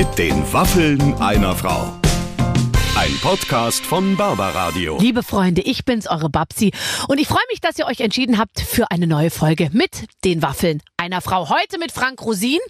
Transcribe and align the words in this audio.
Mit 0.00 0.16
den 0.16 0.50
Waffeln 0.50 1.12
einer 1.20 1.54
Frau. 1.54 1.92
Ein 2.96 3.14
Podcast 3.20 3.84
von 3.84 4.16
Barbaradio. 4.16 4.96
Liebe 4.98 5.22
Freunde, 5.22 5.60
ich 5.60 5.84
bin's, 5.84 6.08
eure 6.08 6.30
Babsi. 6.30 6.72
Und 7.08 7.20
ich 7.20 7.28
freue 7.28 7.44
mich, 7.50 7.60
dass 7.60 7.78
ihr 7.78 7.84
euch 7.84 8.00
entschieden 8.00 8.38
habt 8.38 8.62
für 8.62 8.90
eine 8.90 9.06
neue 9.06 9.28
Folge 9.28 9.68
mit 9.74 10.06
den 10.24 10.40
Waffeln 10.40 10.80
einer 10.96 11.20
Frau. 11.20 11.50
Heute 11.50 11.78
mit 11.78 11.92
Frank 11.92 12.22
Rosin. 12.22 12.60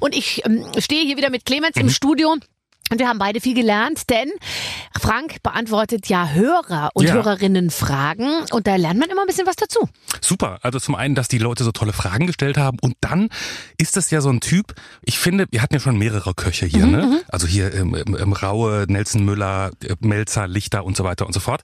Und 0.00 0.16
ich 0.16 0.46
ähm, 0.46 0.64
stehe 0.78 1.04
hier 1.04 1.18
wieder 1.18 1.28
mit 1.28 1.44
Clemens 1.44 1.76
im 1.76 1.90
Studio. 1.90 2.36
Und 2.90 2.98
wir 2.98 3.08
haben 3.08 3.18
beide 3.18 3.40
viel 3.40 3.54
gelernt, 3.54 4.08
denn 4.10 4.30
Frank 5.00 5.42
beantwortet 5.42 6.08
ja 6.08 6.28
Hörer 6.30 6.90
und 6.94 7.04
Ja. 7.06 7.14
Hörerinnen 7.14 7.70
Fragen 7.70 8.28
und 8.50 8.66
da 8.66 8.76
lernt 8.76 8.98
man 8.98 9.08
immer 9.10 9.22
ein 9.22 9.26
bisschen 9.26 9.46
was 9.46 9.56
dazu. 9.56 9.88
Super. 10.20 10.58
Also 10.62 10.78
zum 10.80 10.94
einen, 10.94 11.14
dass 11.14 11.28
die 11.28 11.38
Leute 11.38 11.64
so 11.64 11.72
tolle 11.72 11.92
Fragen 11.92 12.26
gestellt 12.26 12.56
haben 12.56 12.78
und 12.80 12.94
dann 13.00 13.28
ist 13.76 13.96
das 13.96 14.10
ja 14.10 14.20
so 14.20 14.30
ein 14.30 14.40
Typ, 14.40 14.74
ich 15.02 15.18
finde, 15.18 15.46
wir 15.50 15.62
hatten 15.62 15.74
ja 15.74 15.80
schon 15.80 15.96
mehrere 15.98 16.34
Köche 16.34 16.66
hier, 16.66 16.86
Mhm, 16.86 16.92
ne? 16.92 17.20
Also 17.28 17.46
hier 17.46 17.72
im, 17.74 17.94
im, 17.94 18.14
im 18.16 18.32
Raue, 18.32 18.86
Nelson 18.88 19.24
Müller, 19.24 19.70
äh, 19.84 19.94
Melzer, 20.00 20.46
Lichter 20.48 20.84
und 20.84 20.96
so 20.96 21.04
weiter 21.04 21.26
und 21.26 21.32
so 21.32 21.40
fort. 21.40 21.62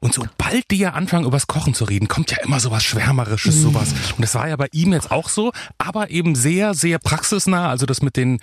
Und 0.00 0.14
sobald 0.14 0.70
die 0.70 0.78
ja 0.78 0.90
anfangen, 0.92 1.24
übers 1.26 1.48
Kochen 1.48 1.74
zu 1.74 1.84
reden, 1.84 2.06
kommt 2.06 2.30
ja 2.30 2.38
immer 2.44 2.60
sowas 2.60 2.84
Schwärmerisches, 2.84 3.56
Mhm. 3.56 3.62
sowas. 3.62 3.88
Und 4.16 4.22
das 4.22 4.34
war 4.36 4.48
ja 4.48 4.54
bei 4.56 4.68
ihm 4.72 4.92
jetzt 4.92 5.10
auch 5.10 5.28
so, 5.28 5.50
aber 5.76 6.10
eben 6.10 6.36
sehr, 6.36 6.74
sehr 6.74 6.98
praxisnah. 7.00 7.68
Also 7.68 7.84
das 7.86 8.00
mit 8.02 8.16
den 8.16 8.38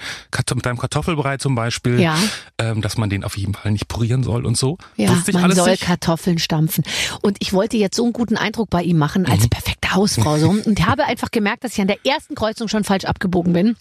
mit 0.56 0.66
deinem 0.66 0.78
Kartoffelbrei 0.78 1.38
zum 1.38 1.56
Beispiel, 1.56 2.00
Ja. 2.00 2.15
Ähm, 2.60 2.82
dass 2.82 2.98
man 2.98 3.10
den 3.10 3.24
auf 3.24 3.38
jeden 3.38 3.54
Fall 3.54 3.72
nicht 3.72 3.88
purieren 3.88 4.24
soll 4.24 4.46
und 4.46 4.58
so. 4.58 4.78
Ja, 4.96 5.10
Wusste 5.10 5.32
ich 5.32 5.36
man 5.36 5.46
alles 5.46 5.58
soll 5.58 5.72
nicht. 5.72 5.84
Kartoffeln 5.84 6.38
stampfen. 6.40 6.84
Und 7.22 7.38
ich 7.40 7.54
wollte 7.54 7.78
jetzt 7.78 7.96
so 7.96 8.04
einen 8.04 8.14
guten 8.14 8.38
Eindruck 8.38 8.70
bei 8.70 8.84
ihm 8.84 8.98
machen 8.98 9.24
Mhm. 9.24 9.32
als 9.32 9.48
perfekte 9.48 9.94
Hausfrau 9.94 10.38
so 10.38 10.50
und 10.50 10.86
habe 10.86 11.06
einfach 11.06 11.32
gemerkt, 11.32 11.64
dass 11.64 11.74
ich 11.74 11.82
an 11.82 11.88
der 11.88 11.98
ersten 12.06 12.36
Kreuzung 12.36 12.68
schon 12.68 12.84
falsch 12.84 13.06
abgebogen 13.06 13.54
bin. 13.54 13.76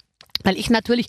Weil 0.44 0.56
ich 0.56 0.70
natürlich 0.70 1.06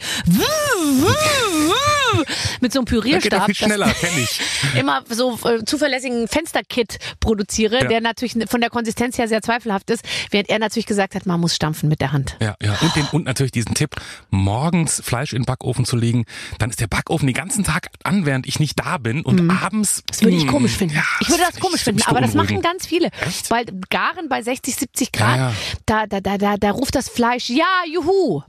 mit 2.61 2.73
so 2.73 2.80
einem 2.80 2.86
er 2.88 2.89
Pürierstab 2.89 3.50
immer 4.80 5.03
so 5.09 5.38
äh, 5.44 5.64
zuverlässigen 5.66 6.27
Fensterkit 6.27 6.97
produziere, 7.19 7.81
Ja. 7.81 7.88
der 7.88 8.02
natürlich 8.02 8.36
von 8.50 8.61
der 8.61 8.69
Konsistenz 8.69 9.17
her 9.17 9.27
sehr 9.27 9.42
zweifelhaft 9.42 9.89
ist, 9.89 10.03
während 10.31 10.50
er 10.50 10.59
natürlich 10.59 10.86
gesagt 10.86 11.16
hat, 11.16 11.25
man 11.25 11.39
muss 11.39 11.55
stampfen 11.55 11.89
mit 11.89 12.02
der 12.02 12.11
Hand. 12.11 12.38
Ja, 12.42 12.55
ja. 12.61 12.77
Und, 12.81 12.95
den, 12.95 13.05
und 13.11 13.25
natürlich 13.25 13.52
diesen 13.52 13.75
Tipp, 13.75 13.95
morgens 14.30 15.02
Fleisch 15.03 15.33
in 15.33 15.42
den 15.42 15.45
Backofen 15.45 15.86
zu 15.86 15.95
legen, 15.95 16.25
dann 16.59 16.70
ist 16.70 16.80
der 16.80 16.88
Backofen 16.88 17.27
den 17.27 17.36
ganzen 17.36 17.64
Tag 17.64 17.89
an, 18.03 18.25
während 18.25 18.47
ich 18.47 18.59
nicht 18.59 18.80
da 18.80 18.97
bin 18.97 19.22
und 19.23 19.49
abends. 19.52 19.97
Mhm. 19.97 20.03
Das 20.08 20.22
würde 20.23 20.38
ich 20.38 20.47
komisch 20.47 20.72
finden. 20.77 20.95
Ja, 20.95 21.03
ich 21.20 21.30
würde 21.30 21.44
das 21.49 21.59
komisch 21.59 21.83
finden, 21.83 22.02
aber 22.05 22.22
das 22.22 22.33
machen 22.33 22.61
ganz 22.61 22.86
viele. 22.86 23.09
Echt? 23.27 23.52
Weil 23.52 23.66
Garen 23.89 24.30
bei 24.30 24.42
60, 24.42 24.75
70 24.75 25.11
Grad, 25.11 25.38
ja. 25.38 25.53
Da, 25.86 26.08
da, 26.08 26.22
da, 26.22 26.38
da, 26.38 26.58
da 26.58 26.72
ruft 26.72 26.95
das 26.95 27.09
Fleisch, 27.09 27.49
ja, 27.49 27.66
juhu. 27.92 28.42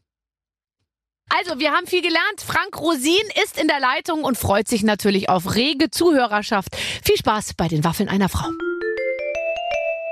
Also, 1.29 1.59
wir 1.59 1.73
haben 1.73 1.87
viel 1.87 2.03
gelernt. 2.03 2.41
Frank 2.45 2.81
Rosin 2.81 3.15
ist 3.43 3.59
in 3.61 3.69
der 3.69 3.81
Leitung 3.81 4.25
und 4.25 4.39
freut 4.39 4.69
sich 4.69 4.83
natürlich 4.83 5.29
auf 5.29 5.55
rege 5.55 5.91
Zuhörerschaft. 5.91 6.77
Viel 6.77 7.17
Spaß 7.17 7.55
bei 7.55 7.69
den 7.69 7.85
Waffeln 7.85 8.09
einer 8.09 8.29
Frau. 8.29 8.49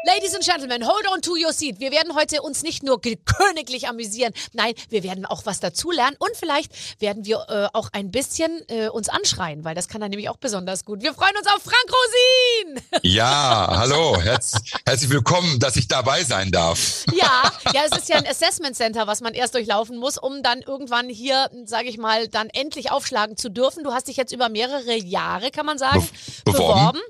Ladies 0.07 0.35
and 0.35 0.45
Gentlemen, 0.45 0.87
hold 0.87 1.07
on 1.11 1.23
to 1.23 1.33
your 1.35 1.53
seat. 1.55 1.81
Wir 1.81 1.91
werden 1.91 2.15
heute 2.15 2.43
uns 2.43 2.63
nicht 2.63 2.83
nur 2.83 3.01
königlich 3.01 3.89
amüsieren, 3.89 4.35
nein, 4.53 4.75
wir 4.91 5.03
werden 5.03 5.25
auch 5.25 5.47
was 5.47 5.61
dazulernen 5.61 6.15
und 6.19 6.31
vielleicht 6.37 7.01
werden 7.01 7.25
wir 7.25 7.47
äh, 7.49 7.69
auch 7.73 7.89
ein 7.93 8.11
bisschen 8.11 8.63
äh, 8.69 8.89
uns 8.89 9.09
anschreien, 9.09 9.65
weil 9.65 9.75
das 9.75 9.89
kann 9.89 10.03
er 10.03 10.11
nämlich 10.11 10.29
auch 10.29 10.37
besonders 10.37 10.85
gut. 10.85 11.01
Wir 11.03 11.15
freuen 11.15 11.35
uns 11.39 11.47
auf 11.47 11.63
Frank 11.63 11.87
Rosin! 11.89 12.85
Ja, 13.03 13.67
hallo, 13.71 14.21
herz, 14.21 14.53
herzlich 14.87 15.09
willkommen, 15.11 15.59
dass 15.59 15.77
ich 15.77 15.89
dabei 15.89 16.23
sein 16.25 16.51
darf. 16.53 17.05
Ja, 17.15 17.51
ja, 17.73 17.83
es 17.91 17.97
ist 17.99 18.09
ja 18.09 18.17
ein 18.17 18.27
Assessment 18.27 18.77
Center, 18.77 19.07
was 19.07 19.21
man 19.23 19.33
erst 19.35 19.55
durchlaufen 19.55 19.97
muss, 19.99 20.19
um 20.19 20.43
dann 20.43 20.61
irgendwann 20.61 21.09
hier, 21.09 21.51
sage 21.65 21.89
ich 21.89 21.97
mal, 21.99 22.29
dann 22.29 22.51
endlich 22.51 22.91
aufschlagen 22.91 23.37
zu 23.37 23.49
dürfen. 23.51 23.85
Du 23.85 23.93
hast 23.93 24.09
dich 24.09 24.17
jetzt 24.17 24.33
über 24.33 24.49
mehrere 24.51 24.95
Jahre, 24.97 25.51
kann 25.51 25.65
man 25.67 25.79
sagen, 25.79 26.07
Be- 26.45 26.53
beworben. 26.53 27.01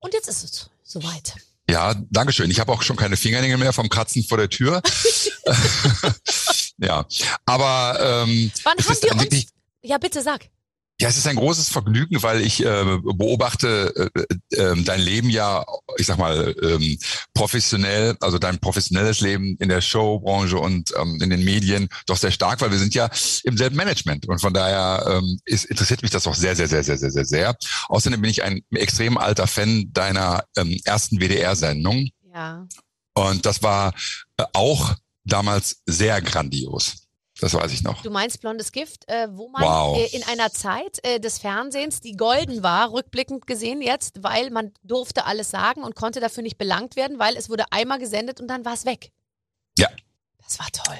Und 0.00 0.12
jetzt 0.14 0.28
ist 0.28 0.44
es 0.44 0.70
soweit. 0.84 1.34
Ja, 1.70 1.94
Dankeschön. 2.10 2.50
Ich 2.50 2.60
habe 2.60 2.72
auch 2.72 2.82
schon 2.82 2.96
keine 2.96 3.16
Fingernägel 3.16 3.56
mehr 3.56 3.72
vom 3.72 3.88
Kratzen 3.88 4.24
vor 4.24 4.38
der 4.38 4.48
Tür. 4.48 4.82
ja, 6.78 7.06
aber 7.46 8.24
ähm, 8.26 8.50
Wann 8.64 8.78
haben 8.78 9.02
wir 9.02 9.32
uns? 9.32 9.46
Ja, 9.82 9.98
bitte 9.98 10.22
sag. 10.22 10.48
Ja, 11.00 11.08
es 11.08 11.16
ist 11.16 11.26
ein 11.26 11.36
großes 11.36 11.70
Vergnügen, 11.70 12.22
weil 12.22 12.42
ich 12.42 12.62
äh, 12.62 12.84
beobachte 13.02 14.10
äh, 14.14 14.56
äh, 14.56 14.82
dein 14.82 15.00
Leben 15.00 15.30
ja, 15.30 15.64
ich 15.96 16.06
sag 16.06 16.18
mal, 16.18 16.54
ähm, 16.62 16.98
professionell, 17.32 18.16
also 18.20 18.38
dein 18.38 18.58
professionelles 18.58 19.20
Leben 19.20 19.56
in 19.60 19.70
der 19.70 19.80
Showbranche 19.80 20.58
und 20.58 20.92
ähm, 21.00 21.18
in 21.22 21.30
den 21.30 21.42
Medien 21.42 21.88
doch 22.04 22.18
sehr 22.18 22.30
stark, 22.30 22.60
weil 22.60 22.70
wir 22.70 22.78
sind 22.78 22.94
ja 22.94 23.08
im 23.44 23.56
selben 23.56 23.76
Management 23.76 24.28
und 24.28 24.40
von 24.40 24.52
daher 24.52 25.06
ähm, 25.08 25.40
ist, 25.46 25.64
interessiert 25.64 26.02
mich 26.02 26.10
das 26.10 26.26
auch 26.26 26.34
sehr, 26.34 26.54
sehr, 26.54 26.68
sehr, 26.68 26.84
sehr, 26.84 26.98
sehr, 26.98 27.10
sehr, 27.10 27.24
sehr. 27.24 27.56
Außerdem 27.88 28.20
bin 28.20 28.30
ich 28.30 28.42
ein 28.42 28.60
extrem 28.72 29.16
alter 29.16 29.46
Fan 29.46 29.90
deiner 29.94 30.44
ähm, 30.56 30.78
ersten 30.84 31.18
WDR-Sendung 31.18 32.10
Ja. 32.34 32.66
und 33.14 33.46
das 33.46 33.62
war 33.62 33.94
äh, 34.36 34.44
auch 34.52 34.94
damals 35.24 35.80
sehr 35.86 36.20
grandios. 36.20 37.08
Das 37.40 37.54
weiß 37.54 37.72
ich 37.72 37.82
noch. 37.82 38.02
Du 38.02 38.10
meinst 38.10 38.40
blondes 38.40 38.70
Gift, 38.70 39.08
äh, 39.08 39.28
wo 39.30 39.48
man 39.48 39.62
Wow. 39.62 39.98
äh, 39.98 40.14
in 40.16 40.22
einer 40.24 40.50
Zeit 40.52 40.98
äh, 41.04 41.18
des 41.20 41.38
Fernsehens, 41.38 42.00
die 42.00 42.12
golden 42.12 42.62
war, 42.62 42.92
rückblickend 42.92 43.46
gesehen 43.46 43.80
jetzt, 43.80 44.22
weil 44.22 44.50
man 44.50 44.72
durfte 44.82 45.24
alles 45.24 45.50
sagen 45.50 45.82
und 45.82 45.94
konnte 45.96 46.20
dafür 46.20 46.42
nicht 46.42 46.58
belangt 46.58 46.96
werden, 46.96 47.18
weil 47.18 47.36
es 47.36 47.48
wurde 47.48 47.64
einmal 47.70 47.98
gesendet 47.98 48.40
und 48.40 48.48
dann 48.48 48.64
war 48.64 48.74
es 48.74 48.84
weg. 48.84 49.10
Ja. 49.78 49.88
Das 50.44 50.58
war 50.58 50.66
toll. 50.72 50.98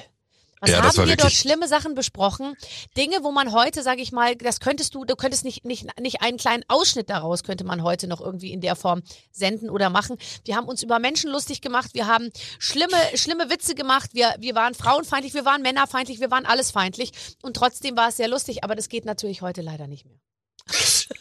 Was 0.61 0.69
Ja, 0.69 0.83
haben 0.83 1.07
wir 1.07 1.15
dort 1.15 1.31
schlimme 1.31 1.67
Sachen 1.67 1.95
besprochen? 1.95 2.55
Dinge, 2.95 3.23
wo 3.23 3.31
man 3.31 3.51
heute, 3.51 3.81
sage 3.81 4.03
ich 4.03 4.11
mal, 4.11 4.35
das 4.35 4.59
könntest 4.59 4.93
du, 4.93 5.05
du 5.05 5.15
könntest 5.15 5.43
nicht, 5.43 5.65
nicht, 5.65 5.87
nicht 5.99 6.21
einen 6.21 6.37
kleinen 6.37 6.63
Ausschnitt 6.67 7.09
daraus 7.09 7.43
könnte 7.43 7.63
man 7.63 7.81
heute 7.81 8.07
noch 8.07 8.21
irgendwie 8.21 8.53
in 8.53 8.61
der 8.61 8.75
Form 8.75 9.01
senden 9.31 9.71
oder 9.71 9.89
machen. 9.89 10.17
Wir 10.45 10.55
haben 10.55 10.67
uns 10.67 10.83
über 10.83 10.99
Menschen 10.99 11.31
lustig 11.31 11.61
gemacht, 11.61 11.95
wir 11.95 12.05
haben 12.05 12.29
schlimme, 12.59 12.95
schlimme 13.15 13.49
Witze 13.49 13.73
gemacht, 13.73 14.11
wir, 14.13 14.35
wir 14.37 14.53
waren 14.53 14.75
frauenfeindlich, 14.75 15.33
wir 15.33 15.45
waren 15.45 15.63
männerfeindlich, 15.63 16.19
wir 16.19 16.29
waren 16.29 16.45
alles 16.45 16.69
feindlich 16.69 17.11
und 17.41 17.55
trotzdem 17.57 17.97
war 17.97 18.09
es 18.09 18.17
sehr 18.17 18.27
lustig, 18.27 18.63
aber 18.63 18.75
das 18.75 18.87
geht 18.87 19.05
natürlich 19.05 19.41
heute 19.41 19.61
leider 19.61 19.87
nicht 19.87 20.05
mehr. 20.05 20.19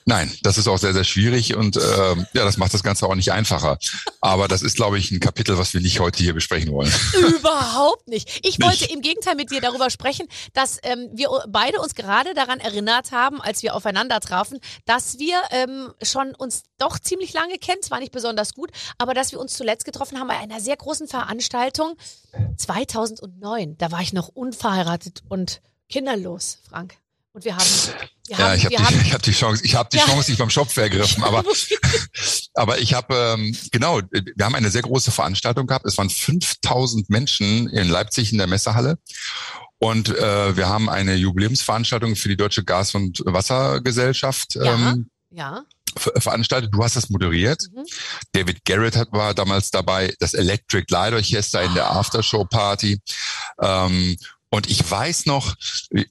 Nein, 0.05 0.33
das 0.43 0.59
ist 0.59 0.69
auch 0.69 0.78
sehr, 0.78 0.93
sehr 0.93 1.05
schwierig 1.05 1.55
und 1.55 1.77
ähm, 1.77 2.27
ja, 2.33 2.45
das 2.45 2.56
macht 2.56 2.75
das 2.75 2.83
Ganze 2.83 3.06
auch 3.06 3.15
nicht 3.15 3.33
einfacher. 3.33 3.78
Aber 4.21 4.49
das 4.49 4.62
ist, 4.62 4.77
glaube 4.77 4.99
ich, 4.99 5.11
ein 5.11 5.21
Kapitel, 5.21 5.59
was 5.59 5.73
wir 5.75 5.81
nicht 5.81 6.01
heute 6.01 6.23
hier 6.23 6.34
besprechen 6.34 6.73
wollen. 6.73 6.93
Überhaupt 7.39 8.09
nicht. 8.09 8.41
Ich 8.47 8.61
wollte 8.61 8.84
Nicht. 8.84 8.93
im 8.95 9.00
Gegenteil 9.03 9.34
mit 9.34 9.50
dir 9.50 9.61
darüber 9.61 9.91
sprechen, 9.91 10.27
dass 10.53 10.79
ähm, 10.83 11.09
wir 11.12 11.29
beide 11.49 11.81
uns 11.81 11.95
gerade 11.95 12.34
daran 12.34 12.61
erinnert 12.61 13.12
haben, 13.12 13.41
als 13.41 13.62
wir 13.62 13.75
aufeinander 13.75 14.21
trafen, 14.21 14.59
dass 14.84 15.19
wir 15.19 15.41
ähm, 15.50 15.93
schon 16.03 16.34
uns 16.34 16.65
doch 16.79 16.99
ziemlich 16.99 17.33
lange 17.33 17.59
kennen, 17.59 17.83
zwar 17.83 18.00
nicht 18.00 18.12
besonders 18.12 18.55
gut, 18.55 18.71
aber 18.99 19.15
dass 19.15 19.33
wir 19.33 19.41
uns 19.41 19.55
zuletzt 19.55 19.84
getroffen 19.84 20.19
haben 20.19 20.29
bei 20.29 20.39
einer 20.39 20.61
sehr 20.61 20.77
großen 20.77 21.09
Veranstaltung 21.09 21.97
2009. 22.56 23.77
Da 23.79 23.91
war 23.93 24.00
ich 24.00 24.12
noch 24.12 24.29
unverheiratet 24.29 25.23
und 25.29 25.61
kinderlos, 25.89 26.59
Frank. 26.69 26.97
Und 27.33 27.45
wir 27.45 27.55
haben, 27.55 27.65
wir 28.27 28.37
Ja, 28.37 28.39
haben, 28.39 28.57
ich 28.57 28.65
habe 28.65 28.77
die, 28.77 28.83
haben 28.83 29.01
ich 29.05 29.13
hab 29.15 29.23
die 29.23 29.33
Chance, 29.33 29.65
ich 29.65 29.75
habe 29.77 29.89
die 29.93 29.99
Ja. 29.99 30.05
Chance 30.07 30.31
nicht 30.31 30.39
beim 30.39 30.51
Schopf 30.51 30.77
ergriffen, 30.77 31.23
aber 31.23 31.45
aber 32.55 32.79
ich 32.79 32.95
habe 32.95 33.15
ähm, 33.39 33.57
genau, 33.71 34.01
wir 34.11 34.45
haben 34.45 34.55
eine 34.57 34.71
sehr 34.71 34.83
große 34.83 35.11
Veranstaltung 35.13 35.67
gehabt. 35.67 35.87
Es 35.87 35.97
waren 35.99 36.11
5000 36.11 37.09
Menschen 37.09 37.69
in 37.69 37.89
Leipzig 37.89 38.33
in 38.33 38.39
der 38.39 38.47
Messehalle. 38.47 38.99
Und 39.79 40.11
äh, 40.11 40.57
wir 40.57 40.69
haben 40.69 40.91
eine 40.91 41.15
Jubiläumsveranstaltung 41.15 42.15
für 42.17 42.29
die 42.29 42.37
Deutsche 42.37 42.65
Gas- 42.65 42.95
und 42.95 43.23
Wassergesellschaft 43.25 44.57
Ja. 44.57 44.75
ähm, 44.75 45.09
ja, 45.31 45.62
ver- 45.97 46.21
veranstaltet. 46.21 46.75
Du 46.75 46.83
hast 46.85 46.97
das 46.97 47.09
moderiert. 47.09 47.62
Mhm. 47.73 47.87
David 48.33 48.65
Garrett 48.65 48.97
hat, 48.97 49.12
war 49.12 49.33
damals 49.33 49.71
dabei, 49.71 50.15
das 50.19 50.35
Electric 50.35 50.87
Light 50.91 51.15
Orchester 51.15 51.62
in 51.62 51.73
der 51.75 51.91
Aftershow 51.91 52.45
Party. 52.45 53.00
Ähm, 53.62 54.17
und 54.50 54.69
ich 54.69 54.88
weiß 54.88 55.26
noch, 55.26 55.55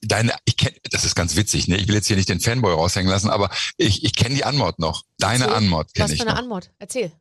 deine, 0.02 0.34
ich 0.46 0.56
kenn, 0.56 0.72
das 0.90 1.04
ist 1.04 1.14
ganz 1.14 1.36
witzig, 1.36 1.68
ne? 1.68 1.76
Ich 1.76 1.88
will 1.88 1.94
jetzt 1.94 2.06
hier 2.06 2.16
nicht 2.16 2.28
den 2.28 2.40
Fanboy 2.40 2.72
raushängen 2.72 3.10
lassen, 3.10 3.30
aber 3.30 3.50
ich, 3.76 4.02
ich 4.02 4.14
kenne 4.14 4.34
die 4.34 4.44
Antwort 4.44 4.78
noch. 4.78 5.04
Deine 5.18 5.44
Erzähl. 5.44 5.70
Was 5.72 5.92
kenne 5.92 6.08
für 6.08 6.14
ich 6.14 6.20
eine 6.22 6.30
noch. 6.30 6.38
Antwort? 6.38 6.70
Erzähl. 6.78 7.12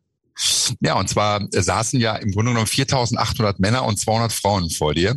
Ja, 0.79 0.93
und 0.93 1.09
zwar 1.09 1.45
saßen 1.51 1.99
ja 1.99 2.15
im 2.15 2.31
Grunde 2.31 2.51
genommen 2.51 2.67
4800 2.67 3.59
Männer 3.59 3.83
und 3.83 3.99
200 3.99 4.31
Frauen 4.31 4.69
vor 4.69 4.93
dir. 4.93 5.15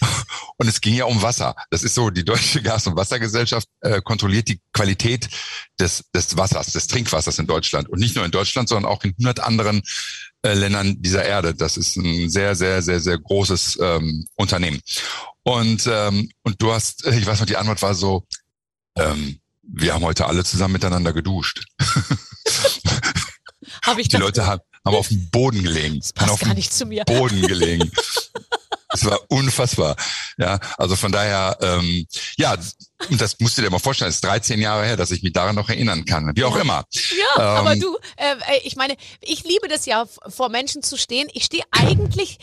Und 0.58 0.68
es 0.68 0.80
ging 0.80 0.94
ja 0.94 1.06
um 1.06 1.20
Wasser. 1.22 1.56
Das 1.70 1.82
ist 1.82 1.94
so, 1.94 2.10
die 2.10 2.24
Deutsche 2.24 2.62
Gas- 2.62 2.86
und 2.86 2.94
Wassergesellschaft 2.94 3.66
äh, 3.80 4.00
kontrolliert 4.00 4.48
die 4.48 4.60
Qualität 4.72 5.28
des, 5.80 6.04
des 6.14 6.36
Wassers, 6.36 6.72
des 6.72 6.86
Trinkwassers 6.86 7.38
in 7.40 7.48
Deutschland. 7.48 7.88
Und 7.88 7.98
nicht 7.98 8.14
nur 8.14 8.24
in 8.24 8.30
Deutschland, 8.30 8.68
sondern 8.68 8.90
auch 8.90 9.02
in 9.02 9.10
100 9.10 9.40
anderen 9.40 9.82
äh, 10.42 10.54
Ländern 10.54 11.00
dieser 11.00 11.24
Erde. 11.24 11.54
Das 11.54 11.76
ist 11.76 11.96
ein 11.96 12.28
sehr, 12.28 12.54
sehr, 12.54 12.82
sehr, 12.82 13.00
sehr 13.00 13.18
großes 13.18 13.78
ähm, 13.80 14.26
Unternehmen. 14.36 14.80
Und, 15.44 15.88
ähm, 15.90 16.30
und 16.42 16.60
du 16.60 16.72
hast, 16.72 17.06
ich 17.06 17.26
weiß 17.26 17.40
noch, 17.40 17.46
die 17.46 17.56
Antwort 17.56 17.82
war 17.82 17.94
so, 17.94 18.24
ähm, 18.96 19.38
wir 19.62 19.94
haben 19.94 20.04
heute 20.04 20.26
alle 20.26 20.44
zusammen 20.44 20.72
miteinander 20.72 21.12
geduscht. 21.12 21.64
Habe 23.84 24.00
ich 24.00 24.08
Die 24.08 24.16
Leute 24.16 24.46
haben, 24.46 24.60
haben 24.84 24.96
auf 24.96 25.08
dem 25.08 25.30
Boden 25.30 25.62
gelegen. 25.62 25.98
Das 26.00 26.12
passt 26.12 26.30
auf 26.30 26.40
gar 26.40 26.54
nicht 26.54 26.72
zu 26.72 26.86
mir. 26.86 27.04
Boden 27.04 27.42
gelegen. 27.42 27.90
Es 28.92 29.04
war 29.04 29.20
unfassbar. 29.28 29.96
Ja, 30.36 30.58
also 30.78 30.96
von 30.96 31.12
daher, 31.12 31.56
ähm, 31.60 32.06
ja, 32.36 32.56
das 33.10 33.38
musst 33.40 33.58
du 33.58 33.62
dir 33.62 33.70
mal 33.70 33.78
vorstellen, 33.78 34.08
das 34.08 34.16
ist 34.16 34.24
13 34.24 34.60
Jahre 34.60 34.84
her, 34.84 34.96
dass 34.96 35.10
ich 35.10 35.22
mich 35.22 35.32
daran 35.32 35.54
noch 35.54 35.68
erinnern 35.68 36.04
kann. 36.04 36.30
Wie 36.34 36.44
auch 36.44 36.56
immer. 36.56 36.84
Ja, 36.92 37.36
ähm, 37.36 37.66
aber 37.66 37.76
du, 37.76 37.96
äh, 38.16 38.36
ich 38.64 38.76
meine, 38.76 38.96
ich 39.20 39.44
liebe 39.44 39.68
das 39.68 39.86
ja, 39.86 40.06
vor 40.28 40.48
Menschen 40.48 40.82
zu 40.82 40.96
stehen. 40.96 41.28
Ich 41.32 41.44
stehe 41.44 41.64
eigentlich 41.70 42.38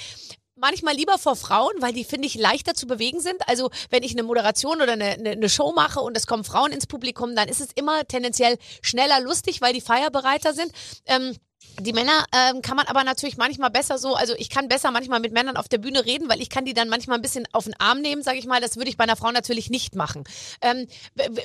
manchmal 0.59 0.95
lieber 0.95 1.17
vor 1.17 1.35
Frauen, 1.35 1.73
weil 1.79 1.93
die, 1.93 2.03
finde 2.03 2.27
ich, 2.27 2.35
leichter 2.35 2.73
zu 2.73 2.87
bewegen 2.87 3.19
sind. 3.21 3.37
Also 3.47 3.69
wenn 3.89 4.03
ich 4.03 4.11
eine 4.11 4.23
Moderation 4.23 4.81
oder 4.81 4.93
eine, 4.93 5.11
eine, 5.11 5.31
eine, 5.31 5.49
Show 5.49 5.71
mache 5.73 6.01
und 6.01 6.15
es 6.17 6.27
kommen 6.27 6.43
Frauen 6.43 6.71
ins 6.71 6.87
Publikum, 6.87 7.35
dann 7.35 7.47
ist 7.47 7.61
es 7.61 7.69
immer 7.75 8.05
tendenziell 8.05 8.57
schneller 8.81 9.19
lustig, 9.21 9.61
weil 9.61 9.73
die 9.73 9.81
feierbereiter 9.81 10.53
sind. 10.53 10.71
Ähm, 11.05 11.35
die 11.79 11.93
Männer 11.93 12.25
ähm, 12.33 12.61
kann 12.61 12.75
man 12.75 12.87
aber 12.87 13.03
natürlich 13.03 13.37
manchmal 13.37 13.69
besser 13.69 13.97
so, 13.97 14.15
also 14.15 14.33
ich 14.37 14.49
kann 14.49 14.67
besser 14.67 14.91
manchmal 14.91 15.19
mit 15.19 15.33
Männern 15.33 15.57
auf 15.57 15.67
der 15.67 15.77
Bühne 15.77 16.05
reden, 16.05 16.29
weil 16.29 16.41
ich 16.41 16.49
kann 16.49 16.65
die 16.65 16.73
dann 16.73 16.89
manchmal 16.89 17.17
ein 17.17 17.21
bisschen 17.21 17.45
auf 17.51 17.65
den 17.65 17.79
Arm 17.79 18.01
nehmen, 18.01 18.23
sage 18.23 18.37
ich 18.37 18.45
mal. 18.45 18.61
Das 18.61 18.77
würde 18.77 18.89
ich 18.89 18.97
bei 18.97 19.03
einer 19.03 19.15
Frau 19.15 19.31
natürlich 19.31 19.69
nicht 19.69 19.95
machen. 19.95 20.23
Ähm, 20.61 20.87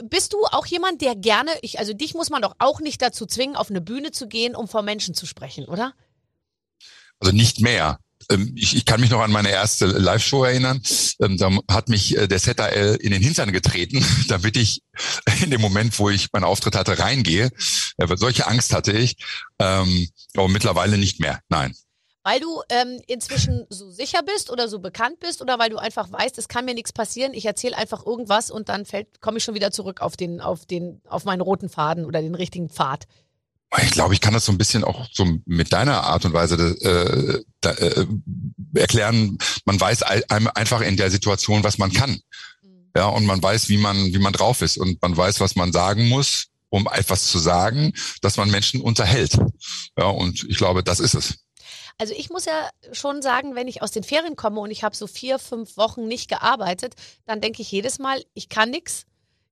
bist 0.05 0.33
du 0.33 0.45
auch 0.47 0.67
jemand, 0.67 1.01
der 1.01 1.15
gerne, 1.15 1.51
ich, 1.63 1.79
also 1.79 1.93
dich 1.93 2.15
muss 2.15 2.31
man 2.31 2.43
doch 2.43 2.57
auch 2.59 2.81
nicht 2.81 3.03
dazu 3.03 3.27
zwingen, 3.27 3.57
auf 3.57 3.71
eine 3.71 3.81
Bühne 3.81 4.11
zu 4.11 4.29
gehen, 4.29 4.55
um 4.55 4.69
vor 4.69 4.83
Menschen 4.83 5.15
zu 5.15 5.27
sprechen, 5.27 5.67
oder? 5.67 5.95
Also 7.21 7.35
nicht 7.35 7.61
mehr. 7.61 7.99
Ähm, 8.31 8.53
ich, 8.57 8.77
ich 8.77 8.85
kann 8.85 9.01
mich 9.01 9.11
noch 9.11 9.21
an 9.21 9.31
meine 9.31 9.51
erste 9.51 9.87
Live-Show 9.87 10.45
erinnern. 10.45 10.83
Ähm, 11.21 11.37
da 11.37 11.51
hat 11.71 11.89
mich 11.89 12.17
äh, 12.17 12.27
der 12.27 12.39
ZAL 12.39 12.97
in 13.01 13.13
den 13.13 13.23
Hintern 13.23 13.53
getreten, 13.53 14.05
damit 14.29 14.57
ich 14.57 14.83
in 15.43 15.51
dem 15.51 15.61
Moment, 15.61 15.99
wo 15.99 16.11
ich 16.11 16.33
meinen 16.33 16.45
Auftritt 16.45 16.77
hatte, 16.77 16.99
reingehe. 16.99 17.51
Solche 18.17 18.47
Angst 18.47 18.73
hatte 18.73 18.93
ich, 18.93 19.17
ähm, 19.59 20.09
aber 20.37 20.49
mittlerweile 20.49 20.99
nicht 20.99 21.21
mehr. 21.21 21.41
Nein. 21.49 21.75
Weil 22.27 22.41
du 22.41 22.63
ähm, 22.71 23.01
inzwischen 23.07 23.67
so 23.69 23.91
sicher 23.91 24.23
bist 24.23 24.51
oder 24.51 24.67
so 24.67 24.79
bekannt 24.79 25.21
bist 25.21 25.43
oder 25.43 25.59
weil 25.59 25.69
du 25.69 25.77
einfach 25.77 26.11
weißt, 26.11 26.39
es 26.39 26.49
kann 26.49 26.65
mir 26.65 26.73
nichts 26.73 26.93
passieren, 26.93 27.35
ich 27.35 27.45
erzähle 27.45 27.77
einfach 27.77 28.07
irgendwas 28.07 28.51
und 28.51 28.71
dann 28.71 28.87
fällt, 28.87 29.21
komme 29.21 29.37
ich 29.37 29.45
schon 29.45 29.55
wieder 29.55 29.71
zurück 29.71 30.01
auf 30.01 30.17
den, 30.17 30.41
auf 30.41 30.65
den, 30.65 31.03
auf 31.07 31.25
meinen 31.25 31.43
roten 31.43 31.69
Faden 31.69 32.07
oder 32.07 32.23
den 32.23 32.35
richtigen 32.35 32.71
Pfad. 32.71 33.05
Ich 33.83 33.91
glaube, 33.91 34.15
ich 34.15 34.21
kann 34.21 34.33
das 34.33 34.47
so 34.47 34.53
ein 34.53 34.59
bisschen 34.59 34.85
auch 34.85 35.07
so 35.13 35.27
mit 35.45 35.73
deiner 35.73 36.05
Art 36.05 36.25
und 36.25 36.33
Weise 36.33 36.55
äh, 36.55 37.45
da, 37.61 37.73
äh, 37.73 38.07
erklären. 38.75 39.37
Man 39.65 39.81
weiß 39.81 40.03
einfach 40.03 40.81
in 40.81 40.97
der 40.97 41.11
Situation, 41.11 41.65
was 41.65 41.77
man 41.77 41.93
kann. 41.93 42.21
Mhm. 42.63 42.91
Ja, 42.97 43.09
und 43.09 43.27
man 43.27 43.43
weiß, 43.43 43.69
wie 43.69 43.79
man, 43.79 43.97
wie 43.97 44.19
man 44.19 44.33
drauf 44.33 44.63
ist 44.63 44.79
und 44.79 45.03
man 45.03 45.17
weiß, 45.17 45.41
was 45.41 45.57
man 45.57 45.73
sagen 45.73 46.09
muss, 46.09 46.47
um 46.75 46.89
etwas 46.93 47.29
zu 47.29 47.39
sagen, 47.39 47.93
dass 48.21 48.37
man 48.37 48.51
Menschen 48.51 48.81
unterhält. 48.81 49.39
Ja, 49.97 50.07
und 50.07 50.45
ich 50.49 50.57
glaube, 50.57 50.83
das 50.83 50.99
ist 50.99 51.15
es. 51.15 51.39
Also 51.99 52.15
ich 52.17 52.31
muss 52.31 52.47
ja 52.47 52.69
schon 52.91 53.23
sagen, 53.23 53.55
wenn 53.55 53.69
ich 53.69 53.81
aus 53.81 53.93
den 53.93 54.03
Ferien 54.03 54.35
komme 54.35 54.59
und 54.59 54.73
ich 54.73 54.83
habe 54.83 54.97
so 54.97 55.07
vier, 55.07 55.39
fünf 55.39 55.77
Wochen 55.77 56.09
nicht 56.09 56.29
gearbeitet, 56.29 56.95
dann 57.27 57.41
denke 57.41 57.63
ich 57.63 57.71
jedes 57.71 58.01
Mal, 58.01 58.25
ich 58.35 58.49
kann 58.49 58.71
nichts, 58.71 59.07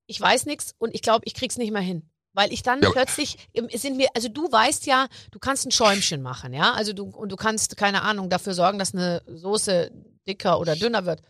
ich 0.05 0.19
weiß 0.19 0.45
nichts 0.47 0.75
und 0.77 0.93
ich 0.93 1.01
glaube, 1.01 1.21
ich 1.23 1.33
krieg's 1.33 1.57
nicht 1.57 1.71
mehr 1.71 1.81
hin. 1.81 2.09
Weil 2.33 2.51
ich 2.51 2.61
dann 2.61 2.81
ja. 2.81 2.89
plötzlich 2.89 3.37
sind 3.73 3.97
wir, 3.97 4.09
also 4.15 4.27
du 4.27 4.51
weißt 4.51 4.85
ja, 4.85 5.07
du 5.31 5.39
kannst 5.39 5.65
ein 5.65 5.71
Schäumchen 5.71 6.21
machen, 6.21 6.51
ja. 6.51 6.73
Also 6.73 6.91
du, 6.91 7.05
und 7.05 7.31
du 7.31 7.37
kannst, 7.37 7.77
keine 7.77 8.01
Ahnung, 8.01 8.29
dafür 8.29 8.53
sorgen, 8.53 8.79
dass 8.79 8.93
eine 8.93 9.21
Soße 9.27 9.91
dicker 10.27 10.59
oder 10.59 10.75
dünner 10.75 11.05
wird. 11.05 11.21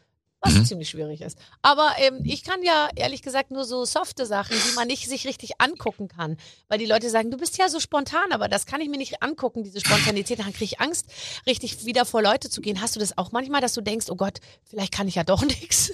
Was 0.44 0.54
mhm. 0.54 0.66
ziemlich 0.66 0.90
schwierig 0.90 1.22
ist. 1.22 1.38
Aber 1.62 1.94
ähm, 2.00 2.20
ich 2.26 2.44
kann 2.44 2.62
ja 2.64 2.90
ehrlich 2.96 3.22
gesagt 3.22 3.52
nur 3.52 3.64
so 3.64 3.86
softe 3.86 4.26
Sachen, 4.26 4.56
die 4.56 4.76
man 4.76 4.88
nicht 4.88 5.08
sich 5.08 5.26
richtig 5.26 5.62
angucken 5.62 6.10
kann. 6.10 6.38
Weil 6.68 6.80
die 6.80 6.86
Leute 6.86 7.10
sagen, 7.10 7.32
du 7.32 7.38
bist 7.38 7.58
ja 7.58 7.70
so 7.70 7.80
spontan, 7.80 8.32
aber 8.32 8.50
das 8.50 8.66
kann 8.66 8.82
ich 8.82 8.90
mir 8.90 8.98
nicht 8.98 9.24
angucken, 9.24 9.64
diese 9.64 9.80
Spontanität. 9.80 10.40
Dann 10.40 10.52
kriege 10.52 10.66
ich 10.66 10.82
Angst, 10.82 11.06
richtig 11.48 11.86
wieder 11.86 12.06
vor 12.06 12.22
Leute 12.22 12.50
zu 12.50 12.60
gehen. 12.60 12.82
Hast 12.82 12.96
du 12.96 13.00
das 13.00 13.18
auch 13.18 13.32
manchmal, 13.32 13.62
dass 13.62 13.74
du 13.74 13.82
denkst, 13.82 14.08
oh 14.10 14.16
Gott, 14.16 14.40
vielleicht 14.70 14.92
kann 14.92 15.08
ich 15.08 15.16
ja 15.16 15.24
doch 15.24 15.42
nichts? 15.46 15.94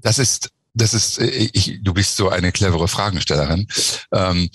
Das 0.00 0.18
ist 0.18 0.50
das 0.74 0.94
ist, 0.94 1.18
äh, 1.18 1.26
ich, 1.26 1.80
du 1.82 1.92
bist 1.92 2.16
so 2.16 2.28
eine 2.28 2.52
clevere 2.52 2.86
Fragestellerin. 2.86 3.66
Ähm, 4.12 4.48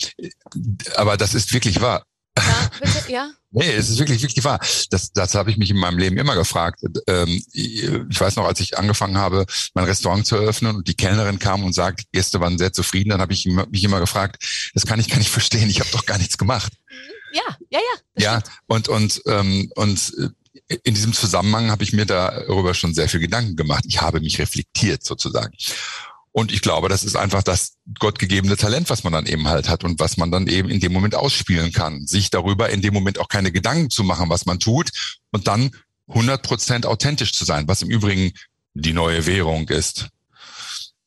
aber 0.95 1.17
das 1.17 1.33
ist 1.33 1.53
wirklich 1.53 1.81
wahr. 1.81 2.05
Ja, 2.37 2.69
bitte, 2.79 3.11
ja. 3.11 3.31
Nee, 3.51 3.71
es 3.71 3.89
ist 3.89 3.99
wirklich, 3.99 4.21
wirklich 4.23 4.43
wahr. 4.43 4.59
Das, 4.89 5.11
das 5.13 5.35
habe 5.35 5.51
ich 5.51 5.57
mich 5.57 5.69
in 5.69 5.77
meinem 5.77 5.99
Leben 5.99 6.17
immer 6.17 6.35
gefragt. 6.35 6.81
Ähm, 7.07 7.43
ich 7.53 8.19
weiß 8.19 8.35
noch, 8.35 8.45
als 8.45 8.59
ich 8.59 8.77
angefangen 8.77 9.17
habe, 9.17 9.45
mein 9.75 9.85
Restaurant 9.85 10.25
zu 10.25 10.35
eröffnen 10.35 10.75
und 10.77 10.87
die 10.87 10.95
Kellnerin 10.95 11.37
kam 11.37 11.63
und 11.63 11.73
sagt, 11.73 12.11
Gäste 12.11 12.39
waren 12.39 12.57
sehr 12.57 12.73
zufrieden, 12.73 13.09
dann 13.09 13.21
habe 13.21 13.33
ich 13.33 13.45
mich 13.45 13.83
immer 13.83 13.99
gefragt, 13.99 14.43
das 14.73 14.87
kann 14.87 14.99
ich 14.99 15.09
gar 15.09 15.17
nicht 15.19 15.29
verstehen, 15.29 15.69
ich 15.69 15.79
habe 15.79 15.91
doch 15.91 16.05
gar 16.05 16.17
nichts 16.17 16.37
gemacht. 16.39 16.73
Ja, 17.33 17.57
ja, 17.69 17.79
ja. 17.79 18.23
Ja, 18.23 18.41
und, 18.67 18.89
und, 18.89 19.21
ähm, 19.27 19.71
und 19.75 20.13
äh, 20.17 20.77
in 20.83 20.95
diesem 20.95 21.13
Zusammenhang 21.13 21.69
habe 21.71 21.83
ich 21.83 21.93
mir 21.93 22.05
darüber 22.05 22.73
schon 22.73 22.93
sehr 22.93 23.09
viel 23.09 23.19
Gedanken 23.19 23.55
gemacht. 23.55 23.85
Ich 23.87 24.01
habe 24.01 24.19
mich 24.19 24.39
reflektiert 24.39 25.03
sozusagen. 25.03 25.53
Und 26.33 26.51
ich 26.51 26.61
glaube, 26.61 26.89
das 26.89 27.03
ist 27.03 27.15
einfach 27.15 27.43
das 27.43 27.75
gottgegebene 27.99 28.57
Talent, 28.57 28.89
was 28.89 29.03
man 29.03 29.13
dann 29.13 29.27
eben 29.27 29.47
halt 29.47 29.69
hat 29.69 29.83
und 29.83 29.99
was 29.99 30.17
man 30.17 30.31
dann 30.31 30.47
eben 30.47 30.69
in 30.69 30.79
dem 30.79 30.91
Moment 30.91 31.13
ausspielen 31.13 31.71
kann. 31.71 32.07
Sich 32.07 32.31
darüber 32.31 32.69
in 32.69 32.81
dem 32.81 32.93
Moment 32.93 33.19
auch 33.19 33.27
keine 33.27 33.51
Gedanken 33.51 33.91
zu 33.91 34.03
machen, 34.03 34.29
was 34.31 34.47
man 34.47 34.59
tut 34.59 34.89
und 35.31 35.47
dann 35.47 35.71
100 36.07 36.41
Prozent 36.41 36.85
authentisch 36.87 37.33
zu 37.33 37.45
sein, 37.45 37.67
was 37.67 37.83
im 37.83 37.89
Übrigen 37.89 38.33
die 38.73 38.93
neue 38.93 39.27
Währung 39.27 39.69
ist. 39.69 40.09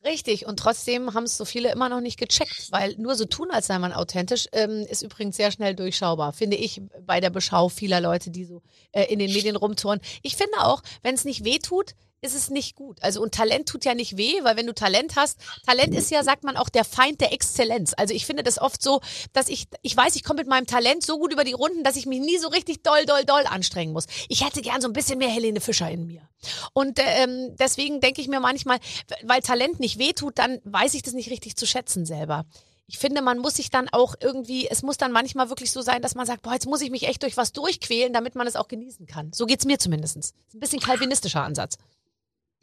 Richtig, 0.04 0.46
und 0.46 0.60
trotzdem 0.60 1.14
haben 1.14 1.24
es 1.24 1.36
so 1.36 1.44
viele 1.44 1.72
immer 1.72 1.88
noch 1.88 2.00
nicht 2.00 2.16
gecheckt, 2.16 2.70
weil 2.70 2.94
nur 2.96 3.16
so 3.16 3.24
tun, 3.24 3.50
als 3.50 3.66
sei 3.66 3.80
man 3.80 3.92
authentisch, 3.92 4.46
ähm, 4.52 4.86
ist 4.88 5.02
übrigens 5.02 5.36
sehr 5.36 5.50
schnell 5.50 5.74
durchschaubar, 5.74 6.32
finde 6.32 6.56
ich, 6.56 6.80
bei 7.04 7.18
der 7.18 7.30
Beschau 7.30 7.68
vieler 7.68 8.00
Leute, 8.00 8.30
die 8.30 8.44
so 8.44 8.62
äh, 8.92 9.12
in 9.12 9.18
den 9.18 9.32
Medien 9.32 9.56
rumtouren. 9.56 10.00
Ich 10.22 10.36
finde 10.36 10.58
auch, 10.60 10.84
wenn 11.02 11.16
es 11.16 11.24
nicht 11.24 11.44
weh 11.44 11.58
tut, 11.58 11.96
ist 12.20 12.34
es 12.34 12.50
nicht 12.50 12.74
gut. 12.74 13.02
Also 13.02 13.22
und 13.22 13.34
Talent 13.34 13.68
tut 13.68 13.84
ja 13.84 13.94
nicht 13.94 14.16
weh, 14.16 14.34
weil 14.42 14.56
wenn 14.56 14.66
du 14.66 14.74
Talent 14.74 15.16
hast, 15.16 15.38
Talent 15.66 15.94
ist 15.94 16.10
ja, 16.10 16.22
sagt 16.22 16.44
man 16.44 16.56
auch, 16.56 16.68
der 16.68 16.84
Feind 16.84 17.20
der 17.20 17.32
Exzellenz. 17.32 17.94
Also 17.96 18.14
ich 18.14 18.26
finde 18.26 18.42
das 18.42 18.58
oft 18.58 18.82
so, 18.82 19.00
dass 19.32 19.48
ich, 19.48 19.66
ich 19.82 19.96
weiß, 19.96 20.16
ich 20.16 20.24
komme 20.24 20.40
mit 20.40 20.48
meinem 20.48 20.66
Talent 20.66 21.04
so 21.04 21.18
gut 21.18 21.32
über 21.32 21.44
die 21.44 21.52
Runden, 21.52 21.84
dass 21.84 21.96
ich 21.96 22.06
mich 22.06 22.20
nie 22.20 22.38
so 22.38 22.48
richtig 22.48 22.82
doll, 22.82 23.04
doll, 23.06 23.24
doll 23.24 23.44
anstrengen 23.46 23.92
muss. 23.92 24.06
Ich 24.28 24.44
hätte 24.44 24.62
gern 24.62 24.80
so 24.80 24.88
ein 24.88 24.92
bisschen 24.92 25.18
mehr 25.18 25.30
Helene 25.30 25.60
Fischer 25.60 25.90
in 25.90 26.06
mir. 26.06 26.28
Und 26.72 26.98
ähm, 27.00 27.54
deswegen 27.58 28.00
denke 28.00 28.20
ich 28.20 28.28
mir 28.28 28.40
manchmal, 28.40 28.78
weil 29.24 29.40
Talent 29.40 29.80
nicht 29.80 29.98
weh 29.98 30.12
tut, 30.12 30.38
dann 30.38 30.60
weiß 30.64 30.94
ich 30.94 31.02
das 31.02 31.14
nicht 31.14 31.30
richtig 31.30 31.56
zu 31.56 31.66
schätzen 31.66 32.06
selber 32.06 32.44
ich 32.88 32.98
finde, 32.98 33.20
man 33.20 33.38
muss 33.38 33.56
sich 33.56 33.70
dann 33.70 33.88
auch 33.90 34.14
irgendwie, 34.20 34.68
es 34.68 34.82
muss 34.82 34.96
dann 34.96 35.10
manchmal 35.10 35.48
wirklich 35.48 35.72
so 35.72 35.82
sein, 35.82 36.02
dass 36.02 36.14
man 36.14 36.26
sagt, 36.26 36.42
boah, 36.42 36.52
jetzt 36.52 36.66
muss 36.66 36.80
ich 36.80 36.90
mich 36.90 37.08
echt 37.08 37.22
durch 37.22 37.36
was 37.36 37.52
durchquälen, 37.52 38.12
damit 38.12 38.36
man 38.36 38.46
es 38.46 38.54
auch 38.54 38.68
genießen 38.68 39.06
kann. 39.06 39.32
So 39.32 39.46
geht's 39.46 39.64
mir 39.64 39.78
zumindest. 39.78 40.16
Ein 40.54 40.60
bisschen 40.60 40.80
kalvinistischer 40.80 41.42
Ansatz. 41.42 41.78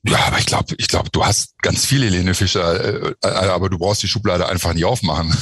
Ja, 0.05 0.25
aber 0.25 0.37
ich 0.37 0.45
glaube, 0.45 0.75
ich 0.77 0.87
glaube, 0.89 1.09
du 1.11 1.25
hast 1.25 1.57
ganz 1.61 1.85
viele 1.85 2.05
Helene 2.05 2.35
Fischer, 2.35 2.79
äh, 2.83 3.13
äh, 3.21 3.27
aber 3.27 3.69
du 3.69 3.77
brauchst 3.77 4.03
die 4.03 4.07
Schublade 4.09 4.47
einfach 4.47 4.73
nicht 4.73 4.83
aufmachen. 4.83 5.33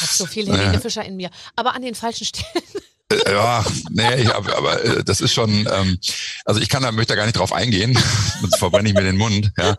Hast 0.00 0.18
so 0.18 0.26
viel 0.26 0.46
Helene 0.46 0.80
Fischer 0.80 1.04
in 1.04 1.16
mir, 1.16 1.30
aber 1.56 1.74
an 1.74 1.82
den 1.82 1.94
falschen 1.94 2.24
Stellen. 2.24 2.64
Äh, 3.10 3.32
ja, 3.32 3.64
nee, 3.90 4.22
ich 4.22 4.28
hab, 4.28 4.48
aber 4.56 4.82
äh, 4.84 5.04
das 5.04 5.20
ist 5.20 5.34
schon, 5.34 5.50
ähm, 5.70 5.98
also 6.44 6.60
ich 6.60 6.68
kann 6.68 6.82
da 6.82 6.92
möchte 6.92 7.12
da 7.12 7.16
gar 7.16 7.26
nicht 7.26 7.36
drauf 7.36 7.52
eingehen, 7.52 7.98
sonst 8.40 8.56
verbrenne 8.58 8.88
ich 8.88 8.94
mir 8.94 9.02
den 9.02 9.18
Mund. 9.18 9.52
Ja, 9.58 9.76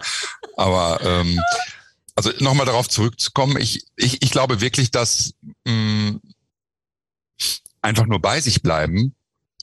aber 0.58 1.00
ähm, 1.04 1.40
also 2.16 2.32
nochmal 2.40 2.66
darauf 2.66 2.88
zurückzukommen, 2.88 3.58
ich, 3.60 3.86
ich, 3.96 4.22
ich 4.22 4.32
glaube 4.32 4.62
wirklich, 4.62 4.92
dass 4.92 5.34
mh, 5.66 5.74
mm, 5.74 6.22
einfach 7.82 8.06
nur 8.06 8.20
bei 8.20 8.42
sich 8.42 8.62
bleiben 8.62 9.16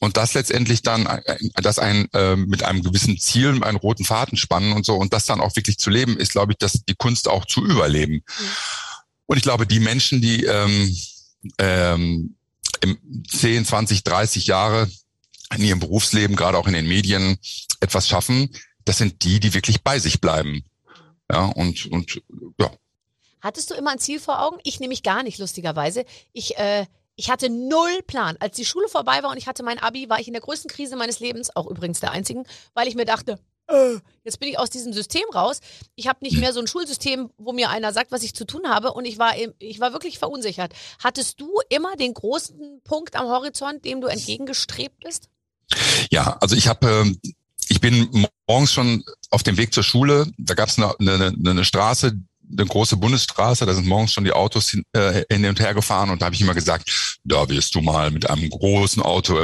und 0.02 0.16
das 0.16 0.35
letztendlich 0.35 0.82
dann, 0.82 1.06
äh, 1.06 1.38
das 1.62 1.78
ein 1.78 2.09
äh, 2.12 2.35
mit 2.35 2.64
einem 2.64 2.82
gewissen 2.82 3.21
Ziel, 3.21 3.62
einen 3.62 3.76
roten 3.76 4.04
Faden 4.04 4.37
spannen 4.37 4.73
und 4.73 4.85
so 4.85 4.97
und 4.97 5.12
das 5.12 5.26
dann 5.26 5.40
auch 5.40 5.54
wirklich 5.54 5.78
zu 5.78 5.90
leben, 5.90 6.16
ist, 6.16 6.32
glaube 6.32 6.52
ich, 6.52 6.59
dass 6.59 6.73
die 6.73 6.97
Kunst 6.97 7.28
auch 7.28 7.47
zu 7.47 7.64
überleben. 7.64 8.14
Mhm. 8.14 8.47
Und 9.26 9.37
ich 9.37 9.44
glaube, 9.44 9.64
die 9.64 9.78
Menschen, 9.78 10.21
die 10.21 10.44
ähm, 10.44 10.97
ähm, 11.59 12.35
im 12.80 12.99
10, 13.30 13.64
20, 13.64 14.02
30 14.02 14.49
Jahre 14.49 14.90
in 15.56 15.62
ihrem 15.62 15.78
Berufsleben, 15.78 16.35
gerade 16.35 16.59
auch 16.59 16.66
in 16.66 16.73
den 16.73 16.88
Medien, 16.88 17.38
etwas 17.78 18.09
schaffen, 18.09 18.50
das 18.85 18.99
sind 18.99 19.23
die, 19.23 19.38
die 19.38 19.54
wirklich 19.54 19.82
bei 19.82 20.00
sich 20.00 20.21
bleiben. 20.21 20.64
Ja, 21.30 21.44
und, 21.44 21.87
und 21.87 22.21
ja. 22.59 22.73
Hattest 23.40 23.71
du 23.71 23.75
immer 23.75 23.92
ein 23.92 24.00
Ziel 24.00 24.18
vor 24.18 24.42
Augen? 24.42 24.59
Ich 24.64 24.80
nämlich 24.80 25.04
gar 25.04 25.23
nicht, 25.23 25.38
lustigerweise. 25.38 26.04
Ich 26.32 26.56
äh, 26.59 26.87
ich 27.23 27.31
hatte 27.31 27.49
null 27.49 28.02
Plan. 28.05 28.37
Als 28.41 28.57
die 28.57 28.64
Schule 28.64 28.88
vorbei 28.88 29.23
war 29.23 29.31
und 29.31 29.37
ich 29.37 29.47
hatte 29.47 29.62
mein 29.62 29.79
Abi, 29.79 30.09
war 30.09 30.19
ich 30.19 30.26
in 30.26 30.33
der 30.33 30.43
größten 30.43 30.69
Krise 30.69 30.97
meines 30.97 31.21
Lebens, 31.21 31.55
auch 31.55 31.71
übrigens 31.71 32.00
der 32.00 32.11
einzigen, 32.11 32.43
weil 32.75 32.88
ich 32.88 32.97
mir 32.97 33.05
dachte, 33.05 33.38
äh, 33.69 33.95
jetzt 34.25 34.41
bin 34.41 34.49
ich 34.49 34.59
aus 34.59 34.71
diesem 34.71 34.93
System 34.93 35.23
raus. 35.33 35.61
Ich 35.95 36.09
habe 36.09 36.19
nicht 36.23 36.37
mehr 36.38 36.52
so 36.52 36.59
ein 36.59 36.67
Schulsystem, 36.67 37.31
wo 37.38 37.52
mir 37.52 37.71
einer 37.71 37.93
sagt, 37.93 38.11
was 38.11 38.25
ich 38.25 38.35
zu 38.35 38.45
tun 38.45 38.69
habe 38.69 38.93
und 38.93 39.05
ich 39.05 39.21
war 39.21 39.35
ich 39.61 39.79
war 39.79 39.93
wirklich 39.93 40.19
verunsichert. 40.19 40.73
Hattest 40.99 41.41
du 41.41 41.61
immer 41.69 41.95
den 41.95 42.12
großen 42.12 42.81
Punkt 42.83 43.14
am 43.14 43.29
Horizont, 43.29 43.85
dem 43.85 44.00
du 44.00 44.09
entgegengestrebt 44.09 45.05
bist? 45.05 45.29
Ja, 46.11 46.38
also 46.41 46.57
ich 46.57 46.67
habe 46.67 46.88
ähm, 46.88 47.21
ich 47.69 47.81
bin 47.81 48.26
morgens 48.49 48.73
schon 48.73 49.05
auf 49.31 49.45
dem 49.45 49.57
Weg 49.57 49.73
zur 49.73 49.85
Schule. 49.85 50.26
Da 50.38 50.55
gab 50.55 50.71
es 50.71 50.76
eine, 50.76 50.97
eine, 50.99 51.33
eine 51.49 51.64
Straße, 51.64 52.19
eine 52.56 52.66
große 52.66 52.97
Bundesstraße, 52.97 53.66
da 53.66 53.75
sind 53.75 53.87
morgens 53.87 54.12
schon 54.12 54.25
die 54.25 54.32
Autos 54.32 54.71
hin, 54.71 54.85
äh, 54.92 55.25
hin 55.30 55.44
und 55.47 55.59
her 55.61 55.75
gefahren 55.75 56.11
und 56.11 56.21
da 56.23 56.26
habe 56.26 56.35
ich 56.35 56.40
immer 56.40 56.54
gesagt, 56.54 57.18
da 57.25 57.49
wirst 57.49 57.75
du 57.75 57.80
mal 57.80 58.11
mit 58.11 58.28
einem 58.28 58.49
großen 58.50 59.02
Auto 59.02 59.38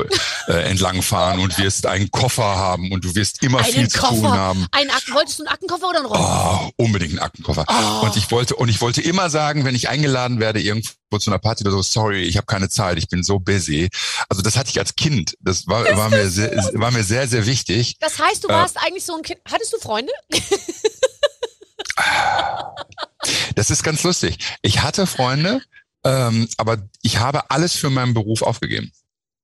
äh, 0.48 0.52
entlangfahren 0.70 1.40
und 1.40 1.56
wirst 1.58 1.86
einen 1.86 2.10
Koffer 2.10 2.44
haben 2.56 2.92
und 2.92 3.04
du 3.04 3.14
wirst 3.14 3.42
immer 3.42 3.58
Einen 3.58 3.72
viel 3.72 3.88
zu 3.88 3.98
Koffer. 4.00 4.14
tun 4.14 4.28
haben. 4.30 4.66
Einen 4.72 4.90
Akten, 4.90 5.14
wolltest 5.14 5.38
du 5.38 5.42
einen 5.44 5.52
Aktenkoffer 5.52 5.88
oder 5.88 5.98
einen 5.98 6.06
Rollenkoffer? 6.06 6.70
Oh, 6.76 6.84
unbedingt 6.84 7.12
einen 7.12 7.20
Aktenkoffer. 7.20 7.64
Oh. 7.68 8.06
Und 8.06 8.16
ich 8.16 8.30
wollte 8.30 8.56
und 8.56 8.68
ich 8.68 8.80
wollte 8.80 9.00
immer 9.00 9.30
sagen, 9.30 9.64
wenn 9.64 9.74
ich 9.74 9.88
eingeladen 9.88 10.40
werde 10.40 10.60
irgendwo 10.60 11.18
zu 11.18 11.30
einer 11.30 11.38
Party 11.38 11.62
oder 11.64 11.72
so, 11.72 11.82
sorry, 11.82 12.22
ich 12.24 12.36
habe 12.36 12.46
keine 12.46 12.68
Zeit, 12.68 12.98
ich 12.98 13.08
bin 13.08 13.22
so 13.22 13.38
busy. 13.38 13.88
Also 14.28 14.42
das 14.42 14.56
hatte 14.56 14.70
ich 14.70 14.78
als 14.78 14.94
Kind. 14.96 15.34
Das 15.40 15.66
war, 15.66 15.84
war 15.96 16.10
mir 16.10 16.28
sehr, 16.28 16.50
war 16.74 16.90
mir 16.90 17.04
sehr 17.04 17.26
sehr 17.28 17.46
wichtig. 17.46 17.96
Das 18.00 18.18
heißt, 18.18 18.44
du 18.44 18.48
Äh. 18.48 18.52
warst 18.52 18.76
eigentlich 18.78 19.04
so 19.04 19.16
ein 19.16 19.22
Kind. 19.22 19.40
Hattest 19.50 19.72
du 19.72 19.78
Freunde? 19.78 20.12
Das 23.54 23.70
ist 23.70 23.82
ganz 23.82 24.02
lustig. 24.04 24.38
Ich 24.62 24.82
hatte 24.82 25.06
Freunde, 25.06 25.60
ähm, 26.04 26.48
aber 26.56 26.78
ich 27.02 27.18
habe 27.18 27.50
alles 27.50 27.74
für 27.74 27.90
meinen 27.90 28.14
Beruf 28.14 28.42
aufgegeben. 28.42 28.92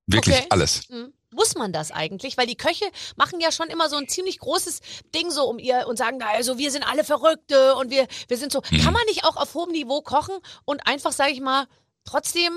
Wirklich 0.06 0.36
Okay. 0.36 0.46
alles. 0.50 0.82
Hm. 0.88 1.12
Muss 1.32 1.56
man 1.56 1.72
das 1.72 1.90
eigentlich? 1.90 2.36
Weil 2.36 2.46
die 2.46 2.56
Köche 2.56 2.84
machen 3.16 3.40
ja 3.40 3.50
schon 3.50 3.66
immer 3.68 3.88
so 3.88 3.96
ein 3.96 4.06
ziemlich 4.08 4.38
großes 4.38 4.80
Ding 5.12 5.32
so 5.32 5.42
um 5.48 5.58
ihr 5.58 5.86
und 5.88 5.96
sagen, 5.96 6.22
also 6.22 6.58
wir 6.58 6.70
sind 6.70 6.84
alle 6.84 7.02
Verrückte 7.02 7.74
und 7.74 7.90
wir, 7.90 8.06
wir 8.28 8.36
sind 8.38 8.52
so. 8.52 8.62
Mhm. 8.70 8.80
Kann 8.82 8.92
man 8.92 9.02
nicht 9.06 9.24
auch 9.24 9.36
auf 9.36 9.52
hohem 9.54 9.72
Niveau 9.72 10.00
kochen 10.00 10.36
und 10.64 10.86
einfach, 10.86 11.10
sage 11.10 11.32
ich 11.32 11.40
mal, 11.40 11.66
trotzdem 12.04 12.52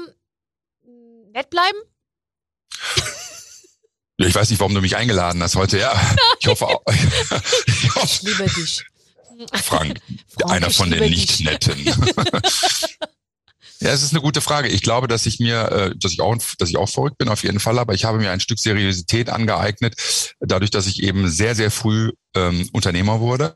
nett 1.33 1.49
bleiben? 1.49 1.77
Ich 4.17 4.35
weiß 4.35 4.49
nicht, 4.51 4.59
warum 4.59 4.73
du 4.75 4.81
mich 4.81 4.95
eingeladen 4.95 5.41
hast 5.41 5.55
heute. 5.55 5.79
Ja, 5.79 5.99
ich 6.39 6.47
hoffe 6.47 6.67
auch. 6.67 6.83
ich 7.65 7.95
hoffe, 7.95 8.05
Ich 8.05 8.21
liebe 8.21 8.43
dich. 8.45 8.85
Frank, 9.61 9.99
Frank, 10.27 10.51
einer 10.51 10.69
von 10.69 10.89
den 10.89 11.03
liebe 11.03 11.15
dich. 11.15 11.39
Nicht-Netten. 11.39 11.85
Ja, 13.79 13.91
es 13.91 14.01
ist 14.01 14.11
eine 14.11 14.21
gute 14.21 14.41
Frage. 14.41 14.69
Ich 14.69 14.81
glaube, 14.81 15.07
dass 15.07 15.25
ich 15.27 15.39
mir, 15.39 15.71
äh, 15.71 15.95
dass 15.95 16.11
ich 16.11 16.21
auch, 16.21 16.35
dass 16.57 16.69
ich 16.69 16.77
auch 16.77 16.89
verrückt 16.89 17.19
bin 17.19 17.29
auf 17.29 17.43
jeden 17.43 17.59
Fall, 17.59 17.77
aber 17.77 17.93
ich 17.93 18.05
habe 18.05 18.17
mir 18.17 18.31
ein 18.31 18.39
Stück 18.39 18.59
Seriosität 18.59 19.29
angeeignet, 19.29 20.33
dadurch, 20.39 20.71
dass 20.71 20.87
ich 20.87 21.03
eben 21.03 21.29
sehr, 21.29 21.53
sehr 21.53 21.69
früh 21.69 22.11
ähm, 22.37 22.69
Unternehmer 22.73 23.19
wurde 23.19 23.55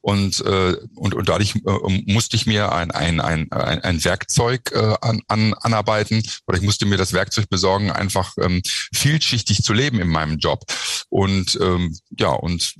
und 0.00 0.40
äh, 0.44 0.76
und, 0.94 1.14
und 1.14 1.28
dadurch 1.28 1.54
äh, 1.56 2.02
musste 2.06 2.36
ich 2.36 2.46
mir 2.46 2.72
ein 2.72 2.90
ein 2.90 3.20
ein 3.20 3.50
ein, 3.52 4.04
Werkzeug 4.04 4.72
äh, 4.72 4.94
an, 5.00 5.22
an, 5.28 5.54
anarbeiten 5.54 6.22
oder 6.46 6.58
ich 6.58 6.64
musste 6.64 6.86
mir 6.86 6.96
das 6.98 7.12
Werkzeug 7.12 7.48
besorgen, 7.48 7.90
einfach 7.90 8.34
ähm, 8.40 8.62
vielschichtig 8.94 9.62
zu 9.62 9.72
leben 9.72 10.00
in 10.00 10.08
meinem 10.08 10.38
Job 10.38 10.64
und 11.08 11.58
ähm, 11.60 11.96
ja 12.18 12.30
und 12.30 12.74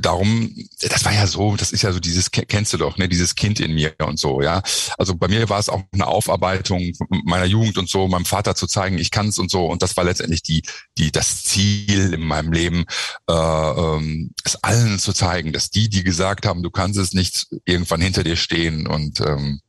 darum, 0.00 0.54
das 0.80 1.04
war 1.04 1.12
ja 1.12 1.26
so, 1.26 1.56
das 1.56 1.72
ist 1.72 1.82
ja 1.82 1.92
so 1.92 2.00
dieses 2.00 2.30
ke- 2.30 2.46
kennst 2.46 2.72
du 2.72 2.78
doch, 2.78 2.98
ne, 2.98 3.08
dieses 3.08 3.34
Kind 3.34 3.60
in 3.60 3.74
mir 3.74 3.94
und 4.06 4.18
so, 4.18 4.40
ja. 4.42 4.62
Also 4.98 5.14
bei 5.14 5.28
mir 5.28 5.48
war 5.48 5.58
es 5.58 5.68
auch 5.68 5.82
eine 5.92 6.06
Aufarbeitung 6.06 6.92
meiner 7.24 7.44
Jugend 7.46 7.78
und 7.78 7.88
so, 7.88 8.08
meinem 8.08 8.24
Vater 8.24 8.54
zu 8.54 8.66
zeigen, 8.66 8.98
ich 8.98 9.10
kann's 9.10 9.38
und 9.38 9.50
so. 9.50 9.66
Und 9.66 9.82
das 9.82 9.96
war 9.96 10.04
letztendlich 10.04 10.42
die, 10.42 10.62
die, 10.98 11.10
das 11.10 11.42
Ziel 11.44 12.14
in 12.14 12.20
meinem 12.22 12.52
Leben, 12.52 12.84
äh, 13.28 13.32
ähm, 13.32 14.30
es 14.44 14.62
allen 14.74 14.98
zu 14.98 15.12
zeigen, 15.12 15.52
dass 15.52 15.70
die, 15.70 15.88
die 15.88 16.02
gesagt 16.02 16.46
haben, 16.46 16.62
du 16.62 16.70
kannst 16.70 16.98
es 16.98 17.12
nicht, 17.12 17.46
irgendwann 17.64 18.00
hinter 18.00 18.24
dir 18.24 18.36
stehen 18.36 18.86
und 18.86 19.20
ähm, 19.20 19.60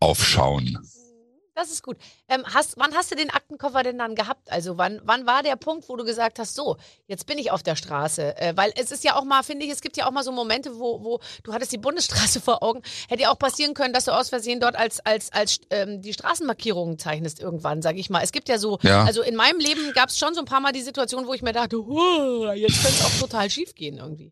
aufschauen. 0.00 0.78
Das 1.56 1.70
ist 1.70 1.82
gut. 1.82 1.96
Ähm, 2.28 2.44
hast, 2.52 2.74
wann 2.76 2.94
hast 2.94 3.10
du 3.10 3.14
den 3.16 3.30
Aktenkoffer 3.30 3.82
denn 3.82 3.96
dann 3.96 4.14
gehabt? 4.14 4.52
Also 4.52 4.76
wann, 4.76 5.00
wann 5.04 5.24
war 5.26 5.42
der 5.42 5.56
Punkt, 5.56 5.88
wo 5.88 5.96
du 5.96 6.04
gesagt 6.04 6.38
hast, 6.38 6.54
so, 6.54 6.76
jetzt 7.06 7.24
bin 7.26 7.38
ich 7.38 7.50
auf 7.50 7.62
der 7.62 7.76
Straße? 7.76 8.36
Äh, 8.36 8.52
weil 8.58 8.72
es 8.76 8.92
ist 8.92 9.04
ja 9.04 9.16
auch 9.16 9.24
mal, 9.24 9.42
finde 9.42 9.64
ich, 9.64 9.72
es 9.72 9.80
gibt 9.80 9.96
ja 9.96 10.06
auch 10.06 10.10
mal 10.10 10.22
so 10.22 10.32
Momente, 10.32 10.78
wo, 10.78 11.02
wo 11.02 11.18
du 11.44 11.54
hattest 11.54 11.72
die 11.72 11.78
Bundesstraße 11.78 12.40
vor 12.42 12.62
Augen. 12.62 12.82
Hätte 13.08 13.22
ja 13.22 13.30
auch 13.32 13.38
passieren 13.38 13.72
können, 13.72 13.94
dass 13.94 14.04
du 14.04 14.10
aus 14.12 14.28
Versehen 14.28 14.60
dort 14.60 14.76
als, 14.76 15.00
als, 15.00 15.32
als 15.32 15.60
ähm, 15.70 16.02
die 16.02 16.12
Straßenmarkierungen 16.12 16.98
zeichnest 16.98 17.40
irgendwann, 17.40 17.80
sage 17.80 17.98
ich 18.00 18.10
mal. 18.10 18.22
Es 18.22 18.32
gibt 18.32 18.50
ja 18.50 18.58
so, 18.58 18.78
Ja. 18.82 19.04
also 19.04 19.22
in 19.22 19.34
meinem 19.34 19.58
Leben 19.58 19.94
gab 19.94 20.10
es 20.10 20.18
schon 20.18 20.34
so 20.34 20.40
ein 20.40 20.46
paar 20.46 20.60
Mal 20.60 20.72
die 20.72 20.82
Situation, 20.82 21.26
wo 21.26 21.32
ich 21.32 21.40
mir 21.40 21.54
dachte, 21.54 21.78
"Huh, 21.78 22.52
jetzt 22.52 22.82
könnte 22.82 22.98
es 22.98 23.04
auch 23.04 23.18
total 23.18 23.48
schief 23.48 23.74
gehen 23.74 23.96
irgendwie. 23.96 24.30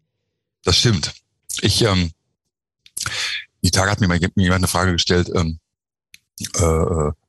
Das 0.63 0.77
stimmt. 0.77 1.11
Ich, 1.63 1.81
ähm, 1.81 2.11
die 3.63 3.71
Tage 3.71 3.91
hat 3.91 4.01
mir 4.01 4.09
mal 4.09 4.19
jemand 4.19 4.59
eine 4.59 4.69
Frage 4.69 4.93
gestellt, 4.93 5.31
ähm, 5.35 5.39
äh, 5.39 5.53
äh, 5.55 5.64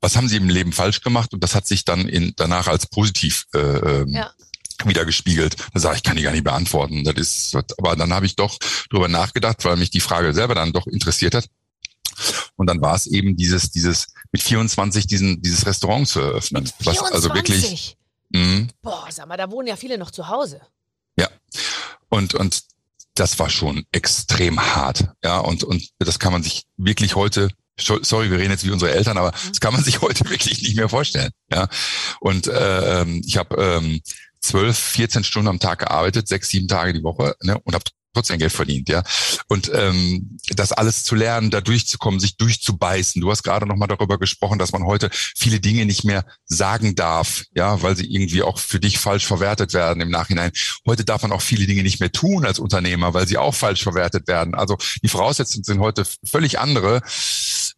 was 0.01 0.15
haben 0.15 0.27
Sie 0.27 0.37
im 0.37 0.49
Leben 0.49 0.71
falsch 0.71 1.01
gemacht? 1.01 1.33
Und 1.33 1.43
das 1.43 1.55
hat 1.55 1.67
sich 1.67 1.85
dann 1.85 2.07
in, 2.07 2.33
danach 2.35 2.67
als 2.67 2.87
positiv 2.87 3.45
äh, 3.53 3.59
ähm, 3.59 4.07
Ja. 4.09 4.31
wieder 4.85 5.05
gespiegelt. 5.05 5.55
Da 5.73 5.79
sage 5.79 5.97
ich, 5.97 6.03
kann 6.03 6.17
ich 6.17 6.23
gar 6.23 6.31
nicht 6.31 6.43
beantworten. 6.43 7.03
Das 7.03 7.15
ist, 7.15 7.55
aber 7.77 7.95
dann 7.95 8.13
habe 8.13 8.25
ich 8.25 8.35
doch 8.35 8.57
drüber 8.89 9.07
nachgedacht, 9.07 9.63
weil 9.65 9.77
mich 9.77 9.89
die 9.91 10.01
Frage 10.01 10.33
selber 10.33 10.55
dann 10.55 10.73
doch 10.73 10.87
interessiert 10.87 11.35
hat. 11.35 11.47
Und 12.55 12.67
dann 12.67 12.81
war 12.81 12.95
es 12.95 13.07
eben 13.07 13.35
dieses, 13.35 13.71
dieses 13.71 14.07
mit 14.31 14.41
24 14.41 15.05
diesen, 15.07 15.41
dieses 15.41 15.65
Restaurant 15.65 16.07
zu 16.07 16.21
eröffnen. 16.21 16.69
Was 16.83 16.99
also 17.11 17.33
wirklich. 17.33 17.61
24. 17.61 17.97
Mh, 18.31 18.67
Boah, 18.81 19.05
sag 19.11 19.27
mal, 19.27 19.37
da 19.37 19.49
wohnen 19.51 19.67
ja 19.67 19.75
viele 19.75 19.97
noch 19.97 20.11
zu 20.11 20.27
Hause. 20.29 20.61
ja. 21.17 21.27
Und, 22.09 22.33
und 22.33 22.63
das 23.15 23.39
war 23.39 23.49
schon 23.49 23.85
extrem 23.91 24.59
hart. 24.59 25.05
Ja, 25.23 25.39
und, 25.39 25.63
und 25.63 25.89
das 25.99 26.19
kann 26.19 26.31
man 26.33 26.43
sich 26.43 26.63
wirklich 26.77 27.15
heute, 27.15 27.49
sorry, 27.77 28.31
wir 28.31 28.37
reden 28.37 28.51
jetzt 28.51 28.65
wie 28.65 28.71
unsere 28.71 28.91
Eltern, 28.91 29.17
aber 29.17 29.31
das 29.31 29.59
kann 29.59 29.73
man 29.73 29.83
sich 29.83 30.01
heute 30.01 30.23
wirklich 30.29 30.61
nicht 30.61 30.75
mehr 30.75 30.89
vorstellen. 30.89 31.31
Ja. 31.51 31.67
Und 32.19 32.47
äh, 32.47 33.01
ähm, 33.01 33.21
ich 33.25 33.37
habe 33.37 33.55
ähm, 33.61 34.01
12, 34.41 34.77
14 34.77 35.23
Stunden 35.23 35.47
am 35.47 35.59
Tag 35.59 35.79
gearbeitet, 35.79 36.27
sechs, 36.27 36.49
sieben 36.49 36.67
Tage 36.67 36.93
die 36.93 37.03
Woche, 37.03 37.35
ne, 37.41 37.59
und 37.63 37.73
habe 37.73 37.83
trotzdem 38.15 38.39
Geld 38.39 38.51
verdient, 38.51 38.89
ja. 38.89 39.03
Und 39.47 39.71
ähm, 39.73 40.37
das 40.55 40.71
alles 40.71 41.03
zu 41.03 41.15
lernen, 41.15 41.51
da 41.51 41.61
durchzukommen, 41.61 42.19
sich 42.19 42.37
durchzubeißen. 42.37 43.21
Du 43.21 43.29
hast 43.29 43.43
gerade 43.43 43.67
noch 43.67 43.75
mal 43.75 43.87
darüber 43.87 44.17
gesprochen, 44.17 44.57
dass 44.57 44.71
man 44.71 44.85
heute 44.85 45.09
viele 45.11 45.59
Dinge 45.59 45.85
nicht 45.85 46.03
mehr 46.03 46.25
sagen 46.45 46.95
darf, 46.95 47.43
ja, 47.53 47.81
weil 47.81 47.95
sie 47.95 48.11
irgendwie 48.11 48.41
auch 48.41 48.57
für 48.59 48.79
dich 48.79 48.97
falsch 48.97 49.25
verwertet 49.25 49.73
werden 49.73 50.01
im 50.01 50.09
Nachhinein. 50.09 50.51
Heute 50.85 51.05
darf 51.05 51.21
man 51.21 51.31
auch 51.31 51.41
viele 51.41 51.67
Dinge 51.67 51.83
nicht 51.83 51.99
mehr 51.99 52.11
tun 52.11 52.45
als 52.45 52.59
Unternehmer, 52.59 53.13
weil 53.13 53.27
sie 53.27 53.37
auch 53.37 53.53
falsch 53.53 53.83
verwertet 53.83 54.27
werden. 54.27 54.55
Also 54.55 54.77
die 55.03 55.09
Voraussetzungen 55.09 55.63
sind 55.63 55.79
heute 55.79 56.05
völlig 56.23 56.59
andere. 56.59 57.01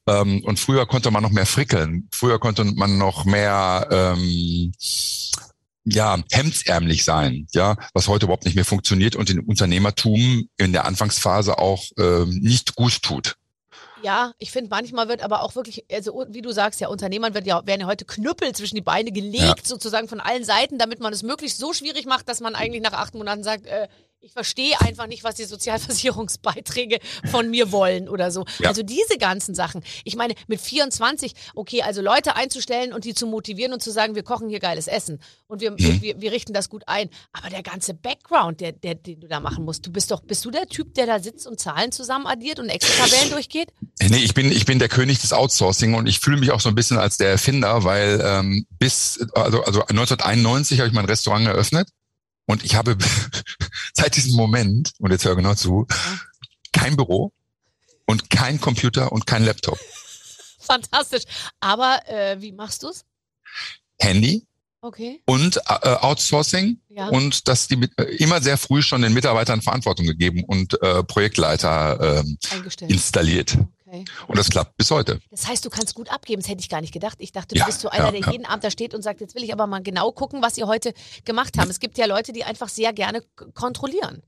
Ähm, 0.07 0.41
und 0.43 0.59
früher 0.59 0.85
konnte 0.85 1.11
man 1.11 1.23
noch 1.23 1.31
mehr 1.31 1.45
frickeln. 1.45 2.07
Früher 2.13 2.39
konnte 2.39 2.63
man 2.63 2.97
noch 2.97 3.25
mehr 3.25 3.87
ähm, 3.91 4.71
ja, 5.89 6.19
hemdsärmlich 6.31 7.03
sein, 7.03 7.47
ja, 7.51 7.75
was 7.93 8.07
heute 8.07 8.25
überhaupt 8.25 8.45
nicht 8.45 8.55
mehr 8.55 8.65
funktioniert 8.65 9.15
und 9.15 9.29
den 9.29 9.39
Unternehmertum 9.39 10.47
in 10.57 10.73
der 10.73 10.85
Anfangsphase 10.85 11.57
auch 11.57 11.83
ähm, 11.97 12.29
nicht 12.41 12.75
gut 12.75 13.01
tut. 13.01 13.35
Ja, 14.03 14.33
ich 14.37 14.51
finde, 14.51 14.69
manchmal 14.69 15.07
wird 15.07 15.21
aber 15.21 15.41
auch 15.41 15.55
wirklich, 15.55 15.85
also 15.91 16.23
wie 16.29 16.43
du 16.43 16.51
sagst, 16.51 16.79
ja, 16.79 16.87
Unternehmern 16.87 17.33
wird 17.33 17.47
ja, 17.47 17.65
werden 17.65 17.81
ja 17.81 17.87
heute 17.87 18.05
Knüppel 18.05 18.53
zwischen 18.53 18.75
die 18.75 18.81
Beine 18.81 19.11
gelegt, 19.11 19.41
Ja. 19.41 19.55
sozusagen 19.63 20.07
von 20.07 20.19
allen 20.19 20.43
Seiten, 20.43 20.77
damit 20.77 20.99
man 20.99 21.13
es 21.13 21.23
möglichst 21.23 21.57
so 21.57 21.73
schwierig 21.73 22.05
macht, 22.05 22.29
dass 22.29 22.39
man 22.39 22.53
eigentlich 22.53 22.83
nach 22.83 22.93
acht 22.93 23.15
Monaten 23.15 23.43
sagt, 23.43 23.65
äh, 23.65 23.87
ich 24.21 24.33
verstehe 24.33 24.79
einfach 24.81 25.07
nicht, 25.07 25.23
was 25.23 25.35
die 25.35 25.45
Sozialversicherungsbeiträge 25.45 26.99
von 27.29 27.49
mir 27.49 27.71
wollen 27.71 28.09
oder 28.09 28.31
so. 28.31 28.45
Ja. 28.59 28.69
Also 28.69 28.81
diese 28.81 29.17
ganzen 29.19 29.53
Sachen. 29.53 29.83
Ich 30.03 30.15
meine, 30.15 30.33
mit 30.47 30.59
24, 30.59 31.33
okay, 31.55 31.83
also 31.83 32.01
Leute 32.01 32.35
einzustellen 32.35 32.93
und 32.93 33.05
die 33.05 33.13
zu 33.13 33.27
motivieren 33.27 33.73
und 33.73 33.81
zu 33.81 33.91
sagen, 33.91 34.15
wir 34.15 34.23
kochen 34.23 34.49
hier 34.49 34.59
geiles 34.59 34.87
Essen 34.87 35.19
und 35.47 35.61
wir, 35.61 35.77
wir, 35.77 36.01
wir, 36.01 36.21
wir 36.21 36.31
richten 36.31 36.51
das 36.53 36.69
gut 36.69 36.83
ein. 36.87 37.09
Aber 37.31 37.49
der 37.49 37.61
ganze 37.61 37.93
Background, 37.93 38.59
der, 38.59 38.71
der, 38.71 38.95
den 38.95 39.19
du 39.19 39.27
da 39.27 39.39
machen 39.39 39.63
musst, 39.63 39.85
du 39.85 39.91
bist 39.91 40.09
doch, 40.09 40.21
bist 40.21 40.43
du 40.45 40.51
der 40.51 40.67
Typ, 40.67 40.95
der 40.95 41.05
da 41.05 41.19
sitzt 41.19 41.45
und 41.45 41.59
Zahlen 41.59 41.91
zusammen 41.91 42.25
addiert 42.25 42.59
und 42.59 42.69
Excel-Tabellen 42.69 43.31
durchgeht? 43.31 43.71
Nee, 44.01 44.17
ich 44.17 44.33
bin, 44.33 44.51
ich 44.51 44.65
bin 44.65 44.79
der 44.79 44.89
König 44.89 45.19
des 45.19 45.31
Outsourcing 45.31 45.93
und 45.93 46.07
ich 46.07 46.19
fühle 46.19 46.37
mich 46.37 46.51
auch 46.51 46.59
so 46.59 46.69
ein 46.69 46.75
bisschen 46.75 46.97
als 46.97 47.17
der 47.17 47.29
Erfinder, 47.29 47.83
weil 47.83 48.21
ähm, 48.23 48.65
bis, 48.79 49.19
also, 49.33 49.61
also 49.63 49.81
1991 49.81 50.79
habe 50.79 50.87
ich 50.87 50.93
mein 50.93 51.05
Restaurant 51.05 51.45
eröffnet 51.45 51.87
und 52.47 52.63
ich 52.65 52.75
habe 52.75 52.97
seit 53.93 54.15
diesem 54.15 54.35
Moment, 54.35 54.93
und 54.99 55.11
jetzt 55.11 55.25
hör 55.25 55.35
genau 55.35 55.53
zu, 55.53 55.85
kein 56.73 56.95
Büro 56.97 57.31
und 58.05 58.29
kein 58.29 58.59
Computer 58.59 59.11
und 59.11 59.27
kein 59.27 59.43
Laptop. 59.45 59.77
Fantastisch. 60.59 61.23
Aber 61.59 61.99
äh, 62.07 62.41
wie 62.41 62.51
machst 62.51 62.83
du's? 62.83 63.05
Handy 63.99 64.45
Okay. 64.81 65.21
und 65.25 65.57
äh, 65.57 65.89
Outsourcing 66.01 66.79
Ja. 66.89 67.07
und 67.07 67.47
dass 67.47 67.67
die 67.67 67.77
mit, 67.77 67.91
äh, 67.99 68.03
immer 68.17 68.41
sehr 68.41 68.57
früh 68.57 68.81
schon 68.81 69.01
den 69.01 69.13
Mitarbeitern 69.13 69.61
Verantwortung 69.61 70.05
gegeben 70.05 70.43
und 70.43 70.81
äh, 70.81 71.03
Projektleiter 71.03 72.21
ähm, 72.23 72.37
installiert. 72.87 73.57
Okay. 73.87 74.03
Und 74.27 74.37
das 74.37 74.49
klappt 74.49 74.75
bis 74.75 74.91
heute. 74.91 75.19
Das 75.31 75.47
heißt, 75.47 75.63
du 75.63 75.69
kannst 75.69 75.95
gut 75.95 76.09
abgeben. 76.11 76.41
Das 76.41 76.49
hätte 76.49 76.59
ich 76.59 76.67
gar 76.69 76.81
nicht 76.81 76.93
gedacht. 76.93 77.17
Ich 77.19 77.31
dachte, 77.31 77.55
du 77.55 77.59
Ja, 77.59 77.65
bist 77.65 77.79
so 77.79 77.89
einer, 77.89 78.05
ja, 78.05 78.11
der 78.11 78.19
ja. 78.19 78.31
jeden 78.31 78.45
Abend 78.45 78.63
da 78.65 78.71
steht 78.71 78.93
und 78.93 79.01
sagt, 79.01 79.21
jetzt 79.21 79.33
will 79.35 79.43
ich 79.43 79.53
aber 79.53 79.65
mal 79.65 79.81
genau 79.81 80.11
gucken, 80.11 80.41
was 80.41 80.57
ihr 80.57 80.67
heute 80.67 80.93
gemacht 81.23 81.53
habt. 81.57 81.69
Es 81.69 81.79
gibt 81.79 81.97
ja 81.97 82.05
Leute, 82.05 82.33
die 82.33 82.43
einfach 82.43 82.67
sehr 82.67 82.91
gerne 82.91 83.21
kontrollieren. 83.53 84.23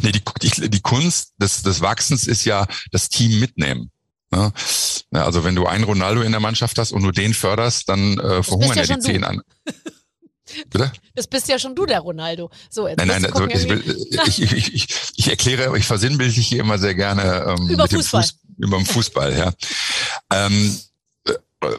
Nee, 0.00 0.12
die, 0.12 0.22
die, 0.42 0.68
die 0.68 0.80
Kunst 0.80 1.32
des, 1.38 1.62
des 1.62 1.80
Wachsens 1.80 2.26
ist 2.26 2.44
ja 2.44 2.66
das 2.90 3.08
Team 3.08 3.40
mitnehmen. 3.40 3.90
Ne? 4.30 4.52
Also 5.12 5.44
wenn 5.44 5.54
du 5.54 5.66
einen 5.66 5.84
Ronaldo 5.84 6.22
in 6.22 6.32
der 6.32 6.40
Mannschaft 6.40 6.78
hast 6.78 6.92
und 6.92 7.02
nur 7.02 7.12
den 7.12 7.32
förderst, 7.34 7.88
dann 7.88 8.18
äh, 8.18 8.42
verhungern 8.42 8.76
ja 8.76 8.84
die 8.84 8.94
du. 8.94 9.00
zehn 9.00 9.24
an. 9.24 9.40
Bitte? 10.70 10.92
Das 11.14 11.26
bist 11.26 11.48
ja 11.48 11.58
schon 11.58 11.74
du, 11.74 11.86
der 11.86 12.00
Ronaldo. 12.00 12.50
So, 12.70 12.88
jetzt 12.88 12.98
Nein, 12.98 13.08
nein, 13.08 13.22
musst 13.22 13.34
du 13.34 13.44
also 13.44 13.46
gucken, 13.46 13.60
ich, 13.60 13.68
will, 13.68 14.22
ich, 14.26 14.52
ich, 14.52 14.74
ich, 14.74 14.88
ich 15.16 15.28
erkläre, 15.28 15.76
ich 15.76 15.86
versinnbildliche 15.86 16.58
immer 16.58 16.78
sehr 16.78 16.94
gerne 16.94 17.56
ähm, 17.58 17.68
Über 17.68 17.88
Fußball. 17.88 18.22
Fuß, 18.22 18.38
wie 18.58 18.70
beim 18.70 18.86
Fußball, 18.86 19.36
ja. 19.36 19.52
Ähm, 20.32 20.78
äh, 21.26 21.34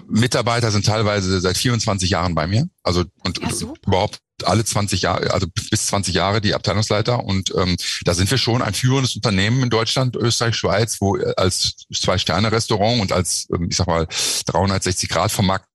Mitarbeiter 0.07 0.71
sind 0.71 0.85
teilweise 0.85 1.39
seit 1.41 1.57
24 1.57 2.09
Jahren 2.09 2.35
bei 2.35 2.47
mir, 2.47 2.67
also 2.83 3.03
und, 3.23 3.39
Ja, 3.39 3.47
und 3.47 3.77
überhaupt 3.85 4.19
alle 4.43 4.65
20 4.65 5.01
Jahre, 5.03 5.31
also 5.31 5.47
bis 5.69 5.87
20 5.87 6.13
Jahre 6.13 6.41
die 6.41 6.53
Abteilungsleiter 6.53 7.23
und 7.23 7.53
ähm, 7.55 7.77
da 8.03 8.13
sind 8.13 8.29
wir 8.29 8.37
schon 8.37 8.61
ein 8.61 8.73
führendes 8.73 9.15
Unternehmen 9.15 9.63
in 9.63 9.69
Deutschland, 9.69 10.15
Österreich, 10.15 10.55
Schweiz, 10.55 10.99
wo 10.99 11.17
äh, 11.17 11.33
als 11.37 11.85
Zwei-Sterne-Restaurant 11.93 13.01
und 13.01 13.11
als, 13.11 13.47
ähm, 13.53 13.67
ich 13.69 13.77
sag 13.77 13.87
mal, 13.87 14.07
360 14.45 15.09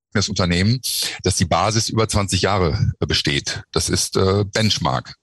Vermarktendes 0.08 0.28
Unternehmen, 0.28 0.80
dass 1.22 1.36
die 1.36 1.44
Basis 1.44 1.88
über 1.88 2.08
20 2.08 2.42
Jahre 2.42 2.92
äh, 3.00 3.06
besteht. 3.06 3.62
Das 3.72 3.88
ist 3.88 4.16
äh, 4.16 4.44
Benchmark. 4.44 5.14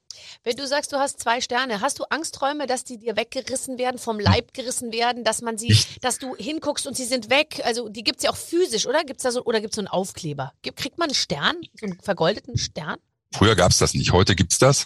Wenn 0.43 0.55
du 0.57 0.67
sagst, 0.67 0.93
du 0.93 0.97
hast 0.97 1.19
zwei 1.19 1.41
Sterne, 1.41 1.81
hast 1.81 1.97
du 1.97 2.03
Angstträume, 2.09 2.67
dass 2.67 2.83
die 2.83 2.99
dir 2.99 3.15
weggerissen 3.15 3.79
werden, 3.79 3.97
vom 3.97 4.19
Leib 4.19 4.53
gerissen 4.53 4.91
werden, 4.91 5.23
dass 5.23 5.41
man 5.41 5.57
sie, 5.57 5.71
Ich- 5.71 5.99
dass 6.01 6.19
du 6.19 6.35
hinguckst 6.35 6.85
und 6.85 6.95
sie 6.95 7.05
sind 7.05 7.29
weg? 7.31 7.61
Also 7.63 7.89
die 7.89 8.03
gibt's 8.03 8.23
ja 8.23 8.29
auch 8.29 8.37
physisch, 8.37 8.85
oder? 8.85 9.03
Gibt's 9.03 9.23
da 9.23 9.31
so, 9.31 9.43
oder 9.43 9.59
gibt's 9.59 9.75
so 9.75 9.81
einen 9.81 9.87
Aufkleber? 9.87 10.53
Gibt, 10.61 10.77
kriegt 10.79 10.97
man 10.99 11.07
einen 11.09 11.15
Stern? 11.15 11.55
So 11.79 11.87
einen 11.87 11.99
vergoldeten 11.99 12.57
Stern? 12.57 12.97
Früher 13.33 13.55
gab's 13.55 13.79
das 13.79 13.93
nicht, 13.95 14.11
heute 14.11 14.35
gibt's 14.35 14.59
das. 14.59 14.85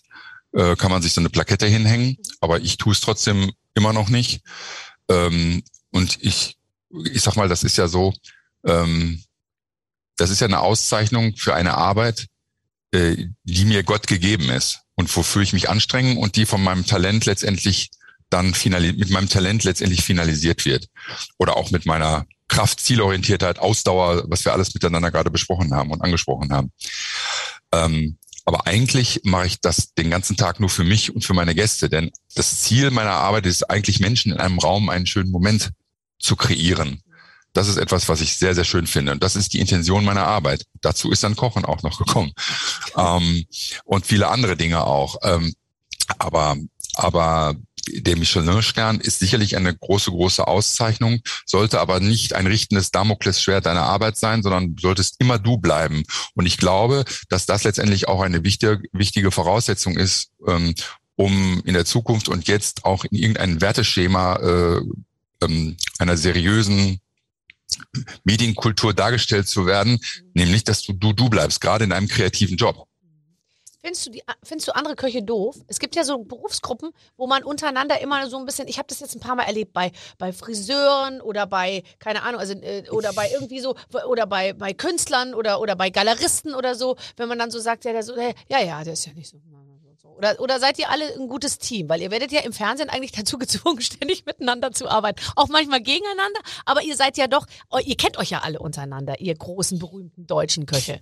Äh, 0.53 0.75
kann 0.77 0.91
man 0.91 1.01
sich 1.01 1.13
so 1.13 1.21
eine 1.21 1.29
Plakette 1.29 1.67
hinhängen, 1.67 2.17
aber 2.39 2.59
ich 2.61 2.77
tue 2.77 2.93
es 2.93 3.01
trotzdem 3.01 3.51
immer 3.75 3.91
noch 3.93 4.09
nicht. 4.09 4.41
Ähm, 5.09 5.61
und 5.91 6.17
ich, 6.21 6.57
ich 7.11 7.21
sag 7.21 7.35
mal, 7.35 7.49
das 7.49 7.63
ist 7.63 7.77
ja 7.77 7.87
so, 7.87 8.13
ähm, 8.65 9.21
das 10.19 10.29
ist 10.29 10.41
ja 10.41 10.47
eine 10.47 10.59
Auszeichnung 10.59 11.35
für 11.35 11.55
eine 11.55 11.75
Arbeit, 11.75 12.27
äh, 12.91 13.15
die 13.43 13.65
mir 13.65 13.83
Gott 13.83 14.07
gegeben 14.07 14.49
ist 14.49 14.81
und 14.95 15.15
wofür 15.15 15.41
ich 15.41 15.53
mich 15.53 15.69
anstrenge 15.69 16.19
und 16.19 16.35
die 16.35 16.45
von 16.45 16.63
meinem 16.63 16.85
Talent 16.85 17.25
letztendlich 17.25 17.91
dann 18.29 18.53
finali 18.53 18.93
mit 18.93 19.09
meinem 19.09 19.29
Talent 19.29 19.63
letztendlich 19.63 20.03
finalisiert 20.03 20.65
wird. 20.65 20.87
Oder 21.37 21.57
auch 21.57 21.71
mit 21.71 21.85
meiner 21.85 22.25
Kraft, 22.47 22.79
Zielorientiertheit, 22.79 23.59
Ausdauer, 23.59 24.25
was 24.27 24.45
wir 24.45 24.53
alles 24.53 24.73
miteinander 24.73 25.11
gerade 25.11 25.31
besprochen 25.31 25.73
haben 25.73 25.91
und 25.91 26.01
angesprochen 26.01 26.51
haben. 26.51 26.71
Ähm, 27.71 28.17
aber 28.45 28.67
eigentlich 28.67 29.21
mache 29.23 29.47
ich 29.47 29.61
das 29.61 29.93
den 29.93 30.09
ganzen 30.09 30.35
Tag 30.35 30.59
nur 30.59 30.69
für 30.69 30.83
mich 30.83 31.13
und 31.13 31.23
für 31.23 31.33
meine 31.33 31.53
Gäste, 31.53 31.89
denn 31.89 32.11
das 32.33 32.61
Ziel 32.61 32.89
meiner 32.89 33.11
Arbeit 33.11 33.45
ist 33.45 33.69
eigentlich 33.69 33.99
Menschen 33.99 34.31
in 34.31 34.39
einem 34.39 34.57
Raum 34.57 34.89
einen 34.89 35.05
schönen 35.05 35.31
Moment 35.31 35.71
zu 36.17 36.35
kreieren. 36.35 37.03
Das 37.59 37.67
ist 37.67 37.75
etwas, 37.75 38.07
was 38.07 38.21
ich 38.21 38.37
sehr, 38.37 38.55
sehr 38.55 38.63
schön 38.63 38.87
finde. 38.87 39.11
Und 39.11 39.21
das 39.21 39.35
ist 39.35 39.53
die 39.53 39.59
Intention 39.59 40.05
meiner 40.05 40.25
Arbeit. 40.25 40.63
Dazu 40.79 41.11
ist 41.11 41.23
dann 41.25 41.35
Kochen 41.35 41.65
auch 41.65 41.83
noch 41.83 41.97
gekommen. 41.97 42.31
Ähm, 42.97 43.45
und 43.85 44.05
viele 44.05 44.29
andere 44.29 44.57
Dinge 44.57 44.83
auch. 44.83 45.17
Ähm, 45.23 45.53
aber, 46.17 46.57
aber 46.95 47.55
der 47.87 48.17
Michelin-Stern 48.17 48.99
ist 48.99 49.19
sicherlich 49.19 49.55
eine 49.55 49.75
große, 49.75 50.09
große 50.09 50.47
Auszeichnung, 50.47 51.19
sollte 51.45 51.79
aber 51.79 51.99
nicht 51.99 52.33
ein 52.33 52.47
richtendes 52.47 52.91
Damoklesschwert 52.91 53.67
deiner 53.67 53.83
Arbeit 53.83 54.17
sein, 54.17 54.41
sondern 54.41 54.75
solltest 54.79 55.15
immer 55.19 55.37
du 55.37 55.57
bleiben. 55.57 56.03
Und 56.33 56.45
ich 56.45 56.57
glaube, 56.57 57.05
dass 57.29 57.45
das 57.45 57.63
letztendlich 57.63 58.07
auch 58.07 58.21
eine 58.21 58.43
wichtige, 58.43 58.81
wichtige 58.91 59.31
Voraussetzung 59.31 59.97
ist, 59.97 60.31
ähm, 60.47 60.73
um 61.15 61.61
in 61.63 61.73
der 61.73 61.85
Zukunft 61.85 62.27
und 62.27 62.47
jetzt 62.47 62.85
auch 62.85 63.05
in 63.05 63.17
irgendein 63.17 63.61
Werteschema 63.61 64.35
äh, 64.37 64.81
ähm, 65.41 65.77
einer 65.99 66.17
seriösen 66.17 66.99
Medienkultur 68.23 68.93
dargestellt 68.93 69.47
zu 69.47 69.65
werden, 69.65 69.99
nämlich, 70.33 70.63
dass 70.63 70.81
du 70.81 70.93
du, 70.93 71.13
du 71.13 71.29
bleibst, 71.29 71.61
gerade 71.61 71.83
in 71.83 71.91
einem 71.91 72.07
kreativen 72.07 72.57
Job. 72.57 72.87
Findest 73.81 74.07
du, 74.07 74.11
die, 74.11 74.21
findest 74.43 74.67
du 74.67 74.75
andere 74.75 74.95
Köche 74.95 75.23
doof? 75.23 75.55
Es 75.67 75.79
gibt 75.79 75.95
ja 75.95 76.03
so 76.03 76.17
Berufsgruppen, 76.17 76.91
wo 77.15 77.27
man 77.27 77.43
untereinander 77.43 78.01
immer 78.01 78.29
so 78.29 78.37
ein 78.37 78.45
bisschen, 78.45 78.67
ich 78.67 78.77
habe 78.77 78.87
das 78.89 78.99
jetzt 78.99 79.15
ein 79.15 79.21
paar 79.21 79.35
Mal 79.35 79.43
erlebt, 79.43 79.71
bei, 79.71 79.93
bei 80.17 80.33
Friseuren 80.33 81.21
oder 81.21 81.47
bei, 81.47 81.83
keine 81.97 82.23
Ahnung, 82.23 82.41
also, 82.41 82.53
äh, 82.55 82.89
oder 82.89 83.13
bei 83.13 83.29
irgendwie 83.31 83.61
so, 83.61 83.75
oder 84.05 84.27
bei, 84.27 84.51
bei 84.51 84.73
Künstlern 84.73 85.33
oder, 85.33 85.61
oder 85.61 85.77
bei 85.77 85.91
Galeristen 85.91 86.55
oder 86.55 86.75
so, 86.75 86.97
wenn 87.15 87.29
man 87.29 87.39
dann 87.39 87.51
so 87.51 87.59
sagt, 87.59 87.85
ja, 87.85 87.93
der 87.93 88.03
so, 88.03 88.17
hey, 88.17 88.33
ja, 88.49 88.59
ja, 88.59 88.83
der 88.83 88.93
ist 88.93 89.05
ja 89.05 89.13
nicht 89.13 89.29
so. 89.29 89.37
Oder, 90.19 90.39
oder 90.41 90.59
seid 90.59 90.77
ihr 90.79 90.89
alle 90.89 91.13
ein 91.15 91.29
gutes 91.29 91.59
Team? 91.59 91.87
Weil 91.87 92.01
ihr 92.01 92.11
werdet 92.11 92.33
ja 92.33 92.41
im 92.41 92.51
Fernsehen 92.51 92.89
eigentlich 92.89 93.11
dazu 93.19 93.37
gezwungen, 93.37 93.81
ständig 93.81 94.25
miteinander 94.25 94.71
zu 94.71 94.89
arbeiten. 94.89 95.21
Auch 95.35 95.47
manchmal 95.47 95.81
gegeneinander, 95.81 96.41
aber 96.65 96.83
ihr 96.83 96.95
seid 96.95 97.17
ja 97.17 97.27
doch, 97.27 97.47
ihr 97.83 97.95
kennt 97.95 98.17
euch 98.17 98.29
ja 98.29 98.39
alle 98.39 98.59
untereinander, 98.59 99.19
ihr 99.21 99.33
großen, 99.33 99.79
berühmten 99.79 100.27
deutschen 100.27 100.65
Köche. 100.65 100.99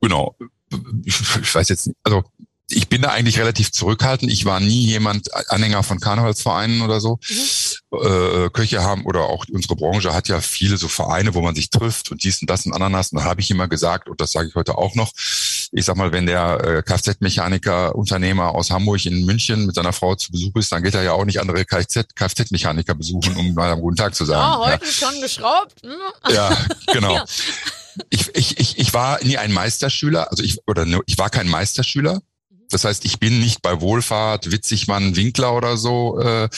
Genau. 0.00 0.36
Ich 1.04 1.54
weiß 1.54 1.68
jetzt 1.68 1.88
nicht, 1.88 1.98
also 2.04 2.22
ich 2.72 2.88
bin 2.88 3.02
da 3.02 3.10
eigentlich 3.10 3.38
relativ 3.38 3.72
zurückhaltend. 3.72 4.32
Ich 4.32 4.44
war 4.44 4.60
nie 4.60 4.86
jemand 4.86 5.28
Anhänger 5.50 5.82
von 5.82 6.00
Karnevalsvereinen 6.00 6.82
oder 6.82 7.00
so. 7.00 7.18
Mhm. 7.28 7.98
Äh, 7.98 8.50
Köche 8.50 8.82
haben 8.82 9.04
oder 9.04 9.22
auch 9.22 9.44
unsere 9.50 9.76
Branche 9.76 10.14
hat 10.14 10.28
ja 10.28 10.40
viele 10.40 10.76
so 10.76 10.88
Vereine, 10.88 11.34
wo 11.34 11.40
man 11.40 11.54
sich 11.54 11.70
trifft 11.70 12.10
und 12.10 12.22
dies 12.22 12.40
und 12.40 12.48
das 12.48 12.66
und 12.66 12.72
Ananas. 12.72 13.12
Und 13.12 13.18
da 13.18 13.24
habe 13.24 13.40
ich 13.40 13.50
immer 13.50 13.68
gesagt, 13.68 14.08
und 14.08 14.20
das 14.20 14.32
sage 14.32 14.48
ich 14.48 14.54
heute 14.54 14.78
auch 14.78 14.94
noch, 14.94 15.12
ich 15.72 15.84
sag 15.84 15.96
mal, 15.96 16.12
wenn 16.12 16.26
der 16.26 16.64
äh, 16.64 16.82
Kfz-Mechaniker, 16.82 17.94
Unternehmer 17.94 18.54
aus 18.54 18.70
Hamburg 18.70 19.04
in 19.06 19.24
München 19.24 19.66
mit 19.66 19.74
seiner 19.74 19.92
Frau 19.92 20.14
zu 20.14 20.32
Besuch 20.32 20.54
ist, 20.56 20.72
dann 20.72 20.82
geht 20.82 20.94
er 20.94 21.02
ja 21.02 21.12
auch 21.12 21.24
nicht 21.24 21.40
andere 21.40 21.64
Kfz-Mechaniker 21.64 22.94
besuchen, 22.94 23.36
um 23.36 23.54
mal 23.54 23.72
einen 23.72 23.80
guten 23.80 23.96
Tag 23.96 24.14
zu 24.14 24.24
sagen. 24.24 24.40
Ah, 24.40 24.72
heute 24.72 24.84
ja. 24.84 24.92
schon 24.92 25.20
geschraubt. 25.20 25.82
Hm? 25.82 26.34
Ja, 26.34 26.56
genau. 26.92 27.14
ja. 27.14 27.24
Ich, 28.08 28.34
ich, 28.34 28.58
ich, 28.58 28.78
ich 28.78 28.94
war 28.94 29.22
nie 29.22 29.36
ein 29.36 29.52
Meisterschüler, 29.52 30.30
also 30.30 30.42
ich 30.42 30.58
oder 30.66 30.86
ich 31.06 31.18
war 31.18 31.28
kein 31.28 31.48
Meisterschüler. 31.48 32.20
Das 32.70 32.84
heißt, 32.84 33.04
ich 33.04 33.18
bin 33.18 33.40
nicht 33.40 33.62
bei 33.62 33.80
Wohlfahrt, 33.80 34.50
Witzigmann, 34.50 35.16
Winkler 35.16 35.54
oder 35.54 35.76
so, 35.76 36.20
äh, 36.20 36.48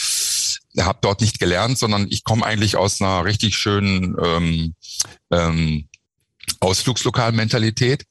habe 0.78 0.98
dort 1.02 1.20
nicht 1.20 1.38
gelernt, 1.38 1.78
sondern 1.78 2.06
ich 2.10 2.24
komme 2.24 2.44
eigentlich 2.44 2.76
aus 2.76 3.00
einer 3.00 3.24
richtig 3.24 3.56
schönen 3.56 4.16
ähm, 4.22 4.74
ähm, 5.30 5.88
Ausflugslokalmentalität. 6.60 8.04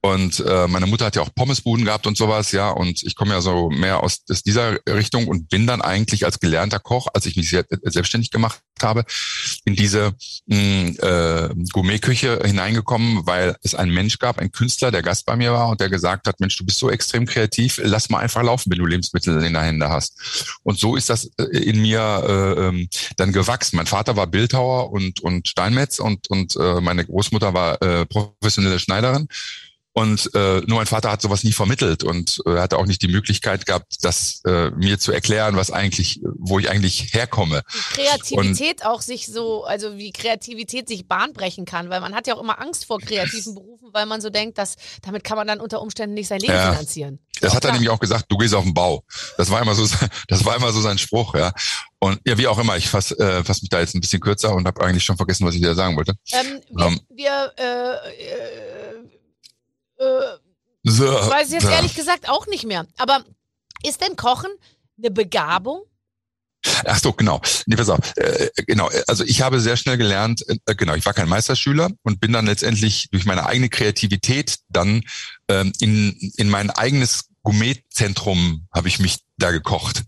Und 0.00 0.44
äh, 0.46 0.68
meine 0.68 0.86
Mutter 0.86 1.06
hat 1.06 1.16
ja 1.16 1.22
auch 1.22 1.34
Pommesbuden 1.34 1.84
gehabt 1.84 2.06
und 2.06 2.16
sowas, 2.16 2.52
ja. 2.52 2.70
Und 2.70 3.02
ich 3.02 3.16
komme 3.16 3.32
ja 3.32 3.40
so 3.40 3.68
mehr 3.68 4.02
aus, 4.04 4.22
aus 4.30 4.44
dieser 4.44 4.78
Richtung 4.88 5.26
und 5.26 5.48
bin 5.48 5.66
dann 5.66 5.82
eigentlich 5.82 6.24
als 6.24 6.38
gelernter 6.38 6.78
Koch, 6.78 7.08
als 7.14 7.26
ich 7.26 7.34
mich 7.34 7.50
sehr, 7.50 7.64
selbstständig 7.82 8.30
gemacht 8.30 8.60
habe, 8.80 9.04
in 9.64 9.74
diese 9.74 10.14
mh, 10.46 10.90
äh, 11.00 11.54
Gourmetküche 11.72 12.40
hineingekommen, 12.44 13.26
weil 13.26 13.56
es 13.62 13.74
einen 13.74 13.92
Mensch 13.92 14.18
gab, 14.18 14.38
ein 14.38 14.52
Künstler, 14.52 14.92
der 14.92 15.02
Gast 15.02 15.26
bei 15.26 15.34
mir 15.34 15.52
war 15.52 15.68
und 15.68 15.80
der 15.80 15.90
gesagt 15.90 16.28
hat, 16.28 16.38
Mensch, 16.38 16.56
du 16.56 16.64
bist 16.64 16.78
so 16.78 16.90
extrem 16.90 17.26
kreativ, 17.26 17.80
lass 17.82 18.08
mal 18.08 18.20
einfach 18.20 18.44
laufen, 18.44 18.70
wenn 18.70 18.78
du 18.78 18.86
Lebensmittel 18.86 19.42
in 19.42 19.52
der 19.52 19.62
Hände 19.62 19.88
hast. 19.88 20.60
Und 20.62 20.78
so 20.78 20.94
ist 20.94 21.10
das 21.10 21.24
in 21.50 21.82
mir 21.82 22.70
äh, 22.72 22.86
dann 23.16 23.32
gewachsen. 23.32 23.76
Mein 23.76 23.86
Vater 23.86 24.14
war 24.14 24.28
Bildhauer 24.28 24.92
und, 24.92 25.18
und 25.20 25.48
Steinmetz 25.48 25.98
und, 25.98 26.30
und 26.30 26.54
äh, 26.54 26.80
meine 26.80 27.04
Großmutter 27.04 27.52
war 27.52 27.82
äh, 27.82 28.06
professionelle 28.06 28.78
Schneiderin. 28.78 29.26
Und 29.98 30.30
äh, 30.32 30.60
nur 30.60 30.78
mein 30.78 30.86
Vater 30.86 31.10
hat 31.10 31.20
sowas 31.20 31.42
nie 31.42 31.50
vermittelt 31.50 32.04
und 32.04 32.40
äh, 32.46 32.58
hatte 32.58 32.78
auch 32.78 32.86
nicht 32.86 33.02
die 33.02 33.08
Möglichkeit 33.08 33.66
gehabt, 33.66 33.96
das 34.02 34.42
äh, 34.46 34.70
mir 34.70 35.00
zu 35.00 35.10
erklären, 35.10 35.56
was 35.56 35.72
eigentlich, 35.72 36.20
wo 36.22 36.60
ich 36.60 36.70
eigentlich 36.70 37.12
herkomme. 37.12 37.62
Wie 37.72 38.02
Kreativität 38.02 38.82
und, 38.82 38.86
auch 38.86 39.02
sich 39.02 39.26
so, 39.26 39.64
also 39.64 39.96
wie 39.96 40.12
Kreativität 40.12 40.86
sich 40.86 41.08
Bahn 41.08 41.32
brechen 41.32 41.64
kann, 41.64 41.90
weil 41.90 42.00
man 42.00 42.14
hat 42.14 42.28
ja 42.28 42.36
auch 42.36 42.40
immer 42.40 42.60
Angst 42.60 42.84
vor 42.84 43.00
kreativen 43.00 43.56
Berufen, 43.56 43.88
weil 43.92 44.06
man 44.06 44.20
so 44.20 44.30
denkt, 44.30 44.56
dass 44.58 44.76
damit 45.02 45.24
kann 45.24 45.36
man 45.36 45.48
dann 45.48 45.58
unter 45.58 45.82
Umständen 45.82 46.14
nicht 46.14 46.28
sein 46.28 46.38
Leben 46.38 46.52
ja, 46.52 46.70
finanzieren. 46.70 47.18
Das 47.40 47.56
hat 47.56 47.64
er 47.64 47.72
nämlich 47.72 47.90
auch 47.90 47.98
gesagt, 47.98 48.26
du 48.28 48.36
gehst 48.36 48.54
auf 48.54 48.62
den 48.62 48.74
Bau. 48.74 49.02
Das 49.36 49.50
war 49.50 49.60
immer 49.60 49.74
so, 49.74 49.84
das 50.28 50.44
war 50.44 50.54
immer 50.54 50.70
so 50.70 50.80
sein 50.80 50.98
Spruch, 50.98 51.34
ja. 51.34 51.52
Und 51.98 52.20
ja, 52.24 52.38
wie 52.38 52.46
auch 52.46 52.58
immer, 52.58 52.76
ich 52.76 52.88
fasse 52.88 53.18
äh, 53.18 53.42
fass 53.42 53.62
mich 53.62 53.70
da 53.70 53.80
jetzt 53.80 53.96
ein 53.96 54.00
bisschen 54.00 54.20
kürzer 54.20 54.54
und 54.54 54.64
habe 54.68 54.80
eigentlich 54.80 55.02
schon 55.02 55.16
vergessen, 55.16 55.44
was 55.44 55.56
ich 55.56 55.60
dir 55.60 55.74
sagen 55.74 55.96
wollte. 55.96 56.14
Ähm, 56.30 56.60
wir, 56.70 56.86
um, 56.86 57.00
wir 57.10 57.52
äh, 57.58 57.64
äh, 57.64 59.17
ich 60.82 61.00
weiß 61.00 61.50
jetzt 61.50 61.62
so. 61.62 61.68
ehrlich 61.68 61.94
gesagt 61.94 62.28
auch 62.28 62.46
nicht 62.46 62.64
mehr. 62.64 62.86
Aber 62.96 63.24
ist 63.82 64.00
denn 64.00 64.16
Kochen 64.16 64.50
eine 64.98 65.10
Begabung? 65.10 65.82
Ach 66.84 66.98
so, 66.98 67.12
genau. 67.12 67.40
Nee, 67.66 67.76
pass 67.76 67.88
auf. 67.88 68.00
Äh, 68.16 68.50
genau. 68.66 68.90
Also 69.06 69.24
ich 69.24 69.42
habe 69.42 69.60
sehr 69.60 69.76
schnell 69.76 69.96
gelernt, 69.96 70.44
äh, 70.48 70.74
genau, 70.74 70.94
ich 70.94 71.06
war 71.06 71.14
kein 71.14 71.28
Meisterschüler 71.28 71.90
und 72.02 72.20
bin 72.20 72.32
dann 72.32 72.46
letztendlich 72.46 73.08
durch 73.10 73.24
meine 73.26 73.46
eigene 73.46 73.68
Kreativität 73.68 74.58
dann 74.68 75.02
ähm, 75.48 75.72
in, 75.80 76.32
in 76.36 76.48
mein 76.48 76.70
eigenes 76.70 77.28
Gourmetzentrum 77.42 78.66
habe 78.74 78.88
ich 78.88 78.98
mich 78.98 79.20
da 79.36 79.52
gekocht. 79.52 80.02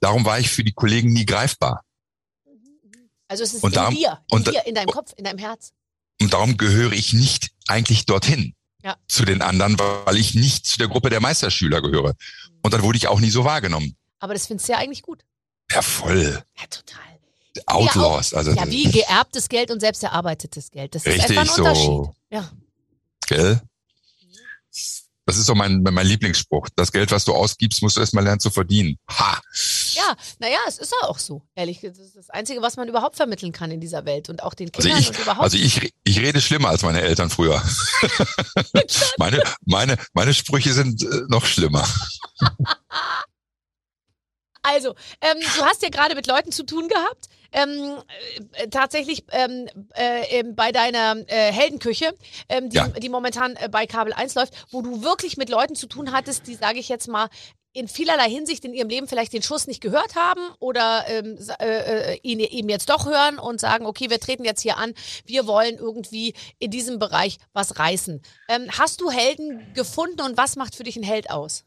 Darum 0.00 0.24
war 0.24 0.38
ich 0.40 0.50
für 0.50 0.64
die 0.64 0.72
Kollegen 0.72 1.12
nie 1.12 1.24
greifbar. 1.24 1.84
Also 3.28 3.44
es 3.44 3.54
ist 3.54 3.62
und 3.62 3.70
in 3.70 3.74
darum, 3.74 3.94
dir, 3.94 4.20
in 4.30 4.36
und, 4.36 4.46
dir, 4.48 4.66
in 4.66 4.74
deinem 4.74 4.88
Kopf, 4.88 5.12
in 5.16 5.24
deinem 5.24 5.38
Herz. 5.38 5.72
Und 6.20 6.32
darum 6.32 6.56
gehöre 6.56 6.92
ich 6.92 7.12
nicht 7.12 7.50
eigentlich 7.68 8.04
dorthin 8.04 8.54
ja. 8.82 8.96
zu 9.06 9.24
den 9.24 9.42
anderen, 9.42 9.78
weil 9.78 10.16
ich 10.16 10.34
nicht 10.34 10.66
zu 10.66 10.78
der 10.78 10.88
Gruppe 10.88 11.10
der 11.10 11.20
Meisterschüler 11.20 11.82
gehöre. 11.82 12.14
Und 12.62 12.74
dann 12.74 12.82
wurde 12.82 12.98
ich 12.98 13.08
auch 13.08 13.20
nie 13.20 13.30
so 13.30 13.44
wahrgenommen. 13.44 13.96
Aber 14.20 14.34
das 14.34 14.46
findest 14.46 14.68
du 14.68 14.72
ja 14.72 14.78
eigentlich 14.78 15.02
gut. 15.02 15.24
Ja, 15.70 15.82
voll. 15.82 16.42
Ja, 16.58 16.66
total. 16.66 17.02
Outlaws. 17.66 18.30
Ja, 18.30 18.36
auch, 18.36 18.38
also, 18.38 18.52
ja, 18.52 18.70
wie 18.70 18.84
geerbtes 18.90 19.48
Geld 19.48 19.70
und 19.70 19.80
selbst 19.80 20.02
erarbeitetes 20.02 20.70
Geld. 20.70 20.94
Das 20.94 21.04
ist 21.04 21.14
richtig 21.14 21.38
einfach 21.38 21.54
ein 21.54 21.60
Unterschied. 21.60 21.86
so. 21.86 22.14
Ja. 22.30 22.50
Gell? 23.26 23.60
Das 25.26 25.36
ist 25.36 25.44
so 25.44 25.54
mein, 25.54 25.82
mein 25.82 26.06
Lieblingsspruch. 26.06 26.68
Das 26.74 26.90
Geld, 26.90 27.10
was 27.10 27.24
du 27.26 27.34
ausgibst, 27.34 27.82
musst 27.82 27.96
du 27.96 28.00
erstmal 28.00 28.24
lernen 28.24 28.40
zu 28.40 28.50
verdienen. 28.50 28.96
Ha! 29.10 29.40
Ja, 29.94 30.16
naja, 30.38 30.58
es 30.66 30.78
ist 30.78 30.92
ja 31.02 31.08
auch 31.08 31.18
so, 31.18 31.42
ehrlich. 31.54 31.80
Das 31.82 31.98
ist 31.98 32.16
das 32.16 32.30
Einzige, 32.30 32.62
was 32.62 32.76
man 32.76 32.88
überhaupt 32.88 33.16
vermitteln 33.16 33.52
kann 33.52 33.70
in 33.70 33.80
dieser 33.80 34.04
Welt 34.04 34.28
und 34.28 34.42
auch 34.42 34.54
den 34.54 34.70
Also 34.74 34.82
Kindern 34.88 35.00
ich, 35.00 35.08
und 35.10 35.18
überhaupt. 35.18 35.42
also 35.44 35.56
ich, 35.58 35.92
ich 36.04 36.18
rede 36.20 36.40
schlimmer 36.40 36.68
als 36.70 36.82
meine 36.82 37.00
Eltern 37.02 37.30
früher. 37.30 37.62
meine, 39.18 39.42
meine, 39.64 39.96
meine 40.12 40.34
Sprüche 40.34 40.72
sind 40.72 41.02
äh, 41.02 41.22
noch 41.28 41.44
schlimmer. 41.46 41.86
Also, 44.62 44.94
ähm, 45.20 45.38
du 45.56 45.64
hast 45.64 45.82
ja 45.82 45.88
gerade 45.88 46.14
mit 46.14 46.26
Leuten 46.26 46.52
zu 46.52 46.64
tun 46.64 46.88
gehabt. 46.88 47.26
Ähm, 47.50 47.96
äh, 48.52 48.68
tatsächlich 48.68 49.24
ähm, 49.30 49.66
äh, 49.94 50.42
bei 50.52 50.70
deiner 50.70 51.16
äh, 51.28 51.50
Heldenküche, 51.50 52.12
ähm, 52.50 52.68
die, 52.68 52.76
Ja. 52.76 52.88
die 52.88 53.08
momentan 53.08 53.56
äh, 53.56 53.70
bei 53.70 53.86
Kabel 53.86 54.12
1 54.12 54.34
läuft, 54.34 54.66
wo 54.70 54.82
du 54.82 55.02
wirklich 55.02 55.38
mit 55.38 55.48
Leuten 55.48 55.74
zu 55.74 55.86
tun 55.86 56.12
hattest, 56.12 56.46
die, 56.46 56.56
sage 56.56 56.78
ich 56.78 56.90
jetzt 56.90 57.08
mal, 57.08 57.30
in 57.72 57.88
vielerlei 57.88 58.28
Hinsicht 58.30 58.64
in 58.64 58.74
ihrem 58.74 58.88
Leben 58.88 59.08
vielleicht 59.08 59.32
den 59.32 59.42
Schuss 59.42 59.66
nicht 59.66 59.80
gehört 59.80 60.14
haben 60.14 60.40
oder 60.58 61.04
ähm, 61.08 61.38
äh, 61.60 62.14
äh, 62.14 62.18
ihn 62.22 62.40
eben 62.40 62.68
jetzt 62.68 62.88
doch 62.88 63.06
hören 63.06 63.38
und 63.38 63.60
sagen, 63.60 63.86
okay, 63.86 64.10
wir 64.10 64.20
treten 64.20 64.44
jetzt 64.44 64.62
hier 64.62 64.76
an, 64.78 64.94
wir 65.26 65.46
wollen 65.46 65.76
irgendwie 65.76 66.34
in 66.58 66.70
diesem 66.70 66.98
Bereich 66.98 67.38
was 67.52 67.78
reißen. 67.78 68.22
Ähm, 68.48 68.66
hast 68.70 69.00
du 69.00 69.10
Helden 69.10 69.72
gefunden 69.74 70.20
und 70.22 70.36
was 70.36 70.56
macht 70.56 70.74
für 70.74 70.84
dich 70.84 70.96
ein 70.96 71.02
Held 71.02 71.30
aus? 71.30 71.64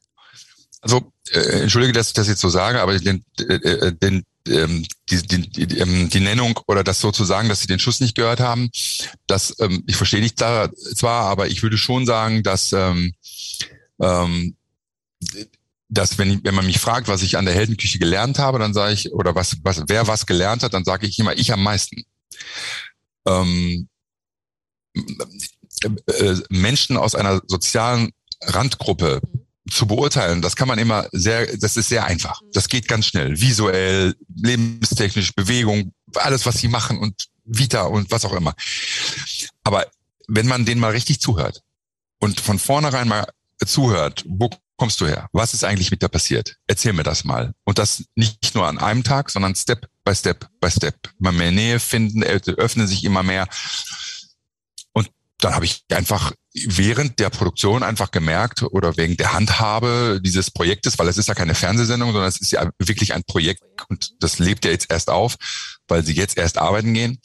Also, 0.82 1.12
äh, 1.32 1.62
entschuldige, 1.62 1.94
dass 1.94 2.08
ich 2.08 2.14
das 2.14 2.28
jetzt 2.28 2.42
so 2.42 2.50
sage, 2.50 2.82
aber 2.82 2.98
den, 2.98 3.24
äh, 3.40 3.54
äh, 3.54 3.94
den, 3.94 4.24
ähm, 4.48 4.86
die, 5.10 5.22
die, 5.22 5.50
die, 5.50 5.78
ähm, 5.78 6.10
die 6.10 6.20
Nennung 6.20 6.60
oder 6.68 6.84
das 6.84 7.00
sozusagen, 7.00 7.48
dass 7.50 7.60
sie 7.60 7.68
den 7.68 7.78
Schuss 7.78 8.00
nicht 8.00 8.16
gehört 8.16 8.40
haben, 8.40 8.72
das, 9.28 9.56
ähm, 9.60 9.84
ich 9.86 9.96
verstehe 9.96 10.22
dich 10.22 10.34
da 10.34 10.70
zwar, 10.96 11.26
aber 11.26 11.48
ich 11.48 11.62
würde 11.62 11.78
schon 11.78 12.08
sagen, 12.08 12.42
dass, 12.42 12.74
ähm, 12.74 13.14
ähm, 14.02 14.56
dass 15.92 16.18
wenn, 16.18 16.32
ich- 16.32 16.44
wenn 16.44 16.56
man 16.56 16.66
mich 16.66 16.80
fragt, 16.80 17.08
was 17.08 17.22
ich 17.22 17.38
an 17.38 17.46
der 17.46 17.54
Heldenküche 17.54 18.00
gelernt 18.00 18.40
habe, 18.40 18.58
dann 18.60 18.74
sage 18.74 18.94
ich, 18.94 19.12
oder 19.12 19.36
was, 19.36 19.58
was, 19.64 19.84
wer 19.88 20.08
was 20.08 20.26
gelernt 20.26 20.64
hat, 20.64 20.74
dann 20.74 20.86
sage 20.86 21.06
ich 21.06 21.20
immer, 21.20 21.38
ich 21.38 21.52
am 21.54 21.62
meisten. 21.62 22.04
Ähm, 23.28 23.88
äh, 26.08 26.36
Menschen 26.50 26.98
aus 26.98 27.16
einer 27.16 27.42
sozialen 27.48 28.12
Randgruppe 28.44 29.22
zu 29.70 29.86
beurteilen, 29.86 30.42
das 30.42 30.56
kann 30.56 30.68
man 30.68 30.80
immer 30.80 31.08
sehr, 31.12 31.56
das 31.58 31.78
ist 31.78 31.90
sehr 31.90 32.06
einfach. 32.06 32.42
Das 32.54 32.68
geht 32.68 32.88
ganz 32.88 33.06
schnell. 33.08 33.40
Visuell, 33.40 34.16
lebenstechnisch, 34.36 35.34
Bewegung, 35.34 35.94
alles, 36.16 36.46
was 36.46 36.58
sie 36.58 36.68
machen 36.68 36.98
und 36.98 37.28
Vita 37.46 37.84
und 37.84 38.12
was 38.12 38.26
auch 38.26 38.34
immer. 38.34 38.54
Aber 39.64 39.86
wenn 40.28 40.48
man 40.48 40.66
denen 40.66 40.82
mal 40.82 40.92
richtig 40.92 41.20
zuhört 41.22 41.62
und 42.20 42.40
von 42.40 42.60
vornherein 42.60 43.08
mal 43.08 43.28
zuhört, 43.66 44.24
wo 44.28 44.50
kommst 44.82 45.00
du 45.00 45.06
her? 45.06 45.30
Was 45.32 45.54
ist 45.54 45.64
eigentlich 45.64 45.92
mit 45.92 46.02
dir 46.02 46.10
passiert? 46.10 46.56
Erzähl 46.66 46.92
mir 46.94 47.04
das 47.04 47.24
mal. 47.24 47.54
Und 47.66 47.78
das 47.78 48.04
nicht 48.16 48.56
nur 48.56 48.66
an 48.66 48.80
einem 48.80 49.04
Tag, 49.04 49.30
sondern 49.30 49.54
Step 49.54 49.88
by 50.04 50.16
Step 50.16 50.50
by 50.60 50.72
Step. 50.72 50.96
Immer 51.20 51.32
mehr 51.34 51.52
Nähe 51.52 51.80
finden, 51.80 52.24
öffnen 52.24 52.88
sich 52.88 53.04
immer 53.04 53.22
mehr. 53.22 53.48
Dann 55.42 55.56
habe 55.56 55.66
ich 55.66 55.84
einfach 55.92 56.32
während 56.54 57.20
der 57.20 57.30
Produktion 57.30 57.82
einfach 57.82 58.12
gemerkt 58.12 58.62
oder 58.64 58.98
wegen 58.98 59.16
der 59.16 59.34
Handhabe 59.34 60.20
dieses 60.24 60.52
Projektes, 60.52 61.00
weil 61.00 61.08
es 61.08 61.18
ist 61.18 61.28
ja 61.28 61.34
keine 61.34 61.56
Fernsehsendung, 61.56 62.12
sondern 62.12 62.28
es 62.28 62.42
ist 62.42 62.52
ja 62.52 62.70
wirklich 62.78 63.14
ein 63.14 63.24
Projekt 63.24 63.62
und 63.88 64.12
das 64.22 64.38
lebt 64.40 64.66
ja 64.66 64.72
jetzt 64.72 64.92
erst 64.92 65.10
auf, 65.10 65.36
weil 65.88 66.04
sie 66.04 66.14
jetzt 66.14 66.38
erst 66.38 66.58
arbeiten 66.58 66.94
gehen. 66.94 67.20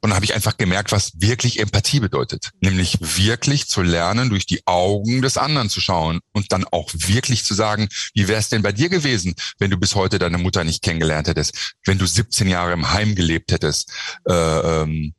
Und 0.00 0.10
dann 0.10 0.14
habe 0.14 0.24
ich 0.24 0.34
einfach 0.34 0.56
gemerkt, 0.56 0.90
was 0.90 1.12
wirklich 1.20 1.60
Empathie 1.60 2.00
bedeutet. 2.00 2.50
Nämlich 2.60 2.98
wirklich 3.00 3.68
zu 3.68 3.82
lernen, 3.82 4.28
durch 4.28 4.46
die 4.46 4.62
Augen 4.66 5.22
des 5.22 5.36
anderen 5.36 5.70
zu 5.70 5.80
schauen 5.80 6.20
und 6.32 6.50
dann 6.50 6.64
auch 6.64 6.90
wirklich 6.92 7.44
zu 7.44 7.54
sagen, 7.54 7.88
wie 8.12 8.26
wäre 8.26 8.40
es 8.40 8.48
denn 8.48 8.62
bei 8.62 8.72
dir 8.72 8.88
gewesen, 8.88 9.34
wenn 9.58 9.70
du 9.70 9.76
bis 9.76 9.94
heute 9.94 10.18
deine 10.18 10.38
Mutter 10.38 10.64
nicht 10.64 10.82
kennengelernt 10.82 11.28
hättest, 11.28 11.76
wenn 11.84 11.98
du 11.98 12.06
17 12.06 12.48
Jahre 12.48 12.72
im 12.72 12.90
Heim 12.90 13.14
gelebt 13.14 13.52
hättest, 13.52 13.92
äh, 14.28 14.32
ähm, 14.32 15.14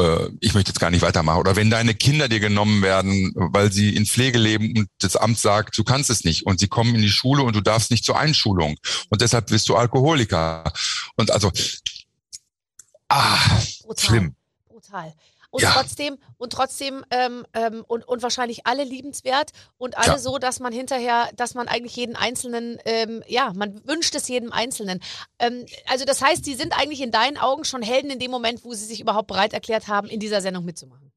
äh, 0.00 0.30
ich 0.40 0.54
möchte 0.54 0.70
jetzt 0.70 0.80
gar 0.80 0.90
nicht 0.90 1.02
weitermachen. 1.02 1.40
Oder 1.40 1.56
wenn 1.56 1.70
deine 1.70 1.94
Kinder 1.94 2.28
dir 2.28 2.40
genommen 2.40 2.82
werden, 2.82 3.32
weil 3.34 3.72
sie 3.72 3.94
in 3.94 4.06
Pflege 4.06 4.38
leben 4.38 4.76
und 4.76 4.88
das 5.00 5.16
Amt 5.16 5.38
sagt, 5.38 5.76
du 5.78 5.84
kannst 5.84 6.10
es 6.10 6.24
nicht 6.24 6.46
und 6.46 6.60
sie 6.60 6.68
kommen 6.68 6.94
in 6.94 7.02
die 7.02 7.10
Schule 7.10 7.42
und 7.42 7.54
du 7.56 7.60
darfst 7.60 7.90
nicht 7.90 8.04
zur 8.04 8.18
Einschulung 8.18 8.76
und 9.10 9.20
deshalb 9.20 9.48
bist 9.48 9.68
du 9.68 9.76
Alkoholiker. 9.76 10.72
Und 11.16 11.30
also, 11.30 11.52
ah, 13.08 13.38
Brutal. 13.82 14.04
schlimm. 14.04 14.34
Brutal. 14.68 15.12
Und 15.50 15.62
Ja. 15.62 15.72
trotzdem, 15.72 16.18
und 16.36 16.52
trotzdem, 16.52 17.04
ähm, 17.10 17.46
ähm, 17.54 17.84
und, 17.88 18.06
und 18.06 18.22
wahrscheinlich 18.22 18.66
alle 18.66 18.84
liebenswert 18.84 19.52
und 19.78 19.96
alle 19.96 20.12
Ja. 20.12 20.18
so, 20.18 20.38
dass 20.38 20.60
man 20.60 20.72
hinterher, 20.72 21.30
dass 21.36 21.54
man 21.54 21.68
eigentlich 21.68 21.96
jeden 21.96 22.16
Einzelnen, 22.16 22.78
ähm, 22.84 23.22
ja, 23.26 23.52
man 23.54 23.80
wünscht 23.86 24.14
es 24.14 24.28
jedem 24.28 24.52
Einzelnen. 24.52 25.00
Ähm, 25.38 25.64
also 25.86 26.04
das 26.04 26.20
heißt, 26.20 26.44
die 26.46 26.54
sind 26.54 26.78
eigentlich 26.78 27.00
in 27.00 27.10
deinen 27.10 27.38
Augen 27.38 27.64
schon 27.64 27.82
Helden 27.82 28.10
in 28.10 28.18
dem 28.18 28.30
Moment, 28.30 28.62
wo 28.64 28.74
sie 28.74 28.84
sich 28.84 29.00
überhaupt 29.00 29.28
bereit 29.28 29.54
erklärt 29.54 29.88
haben, 29.88 30.08
in 30.08 30.20
dieser 30.20 30.42
Sendung 30.42 30.64
mitzumachen. 30.66 31.10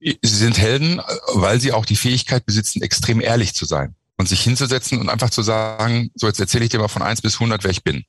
Sie 0.00 0.18
sind 0.22 0.58
Helden, 0.58 1.00
weil 1.34 1.60
sie 1.60 1.72
auch 1.72 1.84
die 1.84 1.96
Fähigkeit 1.96 2.44
besitzen, 2.46 2.82
extrem 2.82 3.20
ehrlich 3.20 3.54
zu 3.54 3.64
sein 3.66 3.94
und 4.16 4.28
sich 4.28 4.40
hinzusetzen 4.42 4.98
und 4.98 5.08
einfach 5.10 5.30
zu 5.30 5.42
sagen, 5.42 6.10
so 6.14 6.26
jetzt 6.26 6.40
erzähle 6.40 6.64
ich 6.64 6.70
dir 6.70 6.78
mal 6.78 6.88
von 6.88 7.02
eins 7.02 7.20
bis 7.22 7.38
hundert, 7.40 7.64
wer 7.64 7.70
ich 7.70 7.84
bin. 7.84 8.04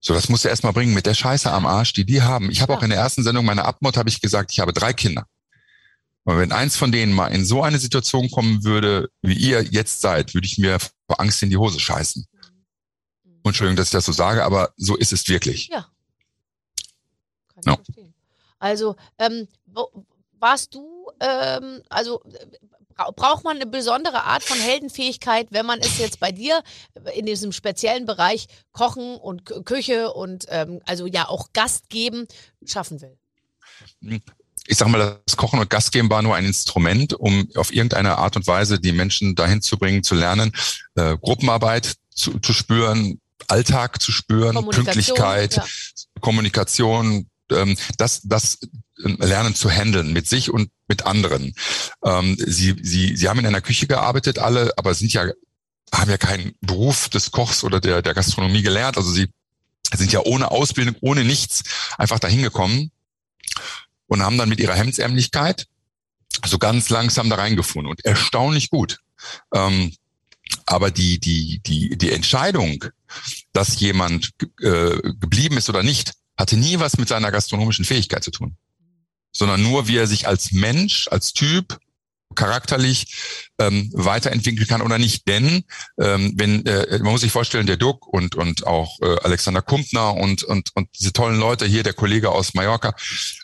So, 0.00 0.14
das 0.14 0.28
musst 0.28 0.44
du 0.44 0.48
erstmal 0.48 0.72
bringen 0.72 0.94
mit 0.94 1.06
der 1.06 1.14
Scheiße 1.14 1.50
am 1.50 1.66
Arsch, 1.66 1.92
die 1.92 2.04
die 2.04 2.22
haben. 2.22 2.50
Ich 2.50 2.60
habe 2.60 2.72
auch 2.72 2.78
Ja. 2.80 2.84
in 2.84 2.90
der 2.90 3.00
ersten 3.00 3.22
Sendung 3.24 3.44
meiner 3.44 3.64
Abmord 3.64 3.96
habe 3.96 4.08
ich 4.08 4.20
gesagt, 4.20 4.52
ich 4.52 4.60
habe 4.60 4.72
drei 4.72 4.92
Kinder. 4.92 5.26
Und 6.24 6.38
wenn 6.38 6.52
eins 6.52 6.76
von 6.76 6.92
denen 6.92 7.12
mal 7.12 7.28
in 7.28 7.44
so 7.44 7.62
eine 7.62 7.78
Situation 7.78 8.30
kommen 8.30 8.62
würde, 8.62 9.10
wie 9.22 9.34
ihr 9.34 9.62
jetzt 9.62 10.00
seid, 10.00 10.34
würde 10.34 10.46
ich 10.46 10.58
mir 10.58 10.78
vor 10.78 11.18
Angst 11.20 11.42
in 11.42 11.50
die 11.50 11.56
Hose 11.56 11.80
scheißen. 11.80 12.26
Entschuldigung, 13.44 13.76
dass 13.76 13.88
ich 13.88 13.92
das 13.92 14.04
so 14.04 14.12
sage, 14.12 14.44
aber 14.44 14.72
so 14.76 14.94
ist 14.94 15.12
es 15.12 15.26
wirklich. 15.28 15.68
Ja. 15.68 15.86
Kann 17.54 17.60
ich 17.60 17.66
Ja. 17.66 17.76
verstehen. 17.76 18.14
Also, 18.58 18.96
ähm, 19.18 19.48
wo, 19.66 20.04
warst 20.38 20.74
du, 20.74 21.10
ähm, 21.20 21.80
also 21.88 22.22
äh, 22.24 22.46
braucht 23.16 23.44
man 23.44 23.56
eine 23.56 23.66
besondere 23.66 24.24
Art 24.24 24.42
von 24.42 24.58
Heldenfähigkeit, 24.58 25.48
wenn 25.50 25.66
man 25.66 25.80
es 25.80 25.98
jetzt 25.98 26.20
bei 26.20 26.32
dir 26.32 26.62
in 27.14 27.26
diesem 27.26 27.52
speziellen 27.52 28.06
Bereich 28.06 28.46
Kochen 28.72 29.16
und 29.16 29.44
Kü- 29.44 29.62
Küche 29.64 30.12
und 30.12 30.46
ähm, 30.48 30.80
also 30.86 31.06
ja 31.06 31.28
auch 31.28 31.52
Gast 31.52 31.88
geben 31.88 32.26
schaffen 32.64 33.00
will? 33.00 33.16
ich 34.66 34.76
sag 34.76 34.88
mal, 34.88 35.20
das 35.24 35.36
Kochen 35.36 35.58
und 35.60 35.70
Gastgeben 35.70 36.10
war 36.10 36.20
nur 36.20 36.34
ein 36.34 36.44
Instrument, 36.44 37.14
um 37.14 37.48
auf 37.54 37.72
irgendeine 37.72 38.18
Art 38.18 38.36
und 38.36 38.46
Weise 38.46 38.78
die 38.78 38.92
Menschen 38.92 39.34
dahin 39.34 39.62
zu 39.62 39.78
bringen, 39.78 40.02
zu 40.02 40.14
lernen, 40.14 40.52
äh, 40.94 41.16
Gruppenarbeit 41.16 41.94
zu, 42.10 42.38
zu 42.40 42.52
spüren, 42.52 43.20
Alltag 43.46 44.02
zu 44.02 44.12
spüren, 44.12 44.54
Kommunikation, 44.56 45.16
Pünktlichkeit, 45.16 45.56
ja. 45.56 45.64
Kommunikation, 46.20 47.28
ähm, 47.50 47.78
das, 47.96 48.20
das 48.24 48.58
Lernen 48.98 49.54
zu 49.54 49.70
handeln 49.70 50.12
mit 50.12 50.28
sich 50.28 50.50
und 50.50 50.70
mit 50.88 51.06
anderen. 51.06 51.54
Ähm, 52.04 52.36
sie, 52.38 52.76
sie, 52.82 53.16
sie 53.16 53.28
haben 53.28 53.38
in 53.38 53.46
einer 53.46 53.60
Küche 53.60 53.86
gearbeitet, 53.86 54.38
alle, 54.38 54.72
aber 54.76 54.94
sind 54.94 55.12
ja, 55.12 55.24
haben 55.92 56.10
ja 56.10 56.18
keinen 56.18 56.54
Beruf 56.60 57.08
des 57.08 57.30
Kochs 57.30 57.64
oder 57.64 57.80
der, 57.80 58.02
der 58.02 58.14
Gastronomie 58.14 58.62
gelernt. 58.62 58.96
Also 58.96 59.10
sie 59.10 59.28
sind 59.94 60.12
ja 60.12 60.20
ohne 60.24 60.50
Ausbildung, 60.50 60.96
ohne 61.00 61.24
nichts 61.24 61.62
einfach 61.96 62.18
dahin 62.18 62.42
gekommen 62.42 62.90
und 64.06 64.22
haben 64.22 64.38
dann 64.38 64.48
mit 64.48 64.60
ihrer 64.60 64.74
Hemdsärmlichkeit 64.74 65.66
so 66.46 66.58
ganz 66.58 66.88
langsam 66.90 67.30
da 67.30 67.36
reingefunden 67.36 67.90
und 67.90 68.04
erstaunlich 68.04 68.70
gut. 68.70 68.98
Ähm, 69.52 69.92
aber 70.66 70.90
die, 70.90 71.18
die, 71.18 71.60
die, 71.60 71.96
die 71.96 72.12
Entscheidung, 72.12 72.84
dass 73.52 73.80
jemand 73.80 74.30
äh, 74.60 74.98
geblieben 75.20 75.56
ist 75.56 75.68
oder 75.68 75.82
nicht, 75.82 76.12
hatte 76.36 76.56
nie 76.56 76.78
was 76.78 76.98
mit 76.98 77.08
seiner 77.08 77.32
gastronomischen 77.32 77.84
Fähigkeit 77.84 78.22
zu 78.22 78.30
tun, 78.30 78.56
sondern 79.32 79.62
nur, 79.62 79.88
wie 79.88 79.96
er 79.96 80.06
sich 80.06 80.26
als 80.26 80.52
Mensch, 80.52 81.08
als 81.08 81.32
Typ 81.32 81.78
charakterlich 82.34 83.47
ähm, 83.58 83.90
weiterentwickeln 83.92 84.66
kann 84.66 84.82
oder 84.82 84.98
nicht. 84.98 85.26
Denn 85.28 85.64
ähm, 86.00 86.32
wenn 86.36 86.64
äh, 86.66 86.98
man 86.98 87.12
muss 87.12 87.22
sich 87.22 87.32
vorstellen, 87.32 87.66
der 87.66 87.76
Duck 87.76 88.06
und 88.06 88.34
und 88.34 88.66
auch 88.66 88.98
äh, 89.00 89.16
Alexander 89.22 89.62
Kumpner 89.62 90.14
und 90.14 90.44
und 90.44 90.70
und 90.74 90.88
diese 90.98 91.12
tollen 91.12 91.38
Leute 91.38 91.66
hier, 91.66 91.82
der 91.82 91.94
Kollege 91.94 92.30
aus 92.30 92.54
Mallorca, 92.54 92.94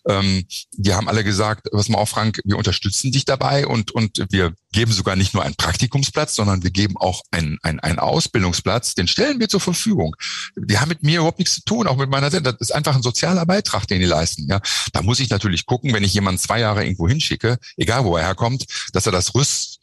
ähm, 0.09 0.45
die 0.73 0.95
haben 0.95 1.09
alle 1.09 1.25
gesagt, 1.25 1.69
was 1.73 1.89
mal 1.89 1.99
auf 1.99 2.11
Frank, 2.11 2.41
wir 2.45 2.57
unterstützen 2.57 3.13
dich 3.13 3.25
dabei 3.25 3.67
und 3.67 3.91
und 3.91 4.25
wir 4.31 4.53
geben 4.73 4.93
sogar 4.93 5.17
nicht 5.17 5.35
nur 5.35 5.45
einen 5.45 5.55
Praktikumsplatz, 5.57 6.35
sondern 6.35 6.63
wir 6.63 6.71
geben 6.71 6.97
auch 6.97 7.23
einen 7.31 7.59
einen, 7.63 7.81
einen 7.81 7.99
Ausbildungsplatz, 7.99 8.95
den 8.95 9.09
stellen 9.09 9.41
wir 9.41 9.49
zur 9.49 9.61
Verfügung. 9.61 10.17
Die 10.57 10.79
haben 10.79 10.89
mit 10.89 11.03
mir 11.03 11.19
überhaupt 11.19 11.39
nichts 11.39 11.57
zu 11.57 11.65
tun, 11.65 11.87
auch 11.87 11.97
mit 11.97 12.11
meiner 12.11 12.31
Sendung. 12.31 12.55
Das 12.59 12.69
ist 12.69 12.75
einfach 12.75 12.95
ein 12.95 13.03
sozialer 13.03 13.47
Beitrag, 13.47 13.87
den 13.87 14.01
die 14.01 14.07
leisten. 14.07 14.47
Ja, 14.49 14.61
da 14.93 15.03
muss 15.03 15.21
ich 15.21 15.31
natürlich 15.31 15.67
gucken, 15.67 15.93
wenn 15.93 16.05
ich 16.05 16.15
jemanden 16.15 16.39
zwei 16.39 16.61
Jahre 16.61 16.85
irgendwo 16.85 17.09
hinschicke, 17.09 17.59
egal 17.77 18.05
wo 18.05 18.17
er 18.17 18.25
herkommt, 18.25 18.67
dass 18.93 19.07
er 19.07 19.13
das 19.13 19.35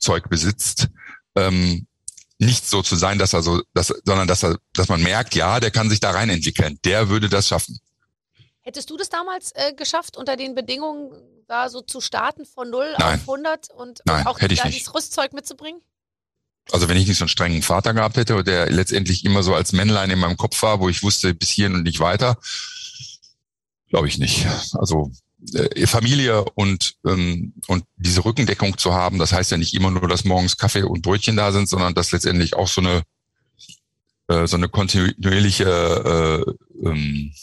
Rüstzeug 0.02 0.30
besitzt, 0.30 0.88
ähm, 1.36 1.88
nicht 2.40 2.68
so 2.68 2.82
zu 2.82 2.96
sein, 2.96 3.20
dass 3.20 3.34
er 3.34 3.44
so, 3.44 3.62
dass, 3.74 3.94
sondern 4.04 4.28
dass 4.28 4.44
er, 4.44 4.58
dass 4.74 4.90
man 4.90 5.02
merkt, 5.04 5.36
ja, 5.36 5.60
der 5.60 5.70
kann 5.70 5.90
sich 5.90 6.00
da 6.00 6.12
rein 6.12 6.30
entwickeln. 6.30 6.80
Der 6.84 7.10
würde 7.10 7.30
das 7.30 7.48
schaffen. 7.48 7.80
Hättest 8.62 8.90
du 8.90 8.98
das 8.98 9.10
damals 9.10 9.52
äh, 9.54 9.74
geschafft, 9.74 10.18
unter 10.18 10.36
den 10.38 10.56
Bedingungen 10.56 11.12
da 11.48 11.70
so 11.70 11.82
zu 11.82 12.02
starten 12.02 12.46
von 12.46 12.70
0 12.70 12.96
Nein. 12.98 13.20
auf 13.20 13.22
100 13.22 13.70
und, 13.72 14.02
Nein, 14.06 14.22
und 14.22 14.28
auch 14.28 14.40
hätte 14.40 14.54
ich 14.54 14.64
nicht. 14.64 14.94
Rüstzeug 14.94 15.34
mitzubringen? 15.34 15.82
Also 16.72 16.88
wenn 16.88 16.98
ich 16.98 17.08
nicht 17.08 17.18
so 17.18 17.26
einen 17.26 17.30
strengen 17.30 17.62
Vater 17.62 17.94
gehabt 17.94 18.18
hätte, 18.18 18.44
der 18.44 18.72
letztendlich 18.72 19.26
immer 19.26 19.44
so 19.44 19.54
als 19.54 19.72
Männlein 19.72 20.10
in 20.10 20.20
meinem 20.20 20.38
Kopf 20.38 20.62
war, 20.64 20.80
wo 20.80 20.90
ich 20.90 21.04
wusste, 21.04 21.34
bis 21.34 21.50
hierhin 21.50 21.76
und 21.76 21.84
nicht 21.84 22.00
weiter, 22.00 22.38
glaube 23.90 24.08
ich 24.08 24.18
nicht. 24.18 24.48
Also 24.74 25.12
äh, 25.54 25.88
Familie 25.88 26.46
und, 26.56 26.96
ähm, 27.06 27.54
und 27.68 27.84
diese 27.98 28.24
Rückendeckung 28.24 28.78
zu 28.78 28.94
haben, 28.94 29.18
das 29.20 29.34
heißt 29.34 29.52
ja 29.52 29.58
nicht 29.58 29.74
immer 29.74 29.92
nur, 29.92 30.08
dass 30.08 30.24
morgens 30.24 30.58
Kaffee 30.58 30.84
und 30.84 31.02
Brötchen 31.02 31.36
da 31.36 31.52
sind, 31.52 31.68
sondern 31.70 31.94
dass 31.94 32.12
letztendlich 32.12 32.56
auch 32.56 32.68
so 32.68 32.82
eine 32.82 33.04
äh, 34.32 34.48
so 34.48 34.56
eine 34.56 34.70
kontinuierliche, 34.70 35.66
äh, 35.66 36.88
ähm, 36.88 37.34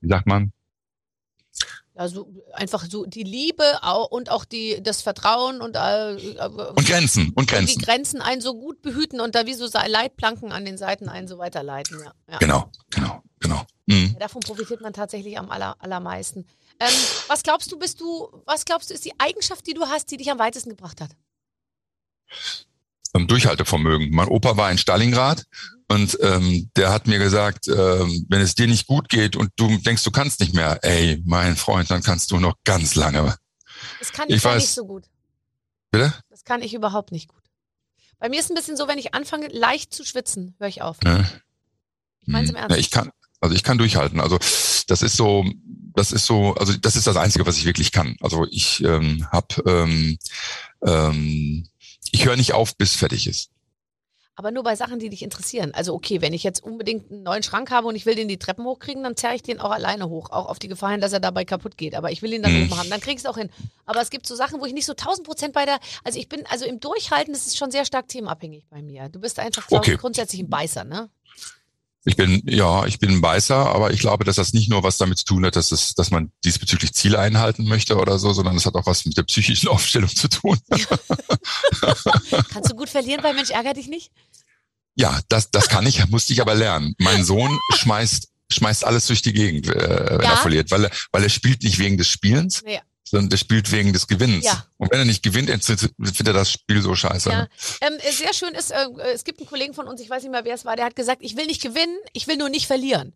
wie 0.00 0.08
sagt 0.08 0.26
man, 0.26 0.52
Ja, 1.94 2.08
so 2.08 2.32
einfach 2.54 2.86
so 2.90 3.04
die 3.04 3.22
Liebe 3.22 3.64
und 4.10 4.30
auch 4.30 4.44
die, 4.44 4.82
das 4.82 5.02
Vertrauen 5.02 5.60
und, 5.60 5.76
äh, 5.76 6.14
äh, 6.14 6.48
und 6.48 6.86
Grenzen 6.86 7.28
und 7.28 7.36
und 7.36 7.50
die 7.50 7.54
Grenzen. 7.54 7.82
Grenzen 7.82 8.22
einen 8.22 8.40
so 8.40 8.54
gut 8.54 8.82
behüten 8.82 9.20
und 9.20 9.34
da 9.34 9.46
wie 9.46 9.54
so 9.54 9.68
Leitplanken 9.86 10.50
an 10.50 10.64
den 10.64 10.78
Seiten 10.78 11.08
einen 11.08 11.28
so 11.28 11.38
weiterleiten. 11.38 12.00
Ja, 12.00 12.12
ja. 12.30 12.38
Genau, 12.38 12.72
genau, 12.90 13.22
genau. 13.38 13.66
Mhm. 13.86 14.10
Ja, 14.14 14.20
Davon 14.20 14.40
profitiert 14.40 14.80
man 14.80 14.92
tatsächlich 14.92 15.38
am 15.38 15.50
aller, 15.50 15.76
allermeisten. 15.78 16.46
Ähm, 16.82 16.94
was 17.28 17.42
glaubst 17.42 17.70
du, 17.70 17.78
bist 17.78 18.00
du, 18.00 18.28
was 18.44 18.64
glaubst 18.64 18.90
du, 18.90 18.94
ist 18.94 19.04
die 19.04 19.12
Eigenschaft, 19.18 19.66
die 19.66 19.74
du 19.74 19.86
hast, 19.86 20.10
die 20.10 20.16
dich 20.16 20.30
am 20.30 20.38
weitesten 20.38 20.70
gebracht 20.70 21.00
hat? 21.00 21.10
Durchhaltevermögen. 23.14 24.10
Mein 24.10 24.28
Opa 24.28 24.56
war 24.56 24.70
in 24.70 24.78
Stalingrad 24.78 25.44
und 25.88 26.18
ähm, 26.22 26.70
der 26.76 26.90
hat 26.90 27.06
mir 27.06 27.18
gesagt, 27.18 27.68
ähm, 27.68 28.26
wenn 28.28 28.40
es 28.40 28.54
dir 28.54 28.66
nicht 28.66 28.86
gut 28.86 29.08
geht 29.10 29.36
und 29.36 29.50
du 29.56 29.76
denkst, 29.78 30.02
du 30.02 30.10
kannst 30.10 30.40
nicht 30.40 30.54
mehr, 30.54 30.78
ey, 30.82 31.22
mein 31.26 31.56
Freund, 31.56 31.90
dann 31.90 32.02
kannst 32.02 32.30
du 32.30 32.38
noch 32.40 32.54
ganz 32.64 32.94
lange. 32.94 33.36
Das 33.98 34.12
kann 34.12 34.28
ich, 34.28 34.36
Ich 34.36 34.44
weiß. 34.44 34.62
nicht 34.62 34.72
so 34.72 34.86
gut. 34.86 35.04
Bitte? 35.90 36.14
Das 36.30 36.44
kann 36.44 36.62
ich 36.62 36.72
überhaupt 36.72 37.12
nicht 37.12 37.28
gut. 37.28 37.42
Bei 38.18 38.28
mir 38.30 38.40
ist 38.40 38.50
ein 38.50 38.54
bisschen 38.54 38.76
so, 38.76 38.88
wenn 38.88 38.98
ich 38.98 39.14
anfange, 39.14 39.48
leicht 39.48 39.92
zu 39.92 40.04
schwitzen, 40.04 40.54
höre 40.58 40.68
ich 40.68 40.80
auf. 40.80 41.00
Ne? 41.02 41.28
Ich 42.22 42.28
mein's 42.28 42.48
im 42.48 42.56
Hm. 42.56 42.62
Ernst. 42.62 42.76
Ja, 42.76 42.80
ich 42.80 42.90
kann, 42.90 43.10
also 43.40 43.54
ich 43.54 43.62
kann 43.62 43.76
durchhalten. 43.78 44.20
Also 44.20 44.38
das 44.86 45.02
ist 45.02 45.16
so, 45.16 45.44
das 45.94 46.12
ist 46.12 46.26
so, 46.26 46.54
also 46.54 46.72
das 46.74 46.96
ist 46.96 47.06
das 47.06 47.16
Einzige, 47.16 47.46
was 47.46 47.56
ich 47.56 47.64
wirklich 47.64 47.92
kann. 47.92 48.16
Also 48.20 48.46
ich 48.50 48.82
ähm, 48.84 49.26
hab, 49.30 49.64
ähm, 49.66 50.18
ähm, 50.84 51.66
ich 52.10 52.24
höre 52.26 52.36
nicht 52.36 52.52
auf, 52.52 52.76
bis 52.76 52.94
fertig 52.94 53.26
ist. 53.26 53.50
Aber 54.34 54.50
nur 54.50 54.62
bei 54.62 54.76
Sachen, 54.76 54.98
die 54.98 55.10
dich 55.10 55.22
interessieren. 55.22 55.72
Also 55.74 55.92
okay, 55.92 56.22
wenn 56.22 56.32
ich 56.32 56.42
jetzt 56.42 56.62
unbedingt 56.62 57.10
einen 57.10 57.22
neuen 57.22 57.42
Schrank 57.42 57.70
habe 57.70 57.86
und 57.86 57.96
ich 57.96 58.06
will 58.06 58.14
den 58.14 58.28
die 58.28 58.38
Treppen 58.38 58.64
hochkriegen, 58.64 59.02
dann 59.02 59.14
zerre 59.14 59.34
ich 59.34 59.42
den 59.42 59.60
auch 59.60 59.70
alleine 59.70 60.08
hoch. 60.08 60.30
Auch 60.30 60.46
auf 60.46 60.58
die 60.58 60.68
Gefahr 60.68 60.90
hin, 60.92 61.02
dass 61.02 61.12
er 61.12 61.20
dabei 61.20 61.44
kaputt 61.44 61.76
geht. 61.76 61.94
Aber 61.94 62.10
ich 62.10 62.22
will 62.22 62.32
ihn 62.32 62.42
dann 62.42 62.56
oben 62.56 62.76
haben. 62.78 62.88
Dann 62.88 63.00
krieg 63.00 63.14
ich 63.14 63.20
es 63.20 63.26
auch 63.26 63.36
hin. 63.36 63.50
Aber 63.84 64.00
es 64.00 64.08
gibt 64.08 64.26
so 64.26 64.34
Sachen, 64.34 64.58
wo 64.58 64.64
ich 64.64 64.72
nicht 64.72 64.86
so 64.86 64.92
1000 64.92 65.26
Prozent 65.26 65.52
bei 65.52 65.66
der, 65.66 65.78
also 66.02 66.18
ich 66.18 66.30
bin, 66.30 66.44
also 66.48 66.64
im 66.64 66.80
Durchhalten 66.80 67.34
ist 67.34 67.46
es 67.46 67.56
schon 67.58 67.70
sehr 67.70 67.84
stark 67.84 68.08
themenabhängig 68.08 68.64
bei 68.70 68.80
mir. 68.80 69.10
Du 69.10 69.20
bist 69.20 69.38
einfach, 69.38 69.66
glaube 69.66 69.82
Okay. 69.82 69.92
ich, 69.94 69.98
grundsätzlich 70.00 70.40
ein 70.40 70.48
Beißer, 70.48 70.84
ne? 70.84 71.10
Ich 72.04 72.16
bin, 72.16 72.42
ja, 72.46 72.84
ich 72.86 72.98
bin 72.98 73.10
ein 73.10 73.20
Beißer, 73.20 73.54
aber 73.54 73.92
ich 73.92 74.00
glaube, 74.00 74.24
dass 74.24 74.34
das 74.36 74.52
nicht 74.52 74.68
nur 74.68 74.82
was 74.82 74.96
damit 74.98 75.18
zu 75.18 75.24
tun 75.24 75.46
hat, 75.46 75.54
dass 75.54 75.70
es, 75.70 75.94
dass 75.94 76.10
man 76.10 76.32
diesbezüglich 76.44 76.92
Ziele 76.94 77.18
einhalten 77.20 77.64
möchte 77.64 77.96
oder 77.96 78.18
so, 78.18 78.32
sondern 78.32 78.56
es 78.56 78.66
hat 78.66 78.74
auch 78.74 78.86
was 78.86 79.04
mit 79.04 79.16
der 79.16 79.22
psychischen 79.22 79.68
Aufstellung 79.70 80.08
zu 80.10 80.28
tun. 80.28 80.58
Kannst 82.50 82.70
du 82.70 82.74
gut 82.76 82.88
verlieren 82.88 83.22
bei 83.22 83.32
Mensch, 83.32 83.50
ärger 83.50 83.74
dich 83.74 83.86
nicht? 83.88 84.10
Ja, 84.96 85.20
das, 85.28 85.50
das 85.50 85.68
kann 85.68 85.86
ich, 85.86 86.06
musste 86.08 86.32
ich 86.32 86.40
aber 86.40 86.54
lernen. 86.54 86.94
Mein 86.98 87.24
Sohn 87.24 87.56
schmeißt, 87.76 88.28
schmeißt 88.50 88.84
alles 88.84 89.06
durch 89.06 89.22
die 89.22 89.32
Gegend, 89.32 89.68
äh, 89.68 90.18
wenn 90.18 90.20
Ja? 90.22 90.32
er 90.32 90.36
verliert, 90.38 90.70
weil 90.70 90.84
er, 90.86 90.90
weil 91.12 91.22
er 91.22 91.30
spielt 91.30 91.62
nicht 91.62 91.78
wegen 91.78 91.96
des 91.98 92.08
Spielens, 92.08 92.62
Ja. 92.66 92.80
Sondern 93.12 93.28
der 93.28 93.36
spielt 93.36 93.70
wegen 93.70 93.92
des 93.92 94.06
Gewinns. 94.08 94.44
Ja. 94.46 94.64
Und 94.78 94.90
wenn 94.90 94.98
er 94.98 95.04
nicht 95.04 95.22
gewinnt, 95.22 95.50
findet 95.50 96.26
er 96.26 96.32
das 96.32 96.50
Spiel 96.50 96.80
so 96.80 96.94
scheiße. 96.94 97.30
Ja. 97.30 97.38
ne? 97.42 97.48
Ähm, 97.82 97.92
äh, 97.98 98.10
sehr 98.10 98.32
schön 98.32 98.54
ist, 98.54 98.70
äh, 98.70 98.84
äh, 98.84 99.12
es 99.12 99.24
gibt 99.24 99.38
einen 99.38 99.48
Kollegen 99.48 99.74
von 99.74 99.86
uns, 99.86 100.00
ich 100.00 100.08
weiß 100.08 100.22
nicht 100.22 100.32
mehr, 100.32 100.46
wer 100.46 100.54
es 100.54 100.64
war, 100.64 100.76
der 100.76 100.86
hat 100.86 100.96
gesagt, 100.96 101.20
ich 101.22 101.36
will 101.36 101.44
nicht 101.46 101.60
gewinnen, 101.62 101.98
ich 102.14 102.26
will 102.26 102.38
nur 102.38 102.48
nicht 102.48 102.66
verlieren. 102.66 103.12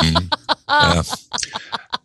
Mhm. 0.00 0.30
ja. 0.68 1.02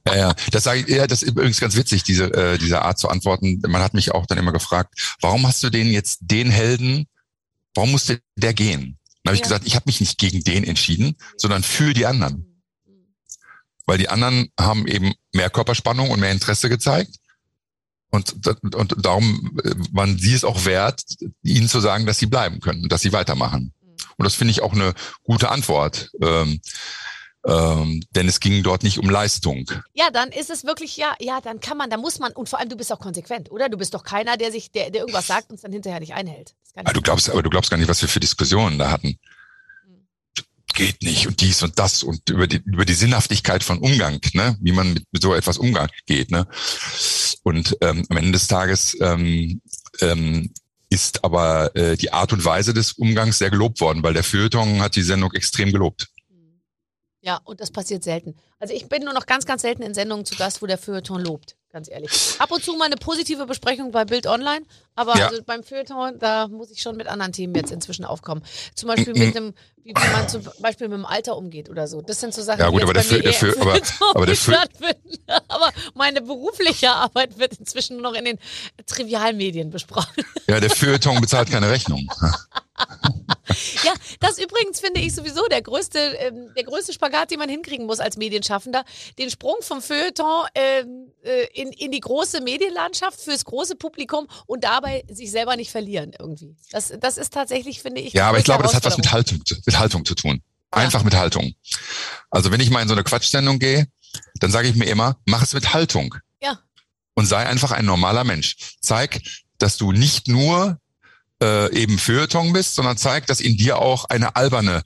Ja, 0.07 0.15
ja, 0.15 0.33
das 0.51 0.63
sage 0.63 0.81
ich, 0.81 0.87
ja, 0.87 1.07
das 1.07 1.21
ist 1.21 1.29
übrigens 1.29 1.59
ganz 1.61 1.75
witzig, 1.77 2.03
diese, 2.03 2.25
äh, 2.33 2.57
diese 2.57 2.81
Art 2.81 2.97
zu 2.97 3.07
antworten. 3.09 3.61
Man 3.67 3.81
hat 3.81 3.93
mich 3.93 4.11
auch 4.11 4.25
dann 4.25 4.37
immer 4.37 4.51
gefragt, 4.51 5.15
warum 5.21 5.47
hast 5.47 5.63
du 5.63 5.69
den 5.69 5.89
jetzt, 5.91 6.17
den 6.21 6.49
Helden, 6.49 7.07
warum 7.73 7.91
musste 7.91 8.19
der 8.35 8.53
gehen? 8.53 8.97
Dann 9.23 9.31
habe 9.31 9.35
ich 9.35 9.41
Ja. 9.41 9.43
gesagt, 9.45 9.67
ich 9.67 9.75
habe 9.75 9.83
mich 9.85 10.01
nicht 10.01 10.17
gegen 10.17 10.43
den 10.43 10.63
entschieden, 10.65 11.15
sondern 11.37 11.63
für 11.63 11.93
die 11.93 12.05
anderen. 12.05 12.52
Weil 13.85 13.97
die 13.97 14.09
anderen 14.09 14.49
haben 14.59 14.87
eben 14.87 15.13
mehr 15.33 15.49
Körperspannung 15.49 16.09
und 16.09 16.19
mehr 16.19 16.31
Interesse 16.31 16.69
gezeigt. 16.69 17.15
Und, 18.09 18.35
und 18.75 18.95
darum 19.03 19.57
äh, 19.63 19.71
waren 19.91 20.17
sie 20.17 20.33
es 20.33 20.43
auch 20.43 20.65
wert, 20.65 21.01
ihnen 21.41 21.67
zu 21.67 21.79
sagen, 21.79 22.05
dass 22.05 22.19
sie 22.19 22.27
bleiben 22.27 22.59
können 22.59 22.83
und 22.83 22.91
dass 22.91 23.01
sie 23.01 23.11
weitermachen. 23.11 23.73
Und 24.17 24.25
das 24.25 24.35
finde 24.35 24.51
ich 24.51 24.61
auch 24.61 24.73
eine 24.73 24.93
gute 25.23 25.49
Antwort. 25.49 26.11
Ähm, 26.21 26.61
ähm, 27.45 28.03
denn 28.11 28.27
es 28.27 28.39
ging 28.39 28.63
dort 28.63 28.83
nicht 28.83 28.99
um 28.99 29.09
Leistung. 29.09 29.69
Ja, 29.93 30.09
dann 30.11 30.29
ist 30.29 30.49
es 30.49 30.63
wirklich, 30.63 30.95
ja, 30.95 31.13
ja, 31.19 31.41
dann 31.41 31.59
kann 31.59 31.77
man, 31.77 31.89
da 31.89 31.97
muss 31.97 32.19
man, 32.19 32.31
und 32.31 32.47
vor 32.47 32.59
allem 32.59 32.69
du 32.69 32.77
bist 32.77 32.91
auch 32.93 32.99
konsequent, 32.99 33.51
oder? 33.51 33.67
Du 33.67 33.77
bist 33.77 33.93
doch 33.93 34.03
keiner, 34.03 34.37
der 34.37 34.51
sich, 34.51 34.71
der, 34.71 34.91
der 34.91 35.01
irgendwas 35.01 35.27
sagt 35.27 35.49
und 35.49 35.55
es 35.55 35.61
dann 35.61 35.73
hinterher 35.73 35.99
nicht 35.99 36.13
einhält. 36.13 36.55
Aber 36.75 36.93
du 36.93 36.99
nicht 36.99 37.03
glaubst, 37.03 37.29
aber 37.29 37.43
du 37.43 37.49
glaubst 37.49 37.69
gar 37.69 37.77
nicht, 37.77 37.89
was 37.89 38.01
wir 38.01 38.07
für 38.07 38.21
Diskussionen 38.21 38.79
da 38.79 38.91
hatten. 38.91 39.17
Geht 40.73 41.03
nicht 41.03 41.27
und 41.27 41.41
dies 41.41 41.61
und 41.61 41.77
das 41.77 42.03
und 42.03 42.29
über 42.29 42.47
die, 42.47 42.57
über 42.65 42.85
die 42.85 42.93
Sinnhaftigkeit 42.93 43.63
von 43.63 43.77
Umgang, 43.79 44.19
ne? 44.33 44.57
wie 44.59 44.71
man 44.71 44.93
mit, 44.93 45.05
so 45.21 45.33
etwas 45.33 45.57
umgang 45.57 45.89
geht. 46.05 46.31
Ne? 46.31 46.47
Und 47.43 47.77
ähm, 47.81 48.05
am 48.09 48.17
Ende 48.17 48.31
des 48.31 48.47
Tages 48.47 48.97
ähm, 48.99 49.61
ähm, 50.01 50.51
ist 50.89 51.23
aber 51.23 51.75
äh, 51.75 51.97
die 51.97 52.11
Art 52.11 52.33
und 52.33 52.43
Weise 52.45 52.73
des 52.73 52.93
Umgangs 52.93 53.37
sehr 53.37 53.49
gelobt 53.49 53.81
worden, 53.81 54.03
weil 54.03 54.13
der 54.13 54.23
Feuilleton 54.23 54.81
hat 54.81 54.95
die 54.95 55.03
Sendung 55.03 55.31
extrem 55.33 55.71
gelobt. 55.71 56.07
Ja, 57.21 57.39
und 57.45 57.61
das 57.61 57.71
passiert 57.71 58.03
selten. 58.03 58.35
Also 58.63 58.73
ich 58.75 58.87
bin 58.87 59.03
nur 59.03 59.11
noch 59.13 59.25
ganz, 59.25 59.45
ganz 59.45 59.61
selten 59.63 59.81
in 59.83 59.93
Sendungen 59.93 60.23
zu 60.23 60.35
Gast, 60.35 60.61
wo 60.61 60.65
der 60.67 60.77
Feuilleton 60.77 61.19
lobt, 61.21 61.57
ganz 61.73 61.89
ehrlich. 61.89 62.09
Ab 62.39 62.49
und 62.49 62.63
zu 62.63 62.71
mal 62.77 62.85
eine 62.85 62.95
positive 62.95 63.45
Besprechung 63.45 63.91
bei 63.91 64.05
Bild 64.05 64.25
Online, 64.25 64.65
aber 64.95 65.17
Ja. 65.17 65.27
also 65.27 65.43
beim 65.43 65.63
Feuilleton, 65.65 66.17
da 66.17 66.47
muss 66.47 66.71
ich 66.71 66.81
schon 66.81 66.95
mit 66.95 67.07
anderen 67.07 67.33
Themen 67.33 67.53
jetzt 67.55 67.73
inzwischen 67.73 68.05
aufkommen. 68.05 68.41
Zum 68.73 68.87
Beispiel 68.87 69.13
mit 69.15 69.35
dem, 69.35 69.53
wie, 69.83 69.91
man 69.91 70.29
zum 70.29 70.43
Beispiel 70.61 70.87
mit 70.87 70.97
dem 70.97 71.05
Alter 71.05 71.35
umgeht 71.35 71.69
oder 71.69 71.87
so. 71.89 72.01
Das 72.01 72.21
sind 72.21 72.33
so 72.33 72.41
Sachen, 72.41 72.61
Ja, 72.61 72.69
gut, 72.69 72.79
die 72.79 72.83
aber 72.83 72.93
der 72.93 73.01
bei 73.03 73.19
der 73.19 73.33
Feu- 73.33 73.51
aber- 73.59 73.81
aber 74.13 74.25
der 74.27 74.35
stattfinden. 74.35 75.17
Aber 75.49 75.69
meine 75.93 76.21
berufliche 76.21 76.89
Arbeit 76.89 77.37
wird 77.37 77.59
inzwischen 77.59 77.97
nur 77.97 78.11
noch 78.13 78.17
in 78.17 78.23
den 78.23 78.39
Trivialmedien 78.85 79.71
besprochen. 79.71 80.23
Ja, 80.47 80.61
der 80.61 80.69
Feuilleton 80.69 81.19
bezahlt 81.19 81.49
keine 81.51 81.69
Rechnung. 81.69 82.07
Ja, 83.83 83.93
das 84.19 84.39
übrigens 84.39 84.79
finde 84.79 84.99
ich 85.01 85.13
sowieso 85.13 85.45
der 85.47 85.61
größte, 85.61 85.99
ähm, 85.99 86.49
der 86.57 86.63
größte 86.63 86.91
Spagat, 86.93 87.29
den 87.29 87.37
man 87.39 87.49
hinkriegen 87.49 87.85
muss 87.85 87.99
als 87.99 88.17
Medienschaffender. 88.17 88.52
Den 89.17 89.29
Sprung 89.29 89.55
vom 89.61 89.81
Feuilleton 89.81 90.45
ähm, 90.55 91.11
äh, 91.23 91.45
in, 91.53 91.71
in 91.71 91.91
die 91.91 91.99
große 91.99 92.41
Medienlandschaft 92.41 93.19
fürs 93.19 93.45
große 93.45 93.75
Publikum 93.75 94.27
und 94.45 94.63
dabei 94.63 95.03
sich 95.09 95.31
selber 95.31 95.55
nicht 95.55 95.71
verlieren 95.71 96.13
irgendwie. 96.17 96.55
Das, 96.71 96.93
das 96.99 97.17
ist 97.17 97.33
tatsächlich, 97.33 97.81
finde 97.81 98.01
ich. 98.01 98.13
Ja, 98.13 98.29
aber 98.29 98.37
ich 98.37 98.43
glaube, 98.45 98.63
das 98.63 98.73
hat 98.73 98.85
was 98.85 98.97
mit. 98.97 99.11
Haltung, 99.11 99.45
zu- 99.45 99.55
mit 99.65 99.79
Haltung 99.79 100.05
zu 100.05 100.15
tun. 100.15 100.41
Ja. 100.73 100.81
Einfach 100.81 101.03
mit 101.03 101.15
Haltung. 101.15 101.53
Also 102.31 102.51
wenn 102.51 102.59
ich 102.59 102.69
mal 102.69 102.81
in 102.81 102.87
so 102.87 102.93
eine 102.95 103.03
Quatschsendung 103.03 103.59
gehe, 103.59 103.87
dann 104.39 104.51
sage 104.51 104.67
ich 104.67 104.75
mir 104.75 104.85
immer, 104.85 105.17
mach 105.25 105.43
es 105.43 105.53
mit 105.53 105.73
Haltung. 105.73 106.15
Ja. 106.41 106.59
Und 107.13 107.25
sei 107.27 107.45
einfach 107.45 107.71
ein 107.71 107.85
normaler 107.85 108.23
Mensch. 108.23 108.55
Zeig, 108.81 109.21
dass 109.59 109.77
du 109.77 109.91
nicht 109.91 110.27
nur 110.27 110.79
äh, 111.41 111.71
eben 111.75 111.99
Feuilleton 111.99 112.53
bist, 112.53 112.75
sondern 112.75 112.97
zeig, 112.97 113.27
dass 113.27 113.39
in 113.39 113.55
dir 113.57 113.77
auch 113.77 114.05
eine 114.05 114.35
alberne, 114.35 114.83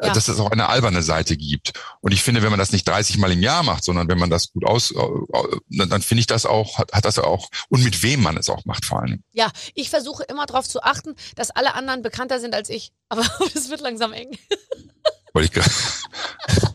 Ja. 0.00 0.12
dass 0.12 0.28
es 0.28 0.38
auch 0.38 0.50
eine 0.50 0.68
alberne 0.68 1.02
Seite 1.02 1.36
gibt. 1.36 1.72
Und 2.00 2.12
ich 2.12 2.22
finde, 2.22 2.42
wenn 2.42 2.50
man 2.50 2.58
das 2.58 2.72
nicht 2.72 2.86
30 2.86 3.18
Mal 3.18 3.32
im 3.32 3.42
Jahr 3.42 3.62
macht, 3.62 3.84
sondern 3.84 4.08
wenn 4.08 4.18
man 4.18 4.30
das 4.30 4.52
gut 4.52 4.64
aus, 4.64 4.94
dann, 5.68 5.88
dann 5.88 6.02
finde 6.02 6.20
ich 6.20 6.26
das 6.26 6.46
auch, 6.46 6.78
hat, 6.78 6.92
hat 6.92 7.04
das 7.04 7.18
auch, 7.18 7.48
und 7.68 7.82
mit 7.82 8.02
wem 8.02 8.22
man 8.22 8.36
es 8.36 8.48
auch 8.48 8.64
macht 8.64 8.84
vor 8.84 9.00
allem. 9.00 9.22
Ja, 9.32 9.50
ich 9.74 9.90
versuche 9.90 10.22
immer 10.24 10.46
darauf 10.46 10.68
zu 10.68 10.82
achten, 10.82 11.14
dass 11.36 11.50
alle 11.50 11.74
anderen 11.74 12.02
bekannter 12.02 12.38
sind 12.38 12.54
als 12.54 12.68
ich. 12.68 12.92
Aber 13.08 13.22
das 13.54 13.70
wird 13.70 13.80
langsam 13.80 14.12
eng. 14.12 14.38
Wollte 15.32 15.60
ich 15.60 15.66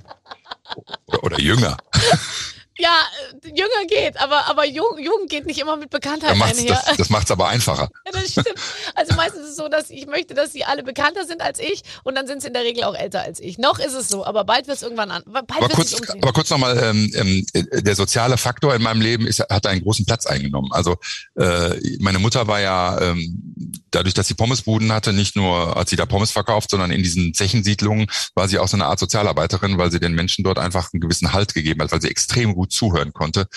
oder, 1.08 1.23
oder 1.23 1.39
jünger. 1.39 1.78
Ja, 2.77 2.89
äh, 3.43 3.47
jünger 3.49 3.86
geht, 3.88 4.19
aber, 4.19 4.47
aber 4.47 4.65
jung, 4.65 4.97
jung 4.99 5.27
geht 5.27 5.45
nicht 5.45 5.59
immer 5.59 5.75
mit 5.77 5.91
Bekanntheit 5.91 6.31
Da 6.31 6.36
macht's, 6.36 6.59
einher. 6.59 6.81
das 6.88 6.97
das 6.97 7.09
macht's 7.09 7.29
aber 7.29 7.47
einfacher. 7.47 7.89
Ja, 8.05 8.12
das 8.12 8.31
stimmt. 8.31 8.53
Also 8.95 9.15
meistens 9.15 9.43
ist 9.43 9.49
es 9.51 9.55
so, 9.57 9.67
dass 9.67 9.89
ich 9.89 10.07
möchte, 10.07 10.33
dass 10.33 10.51
sie 10.51 10.63
alle 10.63 10.83
bekannter 10.83 11.25
sind 11.25 11.41
als 11.41 11.59
ich 11.59 11.83
und 12.03 12.15
dann 12.15 12.25
sind 12.25 12.41
sie 12.41 12.47
in 12.47 12.53
der 12.53 12.63
Regel 12.63 12.83
auch 12.86 12.95
älter 12.95 13.21
als 13.21 13.39
ich. 13.39 13.57
Noch 13.57 13.77
ist 13.79 13.93
es 13.93 14.07
so, 14.07 14.25
aber 14.25 14.43
bald 14.43 14.67
wird 14.67 14.77
es 14.77 14.83
irgendwann 14.83 15.12
an. 15.12 15.23
Bald 15.25 15.45
Aber 15.51 15.69
kurz, 15.69 15.93
aber 16.09 16.33
kurz 16.33 16.49
nochmal, 16.49 16.77
ähm, 16.83 17.12
ähm, 17.15 17.45
äh, 17.53 17.81
der 17.83 17.95
soziale 17.95 18.38
Faktor 18.38 18.73
in 18.73 18.81
meinem 18.81 19.01
Leben 19.01 19.27
ist, 19.27 19.39
hat 19.39 19.67
einen 19.67 19.81
großen 19.83 20.05
Platz 20.05 20.25
eingenommen. 20.25 20.71
Also 20.71 20.97
äh, 21.36 21.79
meine 21.99 22.19
Mutter 22.19 22.47
war 22.47 22.59
ja 22.59 22.99
ähm, 23.01 23.53
dadurch, 23.91 24.13
dass 24.13 24.27
sie 24.27 24.33
Pommesbuden 24.33 24.91
hatte, 24.91 25.13
nicht 25.13 25.36
nur 25.36 25.75
hat 25.75 25.89
sie 25.89 25.95
da 25.95 26.05
Pommes 26.05 26.31
verkauft, 26.31 26.71
sondern 26.71 26.91
in 26.91 27.03
diesen 27.03 27.33
Zechensiedlungen 27.33 28.07
war 28.33 28.47
sie 28.47 28.57
auch 28.57 28.67
so 28.67 28.77
eine 28.77 28.86
Art 28.86 28.99
Sozialarbeiterin, 28.99 29.77
weil 29.77 29.91
sie 29.91 29.99
den 29.99 30.13
Menschen 30.13 30.43
dort 30.43 30.57
einfach 30.57 30.91
einen 30.93 31.01
gewissen 31.01 31.33
Halt 31.33 31.53
gegeben 31.53 31.81
hat, 31.81 31.91
weil 31.91 32.01
sie 32.01 32.09
extrem 32.09 32.55
gut 32.55 32.62
zuhören 32.65 33.13
konnte 33.13 33.47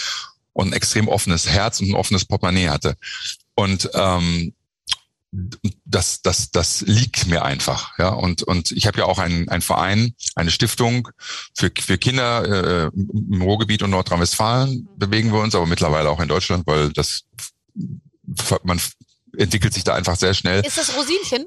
und 0.53 0.69
ein 0.69 0.73
extrem 0.73 1.09
offenes 1.09 1.49
Herz 1.49 1.81
und 1.81 1.91
ein 1.91 1.95
offenes 1.95 2.25
Portemonnaie 2.25 2.69
hatte. 2.69 2.97
Und 3.55 3.91
ähm, 3.95 4.55
das, 5.85 6.23
das, 6.23 6.51
das 6.51 6.81
liegt 6.83 7.27
mir 7.27 7.45
einfach. 7.45 7.99
Ja, 7.99 8.11
und, 8.11 8.43
und 8.43 8.73
ich 8.73 8.87
habe 8.87 8.99
ja 8.99 9.05
auch 9.05 9.19
einen, 9.19 9.49
einen 9.49 9.63
Verein, 9.63 10.15
eine 10.35 10.51
Stiftung 10.51 11.09
für, 11.55 11.71
für 11.79 11.99
Kinder 11.99 12.87
äh, 12.87 12.91
im 12.95 13.43
Ruhrgebiet 13.43 13.83
und 13.83 13.91
Nordrhein-Westfalen 13.91 14.89
bewegen 14.97 15.33
wir 15.33 15.41
uns, 15.41 15.55
aber 15.55 15.67
mittlerweile 15.67 16.11
auch 16.11 16.21
in 16.21 16.29
Deutschland, 16.29 16.67
weil 16.67 16.93
das 16.93 17.25
man 18.63 18.81
entwickelt 19.37 19.75
sich 19.75 19.85
da 19.85 19.95
einfach 19.95 20.17
sehr 20.17 20.35
schnell. 20.35 20.65
Ist 20.65 20.79
das 20.79 20.97
Rosinchen? 20.97 21.47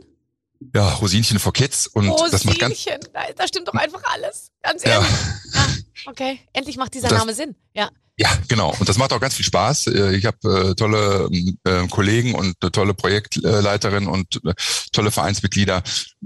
Ja, 0.73 0.89
Rosinchen 0.95 1.39
for 1.39 1.53
Kids 1.53 1.87
und 1.87 2.09
Rosinchen, 2.09 2.31
das 2.31 2.43
macht 2.45 2.59
ganz. 2.59 2.85
Da, 3.13 3.21
da 3.35 3.47
stimmt 3.47 3.67
doch 3.67 3.73
einfach 3.73 4.03
alles. 4.13 4.51
Ganz 4.61 4.85
ehrlich. 4.85 5.09
Ja. 5.53 5.61
ja. 5.61 5.67
okay. 6.07 6.39
Endlich 6.53 6.77
macht 6.77 6.93
dieser 6.93 7.07
das, 7.07 7.17
Name 7.17 7.33
Sinn. 7.33 7.55
Ja. 7.73 7.89
Ja, 8.19 8.37
genau. 8.49 8.75
Und 8.77 8.89
das 8.89 8.97
macht 8.97 9.13
auch 9.13 9.21
ganz 9.21 9.35
viel 9.35 9.45
Spaß. 9.45 9.87
Äh, 9.87 10.15
ich 10.17 10.25
habe 10.25 10.71
äh, 10.71 10.75
tolle 10.75 11.29
äh, 11.63 11.87
Kollegen 11.87 12.35
und 12.35 12.57
eine 12.61 12.71
tolle 12.71 12.93
Projektleiterin 12.93 14.07
und 14.07 14.41
äh, 14.45 14.53
tolle 14.91 15.09
Vereinsmitglieder. 15.09 15.81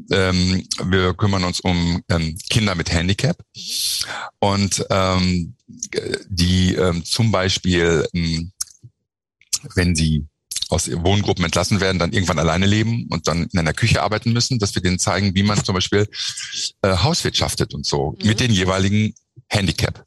Ähm, 0.10 0.67
wir 0.86 1.13
kümmern 1.13 1.43
uns 1.43 1.60
um 1.60 2.02
ähm, 2.10 2.36
Kinder 2.50 2.74
mit 2.74 2.91
Handicap 2.91 3.38
und 4.39 4.84
ähm, 4.89 5.56
die 6.28 6.74
ähm, 6.74 7.06
zum 7.06 7.32
Beispiel, 7.32 8.08
ähm, 8.15 8.52
wenn 9.76 9.96
sie 9.96 10.26
aus 10.73 10.89
Wohngruppen 10.89 11.45
entlassen 11.45 11.79
werden, 11.79 11.99
dann 11.99 12.12
irgendwann 12.12 12.39
alleine 12.39 12.65
leben 12.65 13.07
und 13.09 13.27
dann 13.27 13.47
in 13.51 13.59
einer 13.59 13.73
Küche 13.73 14.01
arbeiten 14.01 14.33
müssen, 14.33 14.59
dass 14.59 14.75
wir 14.75 14.81
denen 14.81 14.99
zeigen, 14.99 15.36
wie 15.36 15.43
man 15.43 15.63
zum 15.63 15.75
Beispiel 15.75 16.07
äh, 16.81 16.97
hauswirtschaftet 16.97 17.73
und 17.73 17.86
so 17.86 18.15
mhm. 18.19 18.27
mit 18.27 18.39
den 18.39 18.51
jeweiligen 18.51 19.13
Handicap. 19.47 20.05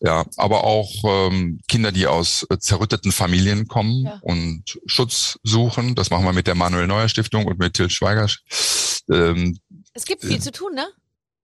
Ja, 0.00 0.24
aber 0.36 0.64
auch 0.64 0.90
ähm, 1.04 1.60
Kinder, 1.68 1.92
die 1.92 2.06
aus 2.06 2.46
äh, 2.50 2.58
zerrütteten 2.58 3.12
Familien 3.12 3.66
kommen 3.66 4.04
ja. 4.04 4.18
und 4.22 4.78
Schutz 4.86 5.38
suchen. 5.42 5.94
Das 5.94 6.10
machen 6.10 6.24
wir 6.24 6.32
mit 6.32 6.46
der 6.46 6.54
Manuel 6.54 6.86
Neuer 6.86 7.08
Stiftung 7.08 7.46
und 7.46 7.58
mit 7.58 7.74
Til 7.74 7.90
Schweiger. 7.90 8.28
Ähm, 9.10 9.58
es 9.94 10.04
gibt 10.04 10.22
viel 10.22 10.36
äh, 10.36 10.40
zu 10.40 10.52
tun, 10.52 10.74
ne? 10.74 10.86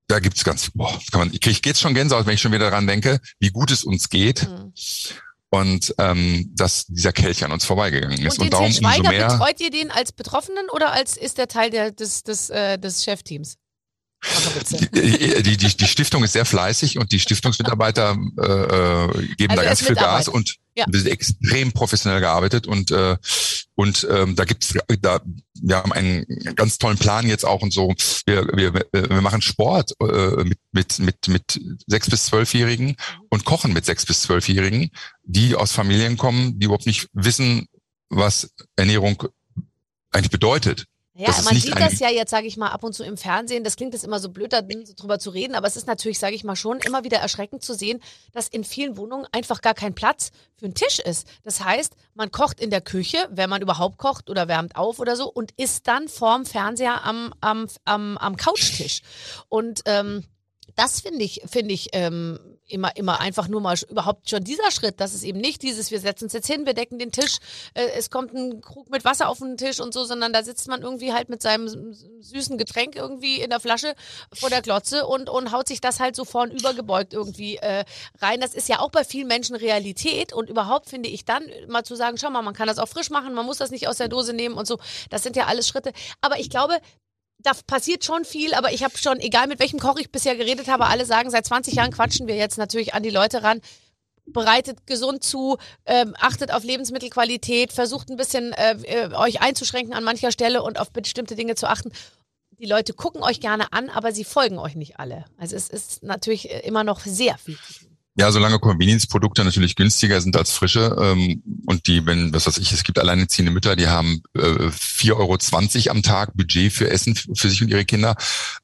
Da 0.07 0.21
gibt's 0.21 0.45
ganz, 0.45 0.71
boah, 0.75 1.01
kann 1.11 1.21
man, 1.21 1.33
ich 1.33 1.41
kriege 1.41 1.59
jetzt 1.65 1.81
schon 1.81 1.95
Gänsehaut, 1.95 2.27
wenn 2.27 2.35
ich 2.35 2.41
schon 2.41 2.53
wieder 2.53 2.71
daran 2.71 2.87
denke, 2.87 3.21
wie 3.41 3.51
gut 3.51 3.71
es 3.71 3.85
uns 3.85 4.11
geht. 4.11 4.49
Mhm. 4.49 4.73
Und 5.61 5.95
ähm, 5.99 6.51
dass 6.55 6.87
dieser 6.87 7.13
Kelch 7.13 7.45
an 7.45 7.53
uns 7.53 7.65
vorbeigegangen 7.65 8.21
ist. 8.21 8.39
Und, 8.39 8.47
und 8.47 8.53
darum 8.53 8.73
Schweiger, 8.73 8.99
umso 8.99 9.11
mehr. 9.11 9.29
Betreut 9.29 9.61
ihr 9.61 9.71
den 9.71 9.91
als 9.91 10.13
Betroffenen 10.13 10.69
oder 10.73 10.93
als 10.93 11.17
ist 11.17 11.39
der 11.39 11.49
Teil 11.49 11.71
der, 11.71 11.93
des, 11.93 12.23
des, 12.23 12.51
äh, 12.51 12.79
des 12.79 13.05
Chefteams? 13.05 13.57
Die, 14.71 15.43
die, 15.43 15.57
die, 15.57 15.77
die 15.77 15.87
Stiftung 15.87 16.25
ist 16.25 16.33
sehr 16.33 16.45
fleißig 16.45 16.99
und 16.99 17.13
die 17.13 17.21
Stiftungsmitarbeiter 17.21 18.17
äh, 18.39 18.43
äh 18.43 19.27
geben 19.37 19.51
also 19.51 19.63
da 19.63 19.69
ganz 19.69 19.83
viel 19.83 19.95
Gas 19.95 20.29
und 20.29 20.57
ja. 20.77 20.87
extrem 20.87 21.73
professionell 21.73 22.21
gearbeitet 22.21 22.67
und 22.67 22.91
äh, 22.91 23.17
und 23.77 24.07
ähm, 24.11 24.37
da 24.37 24.45
gibt's 24.45 24.75
da 25.01 25.21
wir 25.61 25.77
haben 25.77 25.93
einen 25.93 26.27
ganz 26.57 26.79
tollen 26.79 26.99
Plan 26.99 27.27
jetzt 27.27 27.45
auch 27.45 27.63
und 27.63 27.73
so. 27.73 27.95
Wir, 28.27 28.47
wir, 28.55 28.75
wir 28.93 29.21
machen 29.21 29.41
Sport 29.41 29.93
äh, 30.01 30.45
mit, 30.45 30.59
mit, 30.73 30.99
mit, 30.99 31.29
mit 31.29 31.61
sechs 31.87 32.11
bis 32.11 32.27
zwölfjährigen 32.27 32.97
und 33.31 33.45
kochen 33.45 33.73
mit 33.73 33.85
sechs 33.85 34.05
bis 34.05 34.23
zwölfjährigen, 34.23 34.91
die 35.23 35.55
aus 35.55 35.73
Familien 35.73 36.17
kommen, 36.17 36.59
die 36.59 36.67
überhaupt 36.67 36.87
nicht 36.87 37.09
wissen, 37.13 37.67
was 38.11 38.51
Ernährung 38.77 39.25
eigentlich 40.11 40.31
bedeutet. 40.31 40.87
Ja, 41.17 41.33
man 41.45 41.55
sieht 41.55 41.79
das 41.79 42.01
ja 42.01 42.11
jetzt, 42.11 42.31
sage 42.31 42.49
ich 42.49 42.57
mal, 42.57 42.71
ab 42.71 42.83
und 42.83 42.93
zu 42.93 43.05
im 43.05 43.17
Fernsehen. 43.17 43.63
Das 43.63 43.77
klingt 43.77 43.95
jetzt 43.95 44.03
immer 44.03 44.19
so 44.19 44.31
blöd, 44.31 44.53
darüber 44.53 45.21
zu 45.21 45.31
reden, 45.31 45.55
aber 45.55 45.69
es 45.69 45.77
ist 45.77 45.87
natürlich, 45.87 46.19
sage 46.19 46.35
ich 46.35 46.43
mal, 46.43 46.57
schon 46.57 46.79
immer 46.81 47.05
wieder 47.05 47.19
erschreckend 47.19 47.63
zu 47.63 47.73
sehen, 47.75 48.03
dass 48.33 48.49
in 48.49 48.65
vielen 48.65 48.97
Wohnungen 48.97 49.25
einfach 49.31 49.61
gar 49.61 49.75
kein 49.75 49.95
Platz 49.95 50.33
für 50.57 50.65
einen 50.65 50.75
Tisch 50.75 50.99
ist. 50.99 51.29
Das 51.45 51.63
heißt, 51.63 51.95
man 52.15 52.33
kocht 52.33 52.59
in 52.59 52.71
der 52.71 52.81
Küche, 52.81 53.29
wenn 53.31 53.49
man 53.49 53.63
überhaupt 53.63 53.97
kocht 53.97 54.29
oder 54.29 54.49
wärmt 54.49 54.75
auf 54.75 54.99
oder 54.99 55.15
so 55.15 55.31
und 55.31 55.53
isst 55.53 55.87
dann 55.87 56.09
vorm 56.09 56.47
Fernseher 56.47 57.05
am, 57.05 57.33
am, 57.41 57.69
am, 57.85 58.19
am 58.19 58.37
Couchtisch. 58.37 59.03
Und 59.49 59.83
ähm, 59.87 60.25
das 60.75 61.01
finde 61.01 61.23
ich, 61.23 61.43
finde 61.47 61.75
ich 61.75 61.91
ähm, 61.93 62.41
immer, 62.67 62.97
immer 62.97 63.21
einfach 63.21 63.49
nur 63.49 63.61
mal 63.61 63.77
überhaupt 63.91 64.31
schon 64.31 64.43
dieser 64.43 64.71
Schritt, 64.71 65.01
dass 65.01 65.15
es 65.15 65.23
eben 65.23 65.41
nicht 65.41 65.63
dieses, 65.63 65.91
wir 65.91 66.01
setzen 66.01 66.25
uns 66.25 66.33
jetzt 66.33 66.47
hin, 66.47 66.67
wir 66.67 66.75
decken 66.75 66.99
den 66.99 67.13
Tisch, 67.13 67.39
äh, 67.75 67.87
es 67.97 68.11
kommt 68.11 68.33
ein 68.33 68.61
Krug 68.61 68.91
mit 68.91 69.05
Wasser 69.05 69.29
auf 69.29 69.39
den 69.39 69.57
Tisch 69.57 69.81
und 69.81 69.93
so, 69.93 70.05
sondern 70.05 70.33
da 70.33 70.43
sitzt 70.43 70.69
man 70.69 70.83
irgendwie 70.83 71.13
halt 71.13 71.29
mit 71.29 71.43
seinem 71.43 71.69
süßen 72.21 72.57
Getränk 72.57 72.97
irgendwie 72.97 73.41
in 73.41 73.51
der 73.51 73.61
Flasche 73.61 73.95
vor 74.33 74.51
der 74.51 74.63
Glotze 74.63 75.07
und, 75.07 75.29
und 75.29 75.53
haut 75.53 75.69
sich 75.69 75.81
das 75.81 76.01
halt 76.01 76.17
so 76.17 76.25
vorn 76.25 76.51
übergebeugt 76.51 77.13
irgendwie 77.13 77.57
äh, 77.57 77.85
rein. 78.21 78.41
Das 78.41 78.55
ist 78.55 78.69
ja 78.69 78.81
auch 78.81 78.91
bei 78.91 79.05
vielen 79.05 79.29
Menschen 79.29 79.57
Realität 79.57 80.33
und 80.33 80.49
überhaupt 80.49 80.89
finde 80.89 81.09
ich 81.09 81.25
dann 81.25 81.45
mal 81.69 81.85
zu 81.85 81.97
sagen, 81.97 82.17
schau 82.17 82.31
mal, 82.31 82.43
man 82.43 82.55
kann 82.55 82.69
das 82.69 82.79
auch 82.79 82.89
frisch 82.89 83.11
machen, 83.11 83.35
man 83.35 83.47
muss 83.47 83.59
das 83.59 83.71
nicht 83.71 83.89
aus 83.89 83.99
der 83.99 84.09
Dose 84.09 84.33
nehmen 84.33 84.57
und 84.57 84.67
so. 84.67 84.79
Das 85.11 85.23
sind 85.23 85.37
ja 85.37 85.47
alles 85.47 85.69
Schritte. 85.69 85.93
Aber 86.21 86.39
ich 86.39 86.49
glaube, 86.49 86.79
da 87.45 87.53
passiert 87.67 88.05
schon 88.05 88.25
viel, 88.25 88.55
aber 88.55 88.73
ich 88.73 88.83
habe 88.83 88.97
schon, 88.97 89.21
egal 89.21 89.47
mit 89.47 89.61
welchem 89.61 89.79
Koch 89.79 89.99
ich 89.99 90.11
bisher 90.11 90.35
geredet 90.35 90.67
habe, 90.67 90.87
alle 90.87 91.05
sagen, 91.05 91.31
seit 91.31 91.47
20 91.47 91.75
Jahren 91.75 91.93
quatschen 91.93 92.27
wir 92.27 92.37
jetzt 92.37 92.59
natürlich 92.59 92.95
an 92.95 93.03
die 93.03 93.11
Leute 93.11 93.43
ran. 93.43 93.61
Bereitet 94.27 94.87
gesund 94.87 95.23
zu, 95.23 95.59
ähm, 95.85 96.17
achtet 96.19 96.51
auf 96.51 96.65
Lebensmittelqualität, 96.65 97.73
versucht 97.73 98.09
ein 98.09 98.17
bisschen 98.17 98.55
äh, 98.55 98.73
äh, 98.85 99.15
euch 99.15 99.43
einzuschränken 99.43 99.93
an 99.93 100.03
mancher 100.03 100.33
Stelle 100.33 100.63
und 100.63 100.81
auf 100.81 100.91
bestimmte 100.91 101.37
Dinge 101.37 101.55
zu 101.55 101.69
achten. 101.69 101.93
Die 102.59 102.65
Leute 102.65 102.95
gucken 102.95 103.23
euch 103.23 103.41
gerne 103.41 103.71
an, 103.73 103.91
aber 103.91 104.13
sie 104.13 104.25
folgen 104.25 104.59
euch 104.59 104.77
nicht 104.77 104.99
alle. 104.99 105.27
Also 105.37 105.57
es 105.57 105.69
ist 105.69 106.03
natürlich 106.03 106.51
äh, 106.51 106.61
immer 106.61 106.83
noch 106.83 107.01
sehr 107.01 107.37
viel 107.37 107.59
zu 107.59 107.85
tun. 107.85 107.94
Ja, 108.17 108.31
solange 108.31 108.61
Convenience-Produkte 108.61 109.45
natürlich 109.45 109.75
günstiger 109.75 110.21
sind 110.21 110.37
als 110.37 110.53
frische 110.53 110.97
ähm, 111.01 111.43
und 111.67 111.89
die, 111.89 112.07
wenn, 112.07 112.33
was 112.33 112.47
weiß 112.47 112.59
ich, 112.59 112.71
es 112.71 112.85
gibt 112.85 113.01
alleinerziehende 113.01 113.51
Mütter, 113.51 113.75
die 113.75 113.89
haben 113.89 114.23
äh, 114.37 114.41
4,20 114.41 115.11
Euro 115.17 115.91
am 115.91 116.03
Tag 116.05 116.37
Budget 116.37 116.73
für 116.73 116.89
Essen 116.89 117.17
für 117.17 117.49
sich 117.49 117.61
und 117.61 117.71
ihre 117.71 117.85
Kinder. 117.85 118.15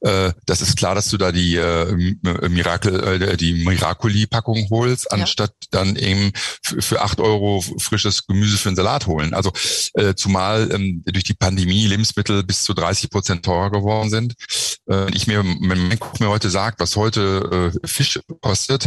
Äh, 0.03 0.33
das 0.47 0.63
ist 0.63 0.77
klar, 0.77 0.95
dass 0.95 1.09
du 1.09 1.17
da 1.17 1.33
die 1.33 1.57
äh, 1.57 2.17
Mirakel, 2.49 3.23
äh, 3.23 3.37
die 3.37 3.65
Miracoli-Packung 3.65 4.69
holst, 4.71 5.09
ja. 5.11 5.19
anstatt 5.19 5.53
dann 5.73 5.97
eben 5.97 6.31
für, 6.63 6.81
für 6.81 7.03
8 7.03 7.19
Euro 7.19 7.61
frisches 7.79 8.29
Gemüse 8.29 8.57
für 8.57 8.69
einen 8.69 8.77
Salat 8.77 9.09
holen. 9.09 9.35
Also 9.35 9.51
äh, 9.95 10.15
zumal 10.15 10.71
ähm, 10.73 11.03
durch 11.07 11.25
die 11.25 11.35
Pandemie 11.35 11.89
Lebensmittel 11.89 12.45
bis 12.45 12.63
zu 12.63 12.73
30 12.73 13.11
Prozent 13.11 13.45
teurer 13.45 13.73
geworden 13.73 14.11
sind. 14.11 14.35
Äh, 14.89 15.11
ich 15.13 15.27
mir, 15.27 15.43
wenn 15.43 15.89
mein 15.89 15.99
Koch 15.99 16.21
mir 16.21 16.29
heute 16.29 16.51
sagt, 16.51 16.79
was 16.79 16.95
heute 16.95 17.73
äh, 17.83 17.87
Fisch 17.89 18.21
kostet, 18.41 18.87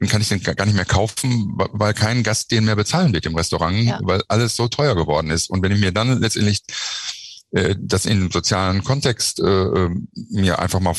dann 0.00 0.08
kann 0.08 0.22
ich 0.22 0.28
den 0.28 0.42
gar 0.42 0.64
nicht 0.64 0.74
mehr 0.74 0.86
kaufen, 0.86 1.52
weil 1.56 1.92
kein 1.92 2.22
Gast 2.22 2.50
den 2.50 2.64
mehr 2.64 2.76
bezahlen 2.76 3.12
wird 3.12 3.26
im 3.26 3.36
Restaurant, 3.36 3.84
ja. 3.84 4.00
weil 4.02 4.22
alles 4.28 4.56
so 4.56 4.66
teuer 4.66 4.96
geworden 4.96 5.30
ist. 5.30 5.50
Und 5.50 5.62
wenn 5.62 5.72
ich 5.72 5.80
mir 5.80 5.92
dann 5.92 6.20
letztendlich 6.20 6.62
äh, 7.52 7.76
das 7.78 8.06
in 8.06 8.30
sozialen 8.30 8.82
Kontext 8.82 9.40
äh, 9.40 9.44
äh, 9.44 9.90
mir 10.30 10.58
einfach 10.58 10.80
mal 10.80 10.94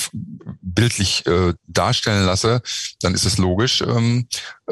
bildlich 0.62 1.26
äh, 1.26 1.54
darstellen 1.66 2.26
lasse, 2.26 2.62
dann 3.02 3.16
ist 3.16 3.26
es 3.26 3.40
logisch, 3.40 3.82
ähm, 3.82 4.28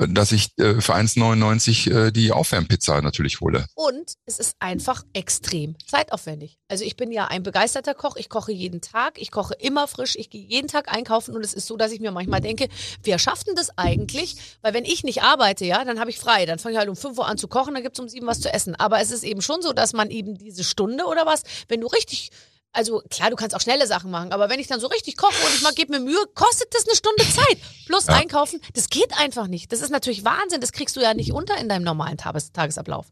dass 0.07 0.31
ich 0.31 0.49
äh, 0.57 0.81
für 0.81 0.95
1,99 0.95 2.07
äh, 2.07 2.11
die 2.11 2.31
Aufwärmpizza 2.31 3.01
natürlich 3.01 3.41
hole. 3.41 3.65
Und 3.75 4.13
es 4.25 4.39
ist 4.39 4.55
einfach 4.59 5.03
extrem 5.13 5.75
zeitaufwendig. 5.85 6.57
Also 6.69 6.83
ich 6.83 6.95
bin 6.95 7.11
ja 7.11 7.25
ein 7.25 7.43
begeisterter 7.43 7.93
Koch, 7.93 8.15
ich 8.15 8.29
koche 8.29 8.51
jeden 8.51 8.81
Tag, 8.81 9.19
ich 9.19 9.31
koche 9.31 9.55
immer 9.55 9.87
frisch, 9.87 10.15
ich 10.15 10.29
gehe 10.29 10.45
jeden 10.45 10.67
Tag 10.67 10.93
einkaufen 10.93 11.35
und 11.35 11.43
es 11.43 11.53
ist 11.53 11.67
so, 11.67 11.77
dass 11.77 11.91
ich 11.91 11.99
mir 11.99 12.11
manchmal 12.11 12.41
denke, 12.41 12.69
wer 13.03 13.19
schafft 13.19 13.47
denn 13.47 13.55
das 13.55 13.77
eigentlich? 13.77 14.35
Weil 14.61 14.73
wenn 14.73 14.85
ich 14.85 15.03
nicht 15.03 15.23
arbeite, 15.23 15.65
ja, 15.65 15.83
dann 15.83 15.99
habe 15.99 16.09
ich 16.09 16.19
frei, 16.19 16.45
dann 16.45 16.59
fange 16.59 16.73
ich 16.73 16.79
halt 16.79 16.89
um 16.89 16.95
5 16.95 17.17
Uhr 17.17 17.27
an 17.27 17.37
zu 17.37 17.47
kochen, 17.47 17.73
dann 17.73 17.83
gibt 17.83 17.97
es 17.97 17.99
um 17.99 18.09
7 18.09 18.25
was 18.27 18.41
zu 18.41 18.53
essen. 18.53 18.75
Aber 18.75 19.01
es 19.01 19.11
ist 19.11 19.23
eben 19.23 19.41
schon 19.41 19.61
so, 19.61 19.73
dass 19.73 19.93
man 19.93 20.09
eben 20.09 20.37
diese 20.37 20.63
Stunde 20.63 21.05
oder 21.05 21.25
was, 21.25 21.43
wenn 21.67 21.81
du 21.81 21.87
richtig 21.87 22.29
also 22.71 23.01
klar, 23.09 23.29
du 23.29 23.35
kannst 23.35 23.55
auch 23.55 23.61
schnelle 23.61 23.87
Sachen 23.87 24.11
machen, 24.11 24.31
aber 24.31 24.49
wenn 24.49 24.59
ich 24.59 24.67
dann 24.67 24.79
so 24.79 24.87
richtig 24.87 25.17
koche 25.17 25.35
und 25.45 25.55
ich 25.55 25.61
mal 25.61 25.73
gebe 25.73 25.91
mir 25.91 25.99
Mühe, 25.99 26.23
kostet 26.35 26.73
das 26.73 26.85
eine 26.85 26.95
Stunde 26.95 27.23
Zeit. 27.23 27.57
Plus 27.85 28.05
ja. 28.05 28.13
einkaufen, 28.13 28.61
das 28.73 28.89
geht 28.89 29.17
einfach 29.17 29.47
nicht. 29.47 29.71
Das 29.71 29.81
ist 29.81 29.89
natürlich 29.89 30.23
Wahnsinn, 30.23 30.61
das 30.61 30.71
kriegst 30.71 30.95
du 30.95 31.01
ja 31.01 31.13
nicht 31.13 31.31
unter 31.31 31.57
in 31.57 31.67
deinem 31.67 31.83
normalen 31.83 32.17
Tages 32.17 32.51
Tagesablauf. 32.51 33.07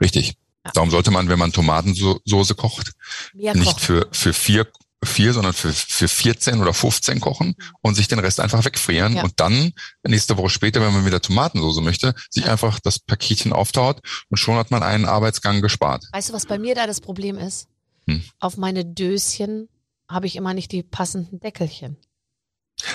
Richtig. 0.00 0.34
Ja. 0.64 0.72
Darum 0.74 0.90
sollte 0.90 1.10
man, 1.10 1.28
wenn 1.28 1.38
man 1.38 1.52
Tomatensoße 1.52 2.54
kocht, 2.54 2.92
Mehr 3.32 3.54
nicht 3.54 3.72
kochen. 3.72 3.80
für, 3.80 4.08
für 4.12 4.34
vier, 4.34 4.66
vier, 5.02 5.32
sondern 5.32 5.54
für, 5.54 5.72
für 5.72 6.08
14 6.08 6.60
oder 6.60 6.74
15 6.74 7.20
kochen 7.20 7.48
mhm. 7.48 7.74
und 7.80 7.94
sich 7.94 8.06
den 8.06 8.18
Rest 8.18 8.38
einfach 8.40 8.64
wegfrieren 8.64 9.16
ja. 9.16 9.24
und 9.24 9.40
dann 9.40 9.72
nächste 10.06 10.36
Woche 10.36 10.50
später, 10.50 10.82
wenn 10.82 10.92
man 10.92 11.06
wieder 11.06 11.22
Tomatensoße 11.22 11.80
möchte, 11.80 12.14
sich 12.28 12.48
einfach 12.48 12.80
das 12.80 12.98
Paketchen 12.98 13.52
auftaut 13.52 14.00
und 14.28 14.36
schon 14.36 14.56
hat 14.56 14.70
man 14.70 14.82
einen 14.82 15.06
Arbeitsgang 15.06 15.62
gespart. 15.62 16.04
Weißt 16.12 16.28
du, 16.28 16.32
was 16.34 16.46
bei 16.46 16.58
mir 16.58 16.74
da 16.74 16.86
das 16.86 17.00
Problem 17.00 17.38
ist? 17.38 17.68
Hm. 18.08 18.24
Auf 18.38 18.56
meine 18.56 18.84
Döschen 18.84 19.68
habe 20.08 20.26
ich 20.26 20.36
immer 20.36 20.54
nicht 20.54 20.72
die 20.72 20.82
passenden 20.82 21.40
Deckelchen. 21.40 21.98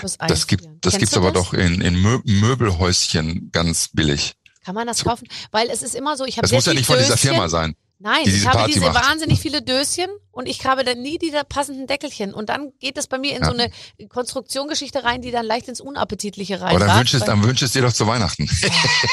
Das 0.01 0.47
gibt 0.47 0.68
das 0.82 0.97
gibt's 0.97 1.16
aber 1.16 1.32
das? 1.32 1.43
doch 1.43 1.53
in, 1.53 1.82
in 1.82 2.01
Möbelhäuschen 2.01 3.51
ganz 3.51 3.89
billig. 3.89 4.34
Kann 4.64 4.76
man 4.76 4.88
das 4.88 5.03
kaufen? 5.03 5.28
Weil 5.51 5.70
es 5.70 5.84
ist 5.84 5.93
immer 5.93 6.16
so, 6.16 6.26
ich 6.26 6.38
habe 6.38 6.43
Das 6.43 6.53
muss 6.53 6.66
ja 6.66 6.74
nicht 6.74 6.86
von 6.86 6.97
dieser 6.97 7.18
Firma 7.18 7.49
sein. 7.49 7.76
Nein, 8.04 8.26
die 8.26 8.32
ich 8.32 8.45
habe 8.45 8.58
Party 8.58 8.74
diese 8.74 8.91
macht. 8.91 9.10
wahnsinnig 9.10 9.39
viele 9.39 9.62
Döschen 9.62 10.08
und 10.32 10.47
ich 10.49 10.66
habe 10.66 10.84
dann 10.84 11.01
nie 11.01 11.18
die 11.18 11.32
da 11.32 11.43
passenden 11.43 11.88
Deckelchen. 11.88 12.34
Und 12.34 12.49
dann 12.49 12.74
geht 12.80 12.97
das 12.97 13.08
bei 13.08 13.18
mir 13.18 13.32
in 13.36 13.43
Ja. 13.43 13.47
so 13.47 13.54
eine 13.54 13.72
Konstruktionsgeschichte 14.10 15.06
rein, 15.06 15.22
die 15.22 15.32
dann 15.32 15.45
leicht 15.45 15.70
ins 15.70 15.80
Unappetitliche 15.80 16.60
rein 16.60 16.72
Aber 16.72 16.80
dann 16.80 16.89
darf, 16.89 16.99
wünsch 16.99 17.14
es, 17.14 17.22
weil- 17.22 17.28
dann 17.28 17.43
wünsch 17.43 17.62
es 17.62 17.72
dir 17.72 17.82
doch 17.82 17.93
zu 17.93 18.06
Weihnachten. 18.06 18.49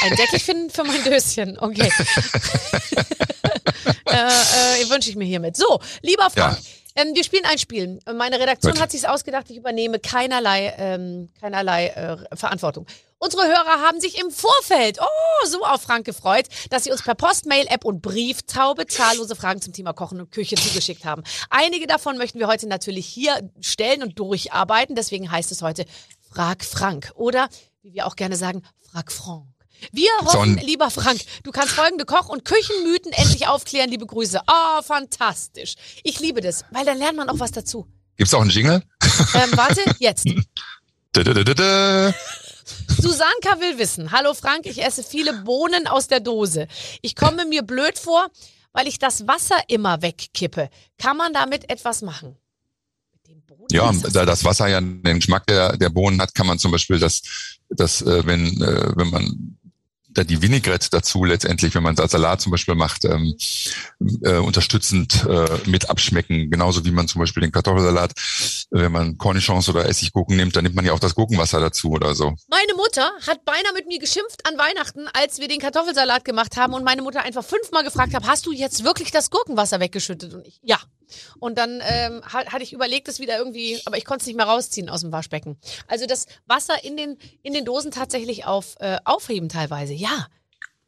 Ein 0.02 0.16
Deckelchen 0.16 0.70
für 0.70 0.82
mein 0.82 1.04
Döschen, 1.04 1.56
okay. 1.60 1.88
äh, 4.06 4.82
äh, 4.82 4.90
wünsche 4.90 5.10
ich 5.10 5.16
mir 5.16 5.24
hiermit. 5.24 5.56
So, 5.56 5.80
lieber 6.02 6.28
Frank, 6.30 6.58
ähm, 6.94 7.14
wir 7.14 7.24
spielen 7.24 7.44
ein 7.44 7.58
Spiel. 7.58 7.98
Meine 8.14 8.38
Redaktion 8.40 8.72
Gut. 8.74 8.82
hat 8.82 8.90
sich 8.90 9.08
ausgedacht, 9.08 9.50
ich 9.50 9.56
übernehme 9.56 9.98
keinerlei, 9.98 10.74
ähm, 10.78 11.28
keinerlei 11.40 11.88
äh, 11.88 12.36
Verantwortung. 12.36 12.86
Unsere 13.18 13.46
Hörer 13.46 13.86
haben 13.86 14.00
sich 14.00 14.18
im 14.18 14.30
Vorfeld 14.30 14.98
oh, 14.98 15.46
so 15.46 15.62
auf 15.64 15.82
Frank 15.82 16.06
gefreut, 16.06 16.46
dass 16.70 16.84
sie 16.84 16.90
uns 16.90 17.02
per 17.02 17.14
Post, 17.14 17.44
Mail, 17.44 17.66
App 17.68 17.84
und 17.84 18.00
Brieftaube 18.00 18.86
zahllose 18.86 19.36
Fragen 19.36 19.60
zum 19.60 19.74
Thema 19.74 19.92
Kochen 19.92 20.20
und 20.20 20.30
Küche 20.30 20.56
zugeschickt 20.56 21.04
haben. 21.04 21.22
Einige 21.50 21.86
davon 21.86 22.16
möchten 22.16 22.38
wir 22.38 22.46
heute 22.46 22.66
natürlich 22.66 23.06
hier 23.06 23.50
stellen 23.60 24.02
und 24.02 24.18
durcharbeiten. 24.18 24.96
Deswegen 24.96 25.30
heißt 25.30 25.52
es 25.52 25.60
heute 25.60 25.84
Frag 26.30 26.64
Frank 26.64 27.12
oder, 27.14 27.50
wie 27.82 27.92
wir 27.92 28.06
auch 28.06 28.16
gerne 28.16 28.36
sagen, 28.36 28.62
Frag 28.90 29.12
Frank. 29.12 29.59
Wir 29.92 30.10
hoffen, 30.22 30.58
ein- 30.58 30.66
lieber 30.66 30.90
Frank, 30.90 31.20
du 31.42 31.50
kannst 31.50 31.74
folgende 31.74 32.04
Koch- 32.04 32.28
und 32.28 32.44
Küchenmythen 32.44 33.12
endlich 33.12 33.46
aufklären. 33.46 33.90
Liebe 33.90 34.06
Grüße. 34.06 34.40
Oh, 34.46 34.82
fantastisch. 34.82 35.74
Ich 36.04 36.20
liebe 36.20 36.40
das, 36.40 36.64
weil 36.70 36.84
dann 36.84 36.98
lernt 36.98 37.16
man 37.16 37.28
auch 37.28 37.38
was 37.38 37.50
dazu. 37.52 37.86
Gibt's 38.16 38.34
auch 38.34 38.40
einen 38.42 38.50
Jingle? 38.50 38.82
Ähm, 39.34 39.50
warte, 39.54 39.82
jetzt. 39.98 40.26
Da, 41.12 41.24
da, 41.24 41.34
da, 41.34 41.42
da, 41.42 41.54
da. 41.54 42.14
Susanka 43.00 43.58
will 43.60 43.78
wissen. 43.78 44.12
Hallo 44.12 44.32
Frank, 44.32 44.64
ich 44.66 44.80
esse 44.80 45.02
viele 45.02 45.32
Bohnen 45.42 45.88
aus 45.88 46.06
der 46.06 46.20
Dose. 46.20 46.68
Ich 47.02 47.16
komme 47.16 47.46
mir 47.46 47.62
blöd 47.62 47.98
vor, 47.98 48.28
weil 48.72 48.86
ich 48.86 49.00
das 49.00 49.26
Wasser 49.26 49.56
immer 49.66 50.02
wegkippe. 50.02 50.70
Kann 50.98 51.16
man 51.16 51.32
damit 51.32 51.68
etwas 51.68 52.02
machen? 52.02 52.36
Ja, 53.72 53.92
da 54.12 54.24
das 54.24 54.44
Wasser 54.44 54.68
ja 54.68 54.80
den 54.80 55.02
Geschmack 55.16 55.46
der, 55.48 55.76
der 55.76 55.88
Bohnen 55.90 56.20
hat, 56.22 56.32
kann 56.34 56.46
man 56.46 56.60
zum 56.60 56.70
Beispiel 56.70 57.00
das, 57.00 57.22
das 57.68 58.02
äh, 58.02 58.24
wenn, 58.26 58.46
äh, 58.62 58.92
wenn 58.96 59.10
man 59.10 59.58
da 60.12 60.24
die 60.24 60.42
Vinaigrette 60.42 60.88
dazu 60.90 61.24
letztendlich, 61.24 61.74
wenn 61.74 61.82
man 61.82 61.94
es 61.94 62.00
als 62.00 62.12
Salat 62.12 62.40
zum 62.40 62.50
Beispiel 62.52 62.74
macht, 62.74 63.04
ähm, 63.04 63.36
äh, 64.22 64.36
unterstützend 64.36 65.26
äh, 65.28 65.46
mit 65.66 65.88
abschmecken. 65.88 66.50
Genauso 66.50 66.84
wie 66.84 66.90
man 66.90 67.08
zum 67.08 67.20
Beispiel 67.20 67.42
den 67.42 67.52
Kartoffelsalat, 67.52 68.12
wenn 68.70 68.92
man 68.92 69.18
Cornichons 69.18 69.68
oder 69.68 69.86
Essiggurken 69.86 70.36
nimmt, 70.36 70.56
dann 70.56 70.64
nimmt 70.64 70.76
man 70.76 70.84
ja 70.84 70.92
auch 70.92 70.98
das 70.98 71.14
Gurkenwasser 71.14 71.60
dazu 71.60 71.90
oder 71.90 72.14
so. 72.14 72.34
Meine 72.48 72.74
Mutter 72.76 73.10
hat 73.26 73.44
beinahe 73.44 73.72
mit 73.74 73.86
mir 73.86 73.98
geschimpft 73.98 74.46
an 74.46 74.58
Weihnachten, 74.58 75.06
als 75.12 75.38
wir 75.38 75.48
den 75.48 75.60
Kartoffelsalat 75.60 76.24
gemacht 76.24 76.56
haben 76.56 76.74
und 76.74 76.84
meine 76.84 77.02
Mutter 77.02 77.22
einfach 77.22 77.44
fünfmal 77.44 77.84
gefragt 77.84 78.14
hat, 78.14 78.26
hast 78.26 78.46
du 78.46 78.52
jetzt 78.52 78.84
wirklich 78.84 79.10
das 79.10 79.30
Gurkenwasser 79.30 79.80
weggeschüttet? 79.80 80.34
Und 80.34 80.46
ich, 80.46 80.60
ja. 80.62 80.78
Und 81.38 81.58
dann 81.58 81.80
ähm, 81.82 82.22
hat, 82.22 82.52
hatte 82.52 82.62
ich 82.62 82.72
überlegt, 82.72 83.08
es 83.08 83.20
wieder 83.20 83.38
irgendwie, 83.38 83.80
aber 83.84 83.96
ich 83.96 84.04
konnte 84.04 84.22
es 84.22 84.26
nicht 84.26 84.36
mehr 84.36 84.46
rausziehen 84.46 84.88
aus 84.88 85.02
dem 85.02 85.12
Waschbecken. 85.12 85.56
Also 85.86 86.06
das 86.06 86.26
Wasser 86.46 86.82
in 86.84 86.96
den, 86.96 87.16
in 87.42 87.52
den 87.52 87.64
Dosen 87.64 87.90
tatsächlich 87.90 88.44
auf, 88.44 88.76
äh, 88.80 88.98
aufheben 89.04 89.48
teilweise, 89.48 89.94
ja. 89.94 90.26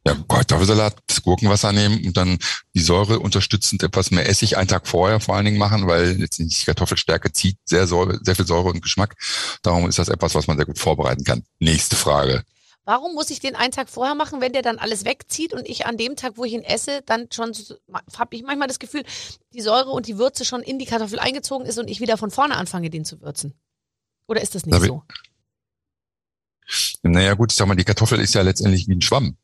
Ja, 0.05 0.17
Kartoffelsalat, 0.29 0.97
das 1.07 1.23
Gurkenwasser 1.23 1.73
nehmen 1.73 2.05
und 2.05 2.17
dann 2.17 2.39
die 2.75 2.81
Säure 2.81 3.21
unterstützend 3.21 3.85
etwas 3.85 4.11
mehr 4.11 4.29
Essig 4.29 4.57
einen 4.57 4.67
Tag 4.67 4.89
vorher 4.89 5.21
vor 5.21 5.37
allen 5.37 5.45
Dingen 5.45 5.59
machen, 5.59 5.87
weil 5.87 6.19
jetzt 6.21 6.39
die 6.39 6.65
Kartoffelstärke 6.65 7.33
zieht 7.33 7.57
sehr, 7.65 7.87
Säure, 7.87 8.19
sehr 8.21 8.35
viel 8.35 8.47
Säure 8.47 8.71
und 8.71 8.83
Geschmack. 8.83 9.15
Darum 9.63 9.89
ist 9.89 10.01
das 10.01 10.09
etwas, 10.09 10.35
was 10.35 10.49
man 10.49 10.57
sehr 10.57 10.67
gut 10.67 10.81
vorbereiten 10.81 11.23
kann. 11.23 11.45
Nächste 11.61 11.95
Frage. 11.95 12.43
Warum 12.85 13.15
muss 13.15 13.31
ich 13.31 13.39
den 13.39 13.55
einen 13.55 13.71
Tag 13.73 13.89
vorher 13.89 14.15
machen, 14.17 14.41
wenn 14.41 14.53
der 14.53 14.63
dann 14.63 14.79
alles 14.79 15.05
wegzieht 15.05 15.53
und 15.53 15.69
ich 15.69 15.87
an 15.87 15.97
dem 15.97 16.17
Tag, 16.17 16.33
wo 16.37 16.45
ich 16.45 16.53
ihn 16.53 16.63
esse, 16.65 17.03
dann 17.07 17.29
schon 17.33 17.53
habe 18.19 18.35
ich 18.37 18.43
manchmal 18.43 18.67
das 18.67 18.81
Gefühl, 18.81 19.05
die 19.55 19.61
Säure 19.61 19.91
und 19.91 20.09
die 20.09 20.19
Würze 20.19 20.45
schon 20.45 20.63
in 20.63 20.79
die 20.81 20.87
Kartoffel 20.87 21.21
eingezogen 21.21 21.65
ist 21.67 21.79
und 21.79 21.89
ich 21.89 22.01
wieder 22.01 22.17
von 22.17 22.31
vorne 22.33 22.57
anfange, 22.57 22.91
den 22.91 23.05
zu 23.05 23.21
würzen? 23.21 23.55
Oder 24.27 24.41
ist 24.41 24.55
das 24.57 24.67
nicht 24.67 24.75
Na, 24.75 24.83
wie- 24.83 24.89
so? 24.89 25.03
Naja 27.03 27.35
gut, 27.35 27.53
ich 27.53 27.59
sag 27.59 27.67
mal, 27.67 27.75
die 27.75 27.85
Kartoffel 27.85 28.21
ist 28.21 28.35
ja 28.35 28.43
letztendlich 28.43 28.89
wie 28.89 28.95
ein 28.95 29.03
Schwamm. 29.03 29.37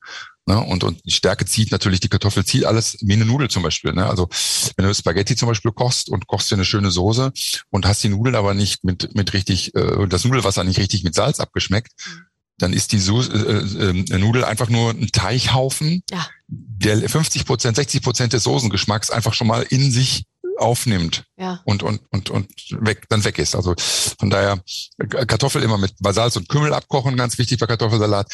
Ne? 0.47 0.59
Und, 0.65 0.83
und 0.85 1.05
die 1.05 1.11
Stärke 1.11 1.45
zieht 1.45 1.73
natürlich, 1.73 2.01
die 2.01 2.09
Kartoffel 2.09 2.45
zieht 2.45 2.65
alles 2.65 2.97
wie 3.03 3.13
eine 3.13 3.25
Nudel 3.27 3.51
zum 3.51 3.63
Beispiel. 3.63 3.93
Ne? 3.93 4.07
Also 4.07 4.29
wenn 4.77 4.87
du 4.87 4.95
Spaghetti 4.95 5.37
zum 5.37 5.49
Beispiel 5.49 5.73
kochst 5.73 6.09
und 6.09 6.27
kochst 6.27 6.51
dir 6.51 6.55
eine 6.55 6.65
schöne 6.65 6.91
Soße 6.91 7.33
und 7.71 7.87
hast 7.87 8.03
die 8.03 8.09
Nudeln 8.09 8.35
aber 8.37 8.55
nicht 8.55 8.83
mit, 8.85 9.15
mit 9.15 9.33
richtig, 9.35 9.75
äh, 9.75 10.07
das 10.09 10.25
Nudelwasser 10.25 10.65
nicht 10.65 10.79
richtig 10.79 11.05
mit 11.05 11.15
Salz 11.15 11.39
abgeschmeckt, 11.41 11.93
Mhm. 12.07 12.25
Dann 12.59 12.73
ist 12.73 12.93
die 12.93 12.99
so 12.99 13.23
äh, 13.23 13.27
äh, 13.31 14.19
Nudel 14.19 14.45
einfach 14.45 14.69
nur 14.69 14.91
ein 14.91 15.09
Teichhaufen, 15.13 16.03
Ja. 16.11 16.27
der 16.49 17.09
50 17.09 17.45
Prozent, 17.45 17.77
60 17.77 18.03
Prozent 18.03 18.33
des 18.33 18.43
Soßengeschmacks 18.45 19.11
einfach 19.11 19.35
schon 19.35 19.47
mal 19.47 19.63
in 19.63 19.91
sich 19.91 20.25
aufnimmt 20.59 21.25
Ja. 21.39 21.61
und 21.65 21.85
und 21.85 22.01
und 22.11 22.31
und 22.31 22.49
weg 22.81 23.05
dann 23.09 23.23
weg 23.25 23.39
ist. 23.39 23.55
Also 23.55 23.75
von 24.19 24.29
daher 24.29 24.61
äh, 24.99 25.07
Kartoffel 25.07 25.63
immer 25.63 25.79
mit 25.79 25.95
Salz 26.11 26.35
und 26.37 26.49
Kümmel 26.49 26.75
abkochen, 26.75 27.17
ganz 27.17 27.39
wichtig 27.39 27.59
bei 27.61 27.67
Kartoffelsalat 27.67 28.27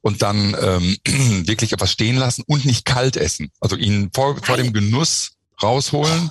und 0.00 0.22
dann 0.22 0.56
ähm, 0.60 0.96
wirklich 1.46 1.72
etwas 1.72 1.90
stehen 1.90 2.16
lassen 2.16 2.44
und 2.46 2.64
nicht 2.64 2.84
kalt 2.84 3.16
essen. 3.16 3.50
Also 3.60 3.74
ihn 3.76 4.10
vor, 4.14 4.36
vor 4.42 4.56
dem 4.56 4.72
Genuss 4.72 5.32
rausholen. 5.60 6.30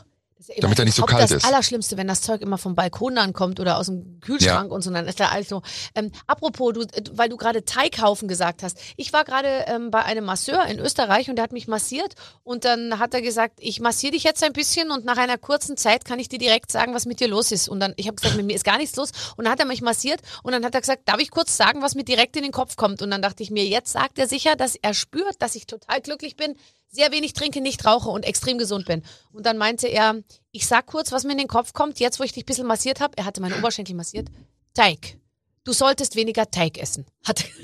Das 0.51 0.57
ja 0.57 0.61
Damit 0.61 0.79
er 0.79 0.85
nicht 0.85 0.95
so 0.95 1.03
kalt 1.03 1.23
das 1.23 1.31
ist. 1.31 1.45
Allerschlimmste, 1.45 1.97
wenn 1.97 2.07
das 2.07 2.21
Zeug 2.21 2.41
immer 2.41 2.57
vom 2.57 2.75
Balkon 2.75 3.15
dann 3.15 3.33
kommt 3.33 3.59
oder 3.59 3.77
aus 3.77 3.87
dem 3.87 4.19
Kühlschrank 4.19 4.71
und 4.71 4.81
so, 4.81 4.91
dann 4.91 5.07
ist 5.07 5.19
da 5.19 5.29
alles 5.29 5.49
so. 5.49 5.61
Ähm, 5.95 6.11
apropos, 6.27 6.73
du, 6.73 6.81
äh, 6.81 7.03
weil 7.13 7.29
du 7.29 7.37
gerade 7.37 7.63
Teighaufen 7.65 8.27
gesagt 8.27 8.63
hast. 8.63 8.77
Ich 8.97 9.13
war 9.13 9.23
gerade 9.23 9.65
ähm, 9.67 9.91
bei 9.91 10.03
einem 10.03 10.25
Masseur 10.25 10.65
in 10.65 10.79
Österreich 10.79 11.29
und 11.29 11.37
der 11.37 11.43
hat 11.43 11.53
mich 11.53 11.67
massiert 11.67 12.15
und 12.43 12.65
dann 12.65 12.99
hat 12.99 13.13
er 13.13 13.21
gesagt, 13.21 13.55
ich 13.59 13.79
massiere 13.79 14.11
dich 14.11 14.23
jetzt 14.23 14.43
ein 14.43 14.53
bisschen 14.53 14.91
und 14.91 15.05
nach 15.05 15.17
einer 15.17 15.37
kurzen 15.37 15.77
Zeit 15.77 16.05
kann 16.05 16.19
ich 16.19 16.29
dir 16.29 16.39
direkt 16.39 16.71
sagen, 16.71 16.93
was 16.93 17.05
mit 17.05 17.19
dir 17.19 17.27
los 17.27 17.51
ist. 17.51 17.69
Und 17.69 17.79
dann, 17.79 17.93
ich 17.97 18.07
habe 18.07 18.15
gesagt, 18.15 18.35
mit 18.35 18.45
mir 18.45 18.55
ist 18.55 18.65
gar 18.65 18.77
nichts 18.77 18.95
los. 18.95 19.11
Und 19.37 19.45
dann 19.45 19.53
hat 19.53 19.59
er 19.59 19.65
mich 19.65 19.81
massiert 19.81 20.21
und 20.43 20.51
dann 20.51 20.65
hat 20.65 20.73
er 20.73 20.81
gesagt, 20.81 21.07
darf 21.07 21.19
ich 21.19 21.31
kurz 21.31 21.55
sagen, 21.55 21.81
was 21.81 21.95
mir 21.95 22.03
direkt 22.03 22.35
in 22.35 22.43
den 22.43 22.51
Kopf 22.51 22.75
kommt? 22.75 23.01
Und 23.01 23.11
dann 23.11 23.21
dachte 23.21 23.43
ich 23.43 23.51
mir, 23.51 23.65
jetzt 23.65 23.91
sagt 23.91 24.19
er 24.19 24.27
sicher, 24.27 24.55
dass 24.55 24.75
er 24.75 24.93
spürt, 24.93 25.41
dass 25.41 25.55
ich 25.55 25.65
total 25.65 26.01
glücklich 26.01 26.35
bin, 26.35 26.55
sehr 26.91 27.11
wenig 27.11 27.33
trinke, 27.33 27.61
nicht 27.61 27.85
rauche 27.85 28.09
und 28.09 28.23
extrem 28.23 28.57
gesund 28.57 28.85
bin. 28.85 29.01
Und 29.31 29.45
dann 29.45 29.57
meinte 29.57 29.87
er, 29.87 30.15
ich 30.51 30.67
sag 30.67 30.85
kurz, 30.87 31.11
was 31.11 31.23
mir 31.23 31.31
in 31.31 31.37
den 31.37 31.47
Kopf 31.47 31.73
kommt, 31.73 31.99
jetzt 31.99 32.19
wo 32.19 32.23
ich 32.23 32.33
dich 32.33 32.43
ein 32.43 32.47
bisschen 32.47 32.67
massiert 32.67 32.99
habe. 32.99 33.17
Er 33.17 33.25
hatte 33.25 33.41
meine 33.41 33.57
Oberschenkel 33.57 33.95
massiert. 33.95 34.27
Teig. 34.73 35.17
Du 35.63 35.73
solltest 35.73 36.15
weniger 36.15 36.49
Teig 36.51 36.77
essen. 36.77 37.05
Hat 37.23 37.45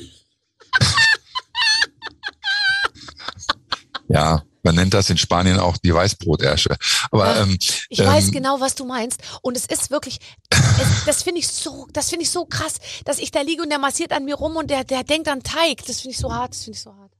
Ja, 4.09 4.43
man 4.63 4.75
nennt 4.75 4.93
das 4.93 5.09
in 5.09 5.17
Spanien 5.17 5.59
auch 5.59 5.75
die 5.77 5.93
Weißbrotärsche. 5.93 6.77
Aber 7.11 7.25
Ja, 7.25 7.43
ähm, 7.43 7.57
ich 7.89 7.99
ähm, 7.99 8.05
weiß 8.05 8.31
genau, 8.31 8.61
was 8.61 8.75
du 8.75 8.85
meinst. 8.85 9.21
Und 9.41 9.57
es 9.57 9.65
ist 9.65 9.91
wirklich, 9.91 10.19
es, 10.49 11.05
das 11.05 11.23
finde 11.23 11.39
ich 11.39 11.47
so, 11.49 11.87
das 11.91 12.09
finde 12.09 12.23
ich 12.23 12.31
so 12.31 12.45
krass, 12.45 12.75
dass 13.03 13.19
ich 13.19 13.31
da 13.31 13.41
liege 13.41 13.61
und 13.61 13.69
der 13.69 13.79
massiert 13.79 14.13
an 14.13 14.23
mir 14.23 14.35
rum 14.35 14.55
und 14.55 14.69
der, 14.69 14.85
der 14.85 15.03
denkt 15.03 15.27
an 15.27 15.43
Teig. 15.43 15.85
Das 15.85 16.01
finde 16.01 16.13
ich 16.13 16.17
so 16.17 16.33
hart, 16.33 16.53
das 16.53 16.63
finde 16.63 16.77
ich 16.77 16.83
so 16.83 16.93
hart. 16.95 17.16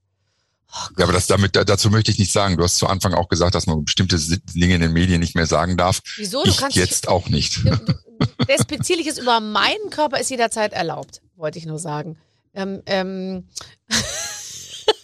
Oh 0.70 0.88
Ja, 0.98 1.04
aber 1.04 1.12
das 1.14 1.26
damit 1.26 1.56
da- 1.56 1.64
dazu 1.64 1.90
möchte 1.90 2.10
ich 2.10 2.18
nicht 2.18 2.32
sagen. 2.32 2.56
Du 2.56 2.62
hast 2.64 2.76
zu 2.76 2.86
Anfang 2.86 3.14
auch 3.14 3.28
gesagt, 3.28 3.54
dass 3.54 3.66
man 3.66 3.84
bestimmte 3.84 4.18
Dinge 4.18 4.74
in 4.74 4.80
den 4.80 4.92
Medien 4.92 5.20
nicht 5.20 5.34
mehr 5.34 5.46
sagen 5.46 5.76
darf. 5.76 6.00
Wieso? 6.16 6.42
Du 6.44 6.50
ich 6.50 6.56
kannst 6.58 6.76
jetzt 6.76 7.08
auch 7.08 7.28
nicht. 7.28 7.64
Du, 7.64 7.94
Despektierliches 8.48 9.18
über 9.18 9.40
meinen 9.40 9.90
Körper 9.90 10.18
ist 10.20 10.30
jederzeit 10.30 10.72
erlaubt, 10.72 11.20
wollte 11.36 11.58
ich 11.58 11.66
nur 11.66 11.78
sagen. 11.78 12.18
Ähm, 12.54 12.82
ähm, 12.86 13.48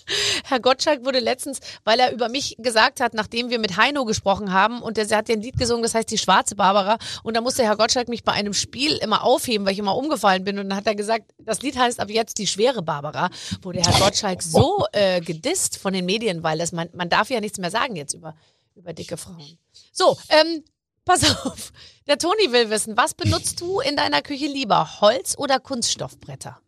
Herr 0.45 0.61
Gottschalk 0.61 1.05
wurde 1.05 1.21
letztens, 1.21 1.61
weil 1.85 1.99
er 1.99 2.13
über 2.13 2.29
mich 2.29 2.57
gesagt 2.59 3.01
hat, 3.01 3.15
nachdem 3.15 3.51
wir 3.51 3.59
mit 3.59 3.77
Heino 3.77 4.05
gesprochen 4.05 4.53
haben 4.53 4.83
und 4.83 4.97
der 4.97 5.09
hat 5.17 5.31
ein 5.31 5.41
Lied 5.41 5.57
gesungen, 5.57 5.83
das 5.83 5.95
heißt 5.95 6.11
die 6.11 6.19
schwarze 6.19 6.57
Barbara 6.57 6.99
und 7.23 7.35
da 7.35 7.41
musste 7.41 7.65
Herr 7.65 7.77
Gottschalk 7.77 8.09
mich 8.09 8.25
bei 8.25 8.33
einem 8.33 8.55
Spiel 8.55 8.97
immer 8.97 9.23
aufheben, 9.25 9.67
weil 9.67 9.73
ich 9.73 9.79
immer 9.79 9.97
umgefallen 9.97 10.45
bin 10.45 10.59
und 10.59 10.69
dann 10.69 10.79
hat 10.79 10.87
er 10.87 10.95
gesagt, 10.95 11.33
das 11.39 11.63
Lied 11.63 11.77
heißt 11.77 12.01
ab 12.01 12.11
jetzt 12.11 12.39
die 12.39 12.47
schwere 12.47 12.83
Barbara, 12.83 13.31
wurde 13.63 13.81
Herr 13.81 13.99
Gottschalk 13.99 14.43
so 14.43 14.87
äh, 14.93 15.21
gedisst 15.21 15.79
von 15.79 15.93
den 15.93 16.05
Medien, 16.05 16.43
weil 16.43 16.59
das 16.59 16.73
man, 16.73 16.89
man 16.93 17.09
darf 17.09 17.31
ja 17.31 17.41
nichts 17.41 17.59
mehr 17.59 17.71
sagen 17.71 17.97
jetzt 17.97 18.15
über, 18.15 18.35
über 18.75 18.93
dicke 18.93 19.17
Frauen. 19.17 19.59
So, 19.93 20.17
ähm, 20.29 20.65
pass 21.05 21.25
auf. 21.47 21.73
Der 22.07 22.19
Toni 22.19 22.53
will 22.53 22.69
wissen, 22.71 22.97
was 22.97 23.15
benutzt 23.15 23.61
du 23.61 23.81
in 23.81 23.97
deiner 23.97 24.21
Küche 24.21 24.47
lieber, 24.47 25.01
Holz 25.01 25.37
oder 25.39 25.59
Kunststoffbretter? 25.59 26.61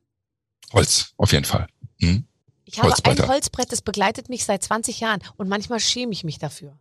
Holz, 0.72 1.12
auf 1.16 1.32
jeden 1.32 1.44
Fall. 1.44 1.66
Hm? 2.00 2.26
Ich 2.66 2.78
habe 2.78 2.88
Holzbretter. 2.90 3.22
ein 3.24 3.28
Holzbrett, 3.30 3.72
das 3.72 3.80
begleitet 3.80 4.28
mich 4.28 4.44
seit 4.44 4.62
20 4.62 5.00
Jahren 5.00 5.20
und 5.36 5.48
manchmal 5.48 5.80
schäme 5.80 6.12
ich 6.12 6.22
mich 6.24 6.38
dafür. 6.38 6.78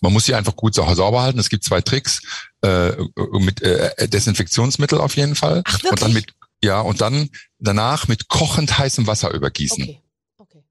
Man 0.00 0.12
muss 0.12 0.24
sie 0.24 0.34
einfach 0.34 0.56
gut 0.56 0.74
sau- 0.74 0.92
sauber 0.94 1.22
halten. 1.22 1.38
Es 1.38 1.48
gibt 1.50 1.62
zwei 1.62 1.80
Tricks 1.82 2.22
äh, 2.62 2.92
mit 3.38 3.60
äh, 3.62 4.08
Desinfektionsmittel 4.08 4.98
auf 4.98 5.14
jeden 5.16 5.34
Fall. 5.36 5.62
Ach, 5.66 5.72
wirklich? 5.74 5.90
Und 5.92 6.02
dann 6.02 6.12
mit 6.14 6.34
ja 6.64 6.80
und 6.80 7.00
dann 7.00 7.28
danach 7.58 8.08
mit 8.08 8.28
kochend 8.28 8.78
heißem 8.78 9.06
Wasser 9.06 9.30
übergießen. 9.32 9.82
Okay. 9.82 10.02
Okay. 10.38 10.64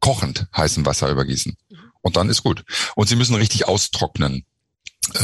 Kochend 0.00 0.46
heißem 0.56 0.86
Wasser 0.86 1.10
übergießen. 1.10 1.56
Mhm. 1.68 1.78
Und 2.00 2.16
dann 2.16 2.28
ist 2.30 2.42
gut. 2.42 2.64
Und 2.96 3.08
sie 3.08 3.16
müssen 3.16 3.34
richtig 3.34 3.68
austrocknen. 3.68 4.44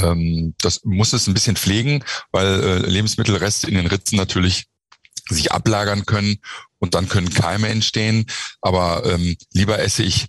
Ähm, 0.03 0.55
das 0.61 0.85
muss 0.85 1.13
es 1.13 1.27
ein 1.27 1.35
bisschen 1.35 1.57
pflegen, 1.57 2.05
weil 2.31 2.47
äh, 2.63 2.79
Lebensmittelreste 2.79 3.69
in 3.69 3.75
den 3.75 3.87
Ritzen 3.87 4.17
natürlich 4.17 4.67
sich 5.29 5.53
ablagern 5.53 6.05
können 6.07 6.39
und 6.79 6.95
dann 6.95 7.09
können 7.09 7.31
Keime 7.31 7.69
entstehen. 7.69 8.27
Aber 8.61 9.05
ähm, 9.07 9.37
lieber 9.53 9.79
esse 9.79 10.03
ich 10.03 10.27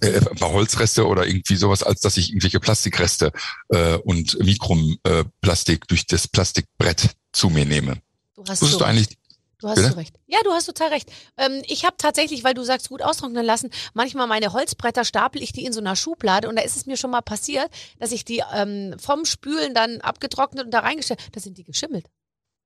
äh, 0.00 0.18
ein 0.18 0.36
paar 0.36 0.52
Holzreste 0.52 1.06
oder 1.06 1.26
irgendwie 1.26 1.56
sowas, 1.56 1.82
als 1.82 2.00
dass 2.00 2.16
ich 2.16 2.30
irgendwelche 2.30 2.60
Plastikreste 2.60 3.32
äh, 3.68 3.96
und 3.96 4.38
Mikroplastik 4.42 5.86
durch 5.88 6.06
das 6.06 6.28
Plastikbrett 6.28 7.10
zu 7.32 7.50
mir 7.50 7.66
nehme. 7.66 7.98
Du 8.34 8.44
hast 8.46 8.60
so 8.60 8.78
du 8.78 8.84
eigentlich, 8.84 9.18
Du 9.60 9.68
hast 9.68 9.76
Bitte? 9.76 9.96
recht. 9.96 10.14
Ja, 10.26 10.38
du 10.42 10.52
hast 10.52 10.66
total 10.66 10.88
recht. 10.88 11.12
Ähm, 11.36 11.62
ich 11.66 11.84
habe 11.84 11.96
tatsächlich, 11.98 12.44
weil 12.44 12.54
du 12.54 12.64
sagst, 12.64 12.88
gut 12.88 13.02
austrocknen 13.02 13.44
lassen, 13.44 13.70
manchmal 13.92 14.26
meine 14.26 14.54
Holzbretter 14.54 15.04
stapel 15.04 15.42
ich 15.42 15.52
die 15.52 15.66
in 15.66 15.74
so 15.74 15.80
einer 15.80 15.96
Schublade 15.96 16.48
und 16.48 16.56
da 16.56 16.62
ist 16.62 16.76
es 16.76 16.86
mir 16.86 16.96
schon 16.96 17.10
mal 17.10 17.20
passiert, 17.20 17.68
dass 17.98 18.10
ich 18.10 18.24
die 18.24 18.42
ähm, 18.54 18.96
vom 18.98 19.26
Spülen 19.26 19.74
dann 19.74 20.00
abgetrocknet 20.00 20.64
und 20.64 20.70
da 20.70 20.80
reingestellt, 20.80 21.20
da 21.32 21.40
sind 21.40 21.58
die 21.58 21.64
geschimmelt. 21.64 22.06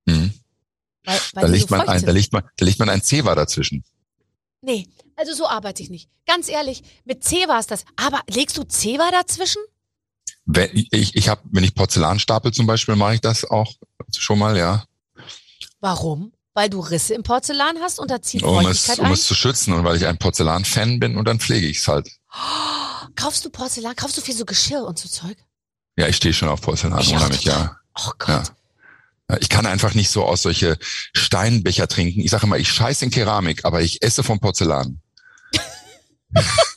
hm, 0.09 0.33
Weil, 1.05 1.21
weil 1.35 1.43
da 1.43 1.49
legt 1.49 1.69
so 1.69 1.77
man 1.77 1.89
ein, 1.89 1.99
sind. 1.99 2.09
da 2.09 2.13
legt 2.13 2.33
man, 2.33 2.43
da 2.57 2.65
legt 2.65 2.79
man 2.79 2.89
ein 2.89 3.03
Zewa 3.03 3.35
dazwischen. 3.35 3.85
Nee, 4.63 4.87
also 5.17 5.35
so 5.35 5.47
arbeite 5.47 5.83
ich 5.83 5.91
nicht. 5.91 6.09
Ganz 6.27 6.49
ehrlich, 6.49 6.83
mit 7.05 7.23
Zewa 7.23 7.59
ist 7.59 7.71
das. 7.71 7.85
Aber 7.97 8.21
legst 8.29 8.57
du 8.57 8.65
Zewa 8.65 9.11
dazwischen? 9.11 9.63
Wenn 10.47 10.71
ich, 10.75 11.15
ich 11.15 11.29
habe, 11.29 11.43
wenn 11.45 11.65
ich 11.65 11.75
Porzellan 11.75 12.19
stapel 12.19 12.53
zum 12.53 12.67
Beispiel, 12.67 12.97
mache 12.97 13.15
ich 13.15 13.21
das 13.21 13.45
auch 13.45 13.73
schon 14.17 14.39
mal, 14.39 14.57
ja, 14.57 14.85
Warum? 15.85 16.33
Weil 16.55 16.71
du 16.71 16.81
Risse 16.81 17.13
im 17.13 17.23
Porzellan 17.23 17.77
hast 17.83 17.99
und 17.99 18.11
da 18.11 18.23
zieht 18.23 18.43
um 18.43 18.65
es, 18.65 18.89
um 18.99 19.05
ein? 19.05 19.13
es 19.13 19.27
zu 19.27 19.35
schützen 19.35 19.75
und 19.75 19.85
weil 19.85 19.99
ich 19.99 20.07
ein 20.07 20.17
Porzellan-Fan 20.17 20.99
bin 20.99 21.19
und 21.19 21.27
dann 21.29 21.41
pflege 21.41 21.67
ich 21.67 21.77
es 21.77 21.89
halt. 21.89 22.09
Kaufst 23.17 23.45
du 23.45 23.51
Porzellan? 23.51 23.95
Kaufst 23.95 24.17
du 24.17 24.23
viel 24.23 24.35
so 24.35 24.47
Geschirr 24.47 24.83
und 24.83 24.99
so 24.99 25.11
Zeug? 25.11 25.37
Ja, 25.99 26.09
ich 26.09 26.17
stehe 26.17 26.33
schon 26.33 26.49
auf 26.49 26.63
Porzellan, 26.63 27.01
Ich 27.01 27.13
unheimlich, 27.13 27.45
ja. 27.45 27.77
Oh 27.99 28.13
Gott. 28.19 28.29
Ja. 28.29 28.43
Ja, 29.31 29.39
Ich 29.41 29.49
kann 29.49 29.67
einfach 29.67 29.95
nicht 29.95 30.11
so 30.11 30.25
aus 30.25 30.43
solche 30.43 30.79
Steinbecher 31.15 31.89
trinken. 31.89 32.21
Ich 32.21 32.31
sage 32.31 32.47
immer, 32.47 32.59
ich 32.59 32.71
scheiße 32.71 33.05
in 33.05 33.11
Keramik, 33.11 33.65
aber 33.65 33.81
ich 33.83 34.03
esse 34.03 34.23
vom 34.23 34.41
Porzellan. 34.41 35.01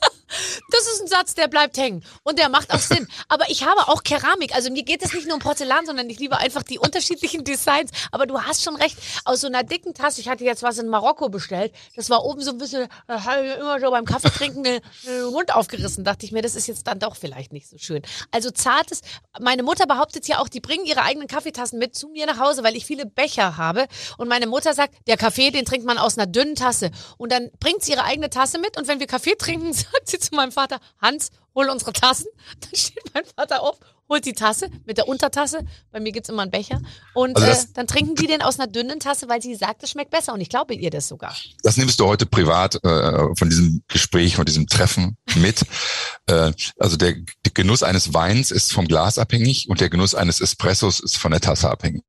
Das 0.70 0.86
ist 0.86 1.00
ein 1.00 1.06
Satz, 1.06 1.34
der 1.34 1.48
bleibt 1.48 1.78
hängen. 1.78 2.04
Und 2.24 2.38
der 2.38 2.50
macht 2.50 2.72
auch 2.74 2.78
Sinn. 2.78 3.08
Aber 3.28 3.48
ich 3.48 3.64
habe 3.64 3.88
auch 3.88 4.02
Keramik. 4.02 4.54
Also 4.54 4.70
mir 4.70 4.82
geht 4.82 5.02
es 5.02 5.14
nicht 5.14 5.26
nur 5.26 5.34
um 5.36 5.40
Porzellan, 5.40 5.86
sondern 5.86 6.10
ich 6.10 6.18
liebe 6.18 6.36
einfach 6.36 6.62
die 6.62 6.78
unterschiedlichen 6.78 7.42
Designs. 7.42 7.90
Aber 8.12 8.26
du 8.26 8.40
hast 8.42 8.62
schon 8.62 8.76
recht. 8.76 8.98
Aus 9.24 9.40
so 9.40 9.46
einer 9.46 9.62
dicken 9.62 9.94
Tasse, 9.94 10.20
ich 10.20 10.28
hatte 10.28 10.44
jetzt 10.44 10.62
was 10.62 10.78
in 10.78 10.88
Marokko 10.88 11.30
bestellt. 11.30 11.72
Das 11.96 12.10
war 12.10 12.24
oben 12.24 12.42
so 12.42 12.50
ein 12.50 12.58
bisschen, 12.58 12.86
da 13.06 13.24
habe 13.24 13.46
ich 13.46 13.56
immer 13.56 13.80
so 13.80 13.90
beim 13.90 14.04
Kaffee 14.04 14.28
trinken 14.28 14.62
den, 14.62 14.80
den 15.06 15.24
Mund 15.32 15.54
aufgerissen. 15.54 16.04
Dachte 16.04 16.26
ich 16.26 16.32
mir, 16.32 16.42
das 16.42 16.54
ist 16.54 16.66
jetzt 16.66 16.86
dann 16.86 16.98
doch 16.98 17.16
vielleicht 17.16 17.52
nicht 17.52 17.68
so 17.68 17.78
schön. 17.78 18.02
Also 18.30 18.50
zartes. 18.50 19.00
Meine 19.40 19.62
Mutter 19.62 19.86
behauptet 19.86 20.28
ja 20.28 20.38
auch, 20.38 20.48
die 20.48 20.60
bringen 20.60 20.84
ihre 20.84 21.02
eigenen 21.02 21.28
Kaffeetassen 21.28 21.78
mit 21.78 21.96
zu 21.96 22.08
mir 22.08 22.26
nach 22.26 22.38
Hause, 22.38 22.62
weil 22.62 22.76
ich 22.76 22.84
viele 22.84 23.06
Becher 23.06 23.56
habe. 23.56 23.86
Und 24.18 24.28
meine 24.28 24.46
Mutter 24.46 24.74
sagt, 24.74 24.94
der 25.06 25.16
Kaffee, 25.16 25.50
den 25.50 25.64
trinkt 25.64 25.86
man 25.86 25.96
aus 25.96 26.18
einer 26.18 26.26
dünnen 26.26 26.56
Tasse. 26.56 26.90
Und 27.16 27.32
dann 27.32 27.50
bringt 27.58 27.82
sie 27.82 27.92
ihre 27.92 28.04
eigene 28.04 28.28
Tasse 28.28 28.58
mit. 28.58 28.76
Und 28.76 28.86
wenn 28.86 29.00
wir 29.00 29.06
Kaffee 29.06 29.34
trinken, 29.34 29.72
sagt 29.72 30.08
sie 30.08 30.18
zu 30.18 30.34
meinem 30.34 30.52
Vater, 30.52 30.57
Hans, 31.00 31.30
hol 31.54 31.68
unsere 31.68 31.92
Tassen. 31.92 32.26
Dann 32.60 32.74
steht 32.74 33.14
mein 33.14 33.24
Vater 33.36 33.62
auf, 33.62 33.78
holt 34.08 34.24
die 34.24 34.32
Tasse 34.32 34.70
mit 34.86 34.96
der 34.96 35.06
Untertasse. 35.06 35.66
Bei 35.92 36.00
mir 36.00 36.12
gibt's 36.12 36.28
immer 36.30 36.42
einen 36.42 36.50
Becher. 36.50 36.80
Und 37.14 37.36
Also 37.36 37.46
äh, 37.46 37.50
das- 37.50 37.72
dann 37.74 37.86
trinken 37.86 38.14
die 38.14 38.26
den 38.26 38.40
aus 38.42 38.58
einer 38.58 38.66
dünnen 38.66 39.00
Tasse, 39.00 39.28
weil 39.28 39.42
sie 39.42 39.54
sagt, 39.54 39.82
es 39.82 39.90
schmeckt 39.90 40.10
besser. 40.10 40.32
Und 40.32 40.40
ich 40.40 40.48
glaube 40.48 40.74
ihr 40.74 40.90
das 40.90 41.08
sogar. 41.08 41.34
Das 41.62 41.76
nimmst 41.76 42.00
du 42.00 42.06
heute 42.06 42.24
privat 42.26 42.82
äh, 42.82 43.34
von 43.36 43.50
diesem 43.50 43.82
Gespräch, 43.88 44.36
von 44.36 44.46
diesem 44.46 44.66
Treffen 44.66 45.16
mit. 45.36 45.62
äh, 46.26 46.52
also 46.78 46.96
der 46.96 47.14
der 47.44 47.52
Genuss 47.52 47.82
eines 47.82 48.14
Weins 48.14 48.50
ist 48.50 48.72
vom 48.72 48.86
Glas 48.88 49.18
abhängig 49.18 49.68
und 49.68 49.80
der 49.80 49.90
Genuss 49.90 50.14
eines 50.14 50.40
Espressos 50.40 51.00
ist 51.00 51.18
von 51.18 51.30
der 51.32 51.40
Tasse 51.40 51.70
abhängig. 51.70 52.02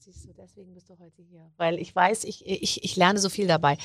Siehst 0.00 0.24
du, 0.24 0.32
deswegen 0.36 0.74
bist 0.74 0.88
du 0.88 0.98
heute 0.98 1.22
hier. 1.30 1.50
Weil 1.56 1.78
ich 1.78 1.94
weiß, 1.94 2.24
ich, 2.24 2.46
ich, 2.46 2.82
ich 2.84 2.96
lerne 2.96 3.18
so 3.18 3.28
viel 3.28 3.46
dabei. 3.46 3.76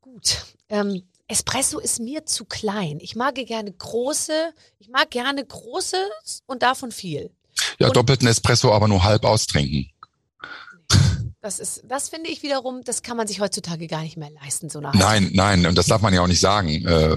Gut. 0.00 0.44
Ähm, 0.68 1.02
Espresso 1.28 1.78
ist 1.78 2.00
mir 2.00 2.24
zu 2.26 2.44
klein. 2.46 2.98
Ich 3.00 3.14
mag 3.14 3.34
gerne 3.34 3.70
große, 3.70 4.32
ich 4.78 4.88
mag 4.88 5.10
gerne 5.10 5.44
großes 5.44 6.42
und 6.46 6.62
davon 6.62 6.90
viel. 6.90 7.30
Ja, 7.78 7.88
Und- 7.88 7.96
doppelten 7.96 8.26
Espresso 8.26 8.72
aber 8.72 8.88
nur 8.88 9.04
halb 9.04 9.24
austrinken. 9.24 9.90
Das 11.40 11.60
ist, 11.60 11.82
das 11.86 12.08
finde 12.08 12.30
ich 12.30 12.42
wiederum, 12.42 12.82
das 12.82 13.02
kann 13.02 13.16
man 13.16 13.28
sich 13.28 13.40
heutzutage 13.40 13.86
gar 13.86 14.02
nicht 14.02 14.16
mehr 14.16 14.30
leisten, 14.42 14.68
so 14.68 14.80
eine 14.80 14.88
Haltung. 14.88 15.00
Nein, 15.02 15.30
nein, 15.34 15.66
und 15.66 15.78
das 15.78 15.86
darf 15.86 16.02
man 16.02 16.12
ja 16.12 16.20
auch 16.20 16.26
nicht 16.26 16.40
sagen, 16.40 16.84
äh, 16.84 17.16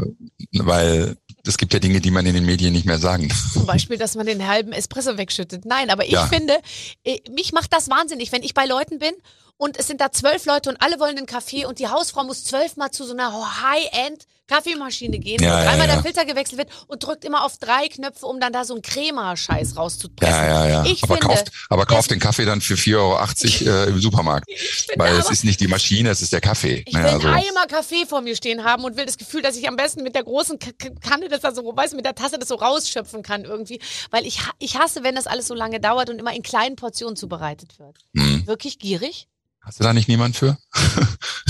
weil 0.53 1.17
es 1.47 1.57
gibt 1.57 1.73
ja 1.73 1.79
Dinge, 1.79 2.01
die 2.01 2.11
man 2.11 2.25
in 2.25 2.33
den 2.33 2.45
Medien 2.45 2.73
nicht 2.73 2.85
mehr 2.85 2.99
sagen. 2.99 3.31
Zum 3.53 3.65
Beispiel, 3.65 3.97
dass 3.97 4.15
man 4.15 4.25
den 4.25 4.47
halben 4.47 4.71
Espresso 4.73 5.17
wegschüttet. 5.17 5.65
Nein, 5.65 5.89
aber 5.89 6.05
ich 6.05 6.11
Ja. 6.11 6.27
finde, 6.27 6.57
äh, 7.03 7.19
mich 7.31 7.51
macht 7.53 7.73
das 7.73 7.89
wahnsinnig, 7.89 8.31
wenn 8.31 8.43
ich 8.43 8.53
bei 8.53 8.65
Leuten 8.65 8.99
bin 8.99 9.13
und 9.57 9.77
es 9.77 9.87
sind 9.87 10.01
da 10.01 10.11
zwölf 10.11 10.45
Leute 10.45 10.69
und 10.69 10.81
alle 10.81 10.99
wollen 10.99 11.17
einen 11.17 11.25
Kaffee 11.25 11.65
und 11.65 11.79
die 11.79 11.87
Hausfrau 11.87 12.23
muss 12.23 12.43
zwölfmal 12.43 12.91
zu 12.91 13.03
so 13.05 13.13
einer 13.13 13.31
High-End 13.61 14.25
Kaffeemaschine 14.51 15.19
gehen, 15.19 15.41
Ja, 15.41 15.49
wo 15.59 15.63
dreimal 15.65 15.87
ja. 15.87 15.93
der 15.95 16.03
Filter 16.03 16.25
gewechselt 16.25 16.57
wird 16.57 16.69
und 16.87 17.03
drückt 17.03 17.23
immer 17.23 17.45
auf 17.45 17.57
drei 17.57 17.87
Knöpfe, 17.87 18.25
um 18.25 18.39
dann 18.39 18.51
da 18.51 18.65
so 18.65 18.73
einen 18.73 18.81
Crema-Scheiß 18.81 19.77
rauszupressen. 19.77 20.35
Ja, 20.35 20.65
ja, 20.65 20.83
ja. 20.83 20.85
Ich 20.85 21.03
aber 21.03 21.15
finde, 21.15 21.27
kauft, 21.27 21.51
aber 21.69 21.85
kauft 21.85 22.11
den 22.11 22.19
Kaffee 22.19 22.43
dann 22.45 22.59
für 22.59 22.73
4,80 22.73 22.95
Euro 22.97 23.85
äh, 23.85 23.89
im 23.89 24.01
Supermarkt. 24.01 24.49
Weil 24.97 25.15
es 25.15 25.29
ist 25.29 25.45
nicht 25.45 25.61
die 25.61 25.67
Maschine, 25.67 26.09
es 26.09 26.21
ist 26.21 26.33
der 26.33 26.41
Kaffee. 26.41 26.83
ich 26.85 26.93
will 26.93 27.01
Naja, 27.01 27.13
einen 27.13 27.21
so. 27.21 27.27
Eimer 27.29 27.67
Kaffee 27.67 28.05
vor 28.05 28.21
mir 28.21 28.35
stehen 28.35 28.63
haben 28.63 28.83
und 28.83 28.97
will 28.97 29.05
das 29.05 29.17
Gefühl, 29.17 29.41
dass 29.41 29.55
ich 29.55 29.69
am 29.69 29.77
besten 29.77 30.03
mit 30.03 30.15
der 30.15 30.23
großen 30.23 30.59
Kanne 30.59 31.29
das 31.29 31.41
da 31.41 31.53
so, 31.53 31.63
weißt 31.75 31.93
du, 31.93 31.95
mit 31.95 32.05
der 32.05 32.15
Tasse 32.15 32.37
das 32.37 32.49
so 32.49 32.55
rausschöpfen 32.55 33.23
kann 33.23 33.45
irgendwie. 33.45 33.79
Weil 34.09 34.25
ich, 34.25 34.39
ich 34.59 34.77
hasse, 34.77 35.03
wenn 35.03 35.15
das 35.15 35.27
alles 35.27 35.47
so 35.47 35.53
lange 35.53 35.79
dauert 35.79 36.09
und 36.09 36.19
immer 36.19 36.35
in 36.35 36.43
kleinen 36.43 36.75
Portionen 36.75 37.15
zubereitet 37.15 37.79
wird. 37.79 37.97
Hm. 38.15 38.45
Wirklich 38.47 38.79
gierig? 38.79 39.27
Hast 39.61 39.79
du 39.79 39.83
da 39.83 39.93
nicht 39.93 40.07
niemand 40.07 40.35
für? 40.35 40.57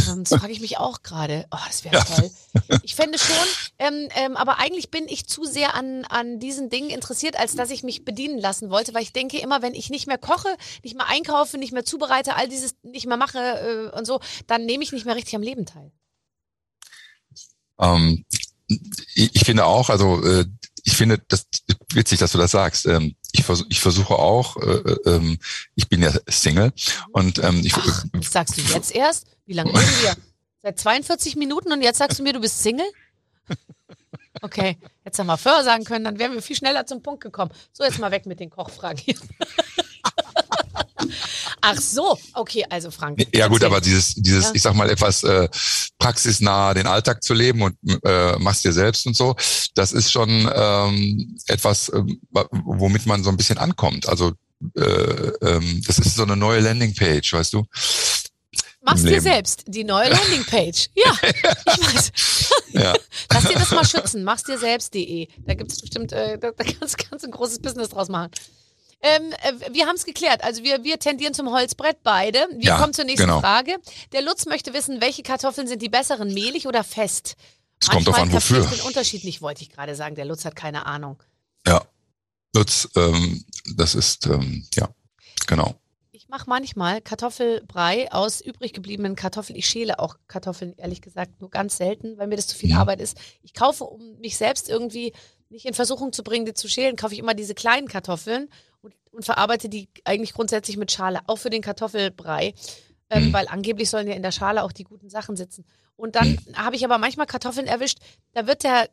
Ähm, 0.10 0.24
Das 0.24 0.40
frage 0.40 0.52
ich 0.52 0.62
mich 0.62 0.78
auch 0.78 1.04
gerade. 1.04 1.46
Oh, 1.52 1.58
das 1.68 1.84
wäre 1.84 2.04
toll. 2.04 2.32
Ich 2.82 2.96
fände 2.96 3.20
schon, 3.20 3.36
ähm, 3.78 4.10
ähm, 4.16 4.36
aber 4.36 4.58
eigentlich 4.58 4.90
bin 4.90 5.08
ich 5.08 5.28
zu 5.28 5.46
sehr 5.46 5.76
an, 5.76 6.06
an 6.06 6.40
diesen 6.40 6.70
Dingen 6.70 6.90
interessiert, 6.90 7.38
als 7.38 7.56
dass 7.56 7.70
ich 7.70 7.84
mich 7.84 8.04
bedienen 8.04 8.40
lassen 8.40 8.70
wollte, 8.72 8.94
weil 8.94 9.04
ich 9.04 9.14
denke 9.14 9.38
immer, 9.38 9.62
wenn 9.62 9.76
ich 9.76 9.90
nicht 9.90 10.08
mehr 10.08 10.18
koche, 10.18 10.50
nicht 10.84 10.96
mehr 10.96 11.08
einkaufe, 11.08 11.58
nicht 11.58 11.72
mehr 11.72 11.86
zubereite, 11.86 12.36
all 12.36 12.48
dieses 12.50 12.76
nicht 12.82 13.06
mehr 13.06 13.18
mache 13.18 13.38
äh, 13.94 13.98
und 13.98 14.06
so, 14.06 14.20
dann 14.48 14.66
nehme 14.66 14.84
ich 14.84 14.92
nicht 14.92 15.06
mehr 15.06 15.16
richtig 15.16 15.36
am 15.36 15.44
Leben 15.44 15.66
teil. 15.66 15.92
Ähm, 17.80 18.26
ich, 19.14 19.36
ich 19.36 19.46
finde 19.46 19.66
auch, 19.66 19.90
also 19.90 20.24
äh, 20.26 20.46
ich 20.84 20.96
finde 20.96 21.20
das 21.28 21.48
witzig, 21.94 22.20
dass 22.20 22.32
du 22.32 22.38
das 22.38 22.52
sagst. 22.52 22.86
Ähm, 22.86 23.16
ich, 23.32 23.44
versuch, 23.44 23.66
ich 23.70 23.80
versuche 23.80 24.16
auch, 24.16 24.58
äh, 24.58 24.72
äh, 24.72 25.10
ähm, 25.10 25.40
ich 25.76 25.90
bin 25.90 26.02
ja 26.02 26.12
Single 26.28 26.74
und 27.12 27.40
ähm, 27.44 27.62
ich, 27.64 27.74
Ach, 27.76 28.06
das 28.14 28.32
sagst 28.32 28.58
du 28.58 28.62
jetzt 28.62 28.94
erst? 28.94 29.28
Wie 29.46 29.54
lange 29.54 29.70
reden 29.70 30.02
wir? 30.02 30.16
Seit 30.64 30.80
42 30.80 31.36
Minuten 31.36 31.72
und 31.72 31.82
jetzt 31.82 31.98
sagst 31.98 32.20
du 32.20 32.24
mir, 32.24 32.34
du 32.34 32.40
bist 32.40 32.62
Single? 32.62 32.86
Okay, 34.42 34.78
jetzt 35.06 35.20
haben 35.20 35.28
wir 35.28 35.38
vorher 35.38 35.64
sagen 35.64 35.84
können, 35.84 36.06
dann 36.06 36.18
wären 36.18 36.34
wir 36.34 36.42
viel 36.42 36.56
schneller 36.56 36.86
zum 36.86 37.04
Punkt 37.04 37.22
gekommen. 37.22 37.52
So, 37.74 37.84
jetzt 37.84 38.00
mal 38.00 38.12
weg 38.12 38.26
mit 38.26 38.40
den 38.40 38.50
Kochfragen 38.50 38.98
hier. 38.98 39.16
Ach 41.62 41.78
so, 41.80 42.18
okay, 42.34 42.66
also 42.70 42.90
Frank. 42.92 43.20
ja 43.34 43.48
gut, 43.48 43.62
erzähl. 43.62 43.68
aber 43.68 43.82
dieses, 43.82 44.16
dieses, 44.16 44.46
Ja. 44.46 44.52
ich 44.56 44.62
sag 44.62 44.74
mal 44.76 44.90
etwas 44.90 45.24
äh, 45.24 45.48
praxisnah 46.00 46.74
den 46.74 46.88
Alltag 46.88 47.24
zu 47.24 47.34
leben 47.34 47.62
und 47.62 47.76
äh, 48.04 48.38
machst 48.40 48.64
dir 48.66 48.74
selbst 48.74 49.06
und 49.06 49.16
so, 49.16 49.36
das 49.76 49.92
ist 49.92 50.12
schon 50.12 50.50
ähm, 50.54 51.38
etwas, 51.48 51.92
wa- 52.32 52.48
womit 52.52 53.06
man 53.06 53.24
so 53.24 53.30
ein 53.30 53.38
bisschen 53.38 53.58
ankommt. 53.58 54.08
Also 54.10 54.32
äh, 54.76 54.82
ähm, 54.82 55.82
das 55.86 56.00
ist 56.00 56.16
so 56.16 56.24
eine 56.24 56.36
neue 56.36 56.60
Landingpage, 56.62 57.34
weißt 57.34 57.54
du? 57.54 57.66
Machst 58.84 59.06
dir 59.08 59.22
selbst 59.22 59.64
die 59.68 59.84
neue 59.84 60.10
Landingpage. 60.10 60.88
Ja, 60.96 61.14
ich 61.22 61.94
weiß. 61.94 62.12
Ja. 62.74 62.94
Lass 63.32 63.44
dir 63.44 63.54
das 63.54 63.70
mal 63.72 63.86
schützen. 63.86 64.24
Mach's 64.24 64.44
dir 64.44 64.58
selbst.de. 64.58 65.28
Da 65.46 65.54
gibt's 65.54 65.80
bestimmt, 65.80 66.12
äh, 66.14 66.40
da, 66.40 66.50
da 66.52 66.64
kannst, 66.64 66.98
kannst 66.98 67.24
du 67.24 67.30
ein 67.30 67.32
großes 67.32 67.60
Business 67.60 67.90
draus 67.90 68.10
machen. 68.10 68.32
Ähm, 69.04 69.32
äh, 69.44 69.74
wir 69.74 69.88
haben 69.88 69.96
es 69.96 70.06
geklärt. 70.06 70.44
Also 70.44 70.64
wir, 70.64 70.84
wir 70.84 71.00
tendieren 71.00 71.34
zum 71.34 71.50
Holzbrett 71.52 71.98
beide. 72.04 72.48
Wir 72.54 72.66
Ja, 72.70 72.78
kommen 72.78 72.94
zur 72.94 73.06
nächsten 73.06 73.28
genau. 73.28 73.40
Frage. 73.40 73.76
Der 74.12 74.22
Lutz 74.22 74.46
möchte 74.46 74.74
wissen, 74.74 75.02
welche 75.02 75.24
Kartoffeln 75.24 75.68
sind 75.68 75.82
die 75.82 75.90
besseren, 75.90 76.34
mehlig 76.34 76.68
oder 76.68 76.84
fest? 76.84 77.36
Es 77.82 77.88
kommt 77.90 78.06
Manchmal 78.06 78.28
an, 78.28 78.34
wofür. 78.34 78.64
den 78.66 78.82
Unterschied 78.82 79.24
nicht, 79.24 79.42
wollte 79.42 79.64
ich 79.64 79.72
gerade 79.72 79.96
sagen. 79.96 80.14
Der 80.16 80.26
Lutz 80.26 80.46
hat 80.46 80.56
keine 80.56 80.86
Ahnung. 80.86 81.22
Ja. 81.66 81.82
Lutz, 82.56 82.90
ähm, 82.96 83.44
das 83.76 83.96
ist, 83.96 84.28
ähm, 84.28 84.68
ja, 84.76 84.90
genau. 85.48 85.74
Ich 86.12 86.28
mache 86.28 86.48
manchmal 86.48 87.02
Kartoffelbrei 87.02 88.12
aus 88.12 88.42
übrig 88.42 88.74
gebliebenen 88.74 89.16
Kartoffeln. 89.16 89.58
Ich 89.58 89.66
schäle 89.68 89.98
auch 90.00 90.16
Kartoffeln, 90.28 90.76
ehrlich 90.78 91.02
gesagt, 91.02 91.42
nur 91.42 91.50
ganz 91.50 91.78
selten, 91.78 92.18
weil 92.18 92.28
mir 92.28 92.36
das 92.36 92.48
zu 92.48 92.56
viel 92.58 92.72
Mhm. 92.74 92.78
Arbeit 92.78 93.02
ist. 93.02 93.18
Ich 93.42 93.54
kaufe, 93.54 93.86
um 93.86 94.18
mich 94.20 94.38
selbst 94.38 94.70
irgendwie 94.70 95.14
nicht 95.52 95.66
in 95.66 95.74
Versuchung 95.74 96.12
zu 96.14 96.24
bringen, 96.24 96.46
die 96.46 96.54
zu 96.54 96.68
schälen, 96.68 96.96
kaufe 96.96 97.14
ich 97.14 97.20
immer 97.20 97.34
diese 97.34 97.54
kleinen 97.54 97.88
Kartoffeln 97.88 98.50
und, 98.82 98.94
und 99.12 99.26
verarbeite 99.26 99.70
die 99.70 99.90
eigentlich 100.06 100.34
grundsätzlich 100.34 100.78
mit 100.78 100.92
Schale, 100.92 101.20
auch 101.28 101.38
für 101.38 101.50
den 101.50 101.62
Kartoffelbrei. 101.62 102.54
Ähm, 103.10 103.28
Mhm. 103.28 103.34
Weil 103.34 103.48
angeblich 103.50 103.90
sollen 103.90 104.08
ja 104.08 104.14
in 104.14 104.22
der 104.24 104.32
Schale 104.32 104.64
auch 104.64 104.72
die 104.72 104.86
guten 104.86 105.10
Sachen 105.10 105.36
sitzen. 105.36 105.66
Und 105.98 106.16
dann 106.16 106.38
habe 106.56 106.78
ich 106.78 106.86
aber 106.86 106.98
manchmal 106.98 107.26
Kartoffeln 107.28 107.68
erwischt, 107.68 107.98
da 108.34 108.48
wird 108.48 108.64
der, 108.64 108.90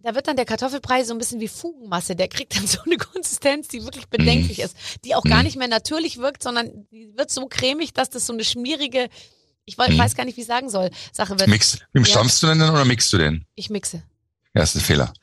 da 0.00 0.14
wird 0.14 0.28
dann 0.28 0.36
der 0.36 0.44
Kartoffelbrei 0.44 1.04
so 1.04 1.14
ein 1.14 1.18
bisschen 1.18 1.40
wie 1.40 1.48
Fugenmasse. 1.48 2.14
Der 2.14 2.28
kriegt 2.28 2.54
dann 2.54 2.66
so 2.66 2.80
eine 2.84 2.98
Konsistenz, 2.98 3.68
die 3.68 3.82
wirklich 3.82 4.06
bedenklich 4.08 4.58
ist, 4.60 4.76
die 5.06 5.14
auch 5.14 5.22
gar 5.24 5.38
Mhm. 5.38 5.44
nicht 5.44 5.56
mehr 5.56 5.68
natürlich 5.68 6.18
wirkt, 6.18 6.42
sondern 6.42 6.86
die 6.90 7.16
wird 7.16 7.30
so 7.30 7.46
cremig, 7.46 7.94
dass 7.94 8.10
das 8.10 8.26
so 8.26 8.34
eine 8.34 8.44
schmierige 8.44 9.08
Ich 9.64 9.78
Mhm. 9.78 9.96
weiß 9.96 10.16
gar 10.16 10.24
nicht, 10.26 10.36
wie 10.36 10.42
ich 10.42 10.46
sagen 10.46 10.68
soll. 10.68 10.90
Sache 11.12 11.38
wird, 11.38 11.48
Mix. 11.48 11.78
Wie 11.94 12.00
Ja. 12.00 12.04
stampfst 12.04 12.42
du 12.42 12.48
denn 12.48 12.60
oder 12.60 12.84
mixst 12.84 13.10
du 13.14 13.16
den? 13.18 13.46
ich 13.54 13.70
mixe. 13.70 14.02
Ja, 14.54 14.62
ist 14.64 14.74
ein 14.74 14.80
Fehler. 14.82 15.14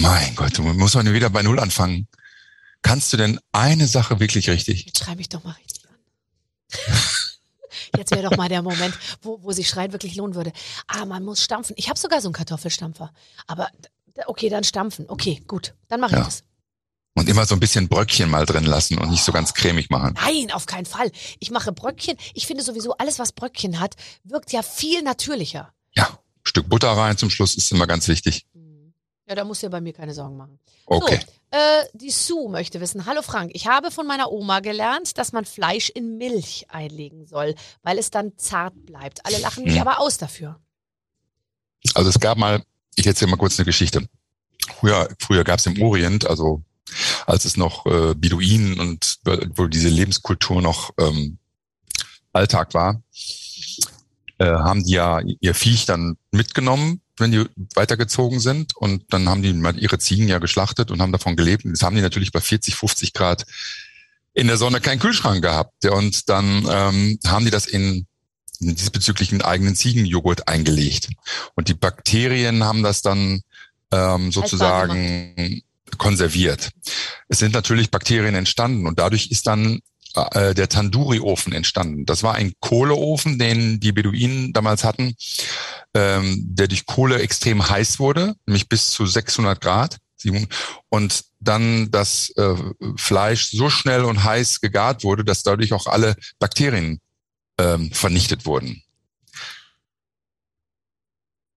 Mein 0.00 0.34
Gott, 0.36 0.56
du 0.56 0.62
musst 0.62 0.94
mal 0.94 1.12
wieder 1.12 1.30
bei 1.30 1.42
Null 1.42 1.58
anfangen. 1.58 2.06
Kannst 2.82 3.12
du 3.12 3.16
denn 3.16 3.40
eine 3.52 3.86
Sache 3.88 4.20
wirklich 4.20 4.48
richtig? 4.48 4.86
Jetzt 4.86 5.00
schreibe 5.04 5.20
ich 5.20 5.28
doch 5.28 5.42
mal 5.42 5.52
richtig 5.52 5.82
an. 5.88 5.96
Jetzt 7.96 8.10
wäre 8.12 8.22
doch 8.28 8.36
mal 8.36 8.48
der 8.48 8.62
Moment, 8.62 8.96
wo, 9.22 9.42
wo 9.42 9.50
sich 9.52 9.68
Schreien 9.68 9.92
wirklich 9.92 10.14
lohnen 10.14 10.34
würde. 10.34 10.52
Ah, 10.86 11.04
man 11.04 11.24
muss 11.24 11.42
stampfen. 11.42 11.74
Ich 11.78 11.88
habe 11.88 11.98
sogar 11.98 12.20
so 12.20 12.28
einen 12.28 12.34
Kartoffelstampfer. 12.34 13.12
Aber 13.46 13.68
okay, 14.26 14.48
dann 14.48 14.62
stampfen. 14.62 15.06
Okay, 15.08 15.42
gut. 15.46 15.74
Dann 15.88 16.00
mache 16.00 16.12
ich 16.12 16.18
Ja. 16.18 16.24
das. 16.24 16.42
Und 17.14 17.28
immer 17.28 17.46
so 17.46 17.56
ein 17.56 17.60
bisschen 17.60 17.88
Bröckchen 17.88 18.30
mal 18.30 18.46
drin 18.46 18.64
lassen 18.64 18.98
und 18.98 19.10
nicht 19.10 19.24
so 19.24 19.32
ganz 19.32 19.52
cremig 19.52 19.90
machen. 19.90 20.14
Nein, 20.14 20.52
auf 20.52 20.66
keinen 20.66 20.86
Fall. 20.86 21.10
Ich 21.40 21.50
mache 21.50 21.72
Bröckchen. 21.72 22.16
Ich 22.34 22.46
finde 22.46 22.62
sowieso, 22.62 22.96
alles, 22.98 23.18
was 23.18 23.32
Bröckchen 23.32 23.80
hat, 23.80 23.96
wirkt 24.22 24.52
ja 24.52 24.62
viel 24.62 25.02
natürlicher. 25.02 25.72
Ja, 25.96 26.20
Stück 26.44 26.68
Butter 26.68 26.90
rein 26.92 27.16
zum 27.18 27.28
Schluss 27.30 27.56
ist 27.56 27.72
immer 27.72 27.88
ganz 27.88 28.06
wichtig. 28.06 28.46
Ja, 29.28 29.34
da 29.34 29.44
musst 29.44 29.62
du 29.62 29.66
dir 29.66 29.70
bei 29.70 29.80
mir 29.82 29.92
keine 29.92 30.14
Sorgen 30.14 30.38
machen. 30.38 30.58
Okay. 30.86 31.20
So, 31.20 31.58
äh, 31.58 31.84
die 31.92 32.10
Sue 32.10 32.48
möchte 32.50 32.80
wissen, 32.80 33.04
hallo 33.04 33.20
Frank, 33.20 33.50
ich 33.52 33.66
habe 33.66 33.90
von 33.90 34.06
meiner 34.06 34.32
Oma 34.32 34.60
gelernt, 34.60 35.18
dass 35.18 35.32
man 35.32 35.44
Fleisch 35.44 35.90
in 35.90 36.16
Milch 36.16 36.66
einlegen 36.70 37.26
soll, 37.26 37.54
weil 37.82 37.98
es 37.98 38.10
dann 38.10 38.32
zart 38.38 38.86
bleibt. 38.86 39.24
Alle 39.26 39.38
lachen 39.38 39.64
mich 39.64 39.74
Hm. 39.74 39.82
aber 39.82 40.00
aus 40.00 40.16
dafür. 40.16 40.58
Also 41.94 42.08
es 42.08 42.18
gab 42.18 42.38
mal, 42.38 42.62
ich 42.96 43.06
erzähle 43.06 43.30
mal 43.30 43.36
kurz 43.36 43.58
eine 43.58 43.66
Geschichte. 43.66 44.08
Früher, 44.78 45.08
früher 45.18 45.44
gab 45.44 45.58
es 45.58 45.66
im 45.66 45.80
Orient, 45.82 46.26
also 46.26 46.62
als 47.26 47.44
es 47.44 47.58
noch 47.58 47.84
äh, 47.84 48.14
Beduinen 48.14 48.80
und 48.80 49.18
wo 49.54 49.66
diese 49.66 49.90
Lebenskultur 49.90 50.62
noch 50.62 50.90
ähm, 50.98 51.38
Alltag 52.32 52.72
war, 52.72 53.02
äh, 54.38 54.46
haben 54.46 54.84
die 54.84 54.92
ja 54.92 55.20
ihr 55.20 55.54
Viech 55.54 55.84
dann 55.84 56.16
mitgenommen, 56.30 57.02
wenn 57.20 57.32
die 57.32 57.44
weitergezogen 57.74 58.40
sind. 58.40 58.76
Und 58.76 59.04
dann 59.10 59.28
haben 59.28 59.42
die 59.42 59.52
mal 59.52 59.78
ihre 59.78 59.98
Ziegen 59.98 60.28
ja 60.28 60.38
geschlachtet 60.38 60.90
und 60.90 61.00
haben 61.00 61.12
davon 61.12 61.36
gelebt. 61.36 61.64
Und 61.64 61.72
das 61.72 61.82
haben 61.82 61.96
die 61.96 62.02
natürlich 62.02 62.32
bei 62.32 62.40
40, 62.40 62.74
50 62.74 63.12
Grad 63.12 63.44
in 64.34 64.46
der 64.46 64.56
Sonne 64.56 64.80
keinen 64.80 65.00
Kühlschrank 65.00 65.42
gehabt. 65.42 65.84
Und 65.86 66.28
dann 66.28 66.66
ähm, 66.70 67.18
haben 67.26 67.44
die 67.44 67.50
das 67.50 67.66
in, 67.66 68.06
in 68.60 68.74
diesbezüglichen 68.74 69.42
eigenen 69.42 69.76
Ziegenjoghurt 69.76 70.48
eingelegt. 70.48 71.10
Und 71.54 71.68
die 71.68 71.74
Bakterien 71.74 72.64
haben 72.64 72.82
das 72.82 73.02
dann 73.02 73.40
ähm, 73.92 74.32
sozusagen 74.32 75.62
konserviert. 75.96 76.70
Es 77.28 77.38
sind 77.38 77.54
natürlich 77.54 77.90
Bakterien 77.90 78.34
entstanden 78.34 78.86
und 78.86 78.98
dadurch 78.98 79.30
ist 79.30 79.46
dann 79.46 79.80
äh, 80.14 80.54
der 80.54 80.68
Tandoori-Ofen 80.68 81.52
entstanden. 81.52 82.06
Das 82.06 82.22
war 82.22 82.34
ein 82.34 82.52
Kohleofen, 82.60 83.38
den 83.38 83.80
die 83.80 83.92
Beduinen 83.92 84.52
damals 84.52 84.84
hatten, 84.84 85.14
ähm, 85.94 86.44
der 86.48 86.68
durch 86.68 86.86
Kohle 86.86 87.20
extrem 87.20 87.68
heiß 87.68 87.98
wurde, 87.98 88.34
nämlich 88.46 88.68
bis 88.68 88.90
zu 88.90 89.06
600 89.06 89.60
Grad. 89.60 89.98
Und 90.88 91.24
dann 91.38 91.90
das 91.90 92.30
äh, 92.30 92.56
Fleisch 92.96 93.50
so 93.50 93.70
schnell 93.70 94.04
und 94.04 94.24
heiß 94.24 94.60
gegart 94.60 95.04
wurde, 95.04 95.24
dass 95.24 95.44
dadurch 95.44 95.72
auch 95.72 95.86
alle 95.86 96.16
Bakterien 96.40 97.00
ähm, 97.58 97.92
vernichtet 97.92 98.44
wurden. 98.44 98.82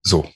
So. 0.02 0.30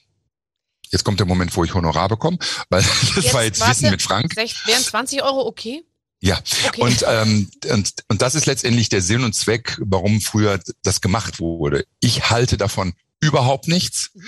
Jetzt 0.89 1.03
kommt 1.03 1.19
der 1.19 1.27
Moment, 1.27 1.55
wo 1.55 1.63
ich 1.63 1.73
Honorar 1.73 2.07
bekomme, 2.09 2.37
weil 2.69 2.81
das 3.15 3.33
war 3.33 3.43
jetzt 3.43 3.59
warte, 3.59 3.71
Wissen 3.71 3.91
mit 3.91 4.01
Frank. 4.01 4.35
Wären 4.35 4.83
20 4.83 5.21
Euro 5.21 5.45
okay? 5.45 5.83
Ja, 6.19 6.39
Okay. 6.67 6.81
und, 6.81 7.05
ähm, 7.07 7.49
und, 7.71 7.93
und 8.07 8.21
das 8.21 8.33
ist 8.35 8.45
letztendlich 8.47 8.89
der 8.89 9.01
Sinn 9.01 9.23
und 9.23 9.33
Zweck, 9.35 9.77
warum 9.81 10.19
früher 10.21 10.59
das 10.83 11.01
gemacht 11.01 11.39
wurde. 11.39 11.85
Ich 11.99 12.29
halte 12.29 12.57
davon 12.57 12.93
überhaupt 13.19 13.67
nichts. 13.67 14.11
Mhm. 14.13 14.23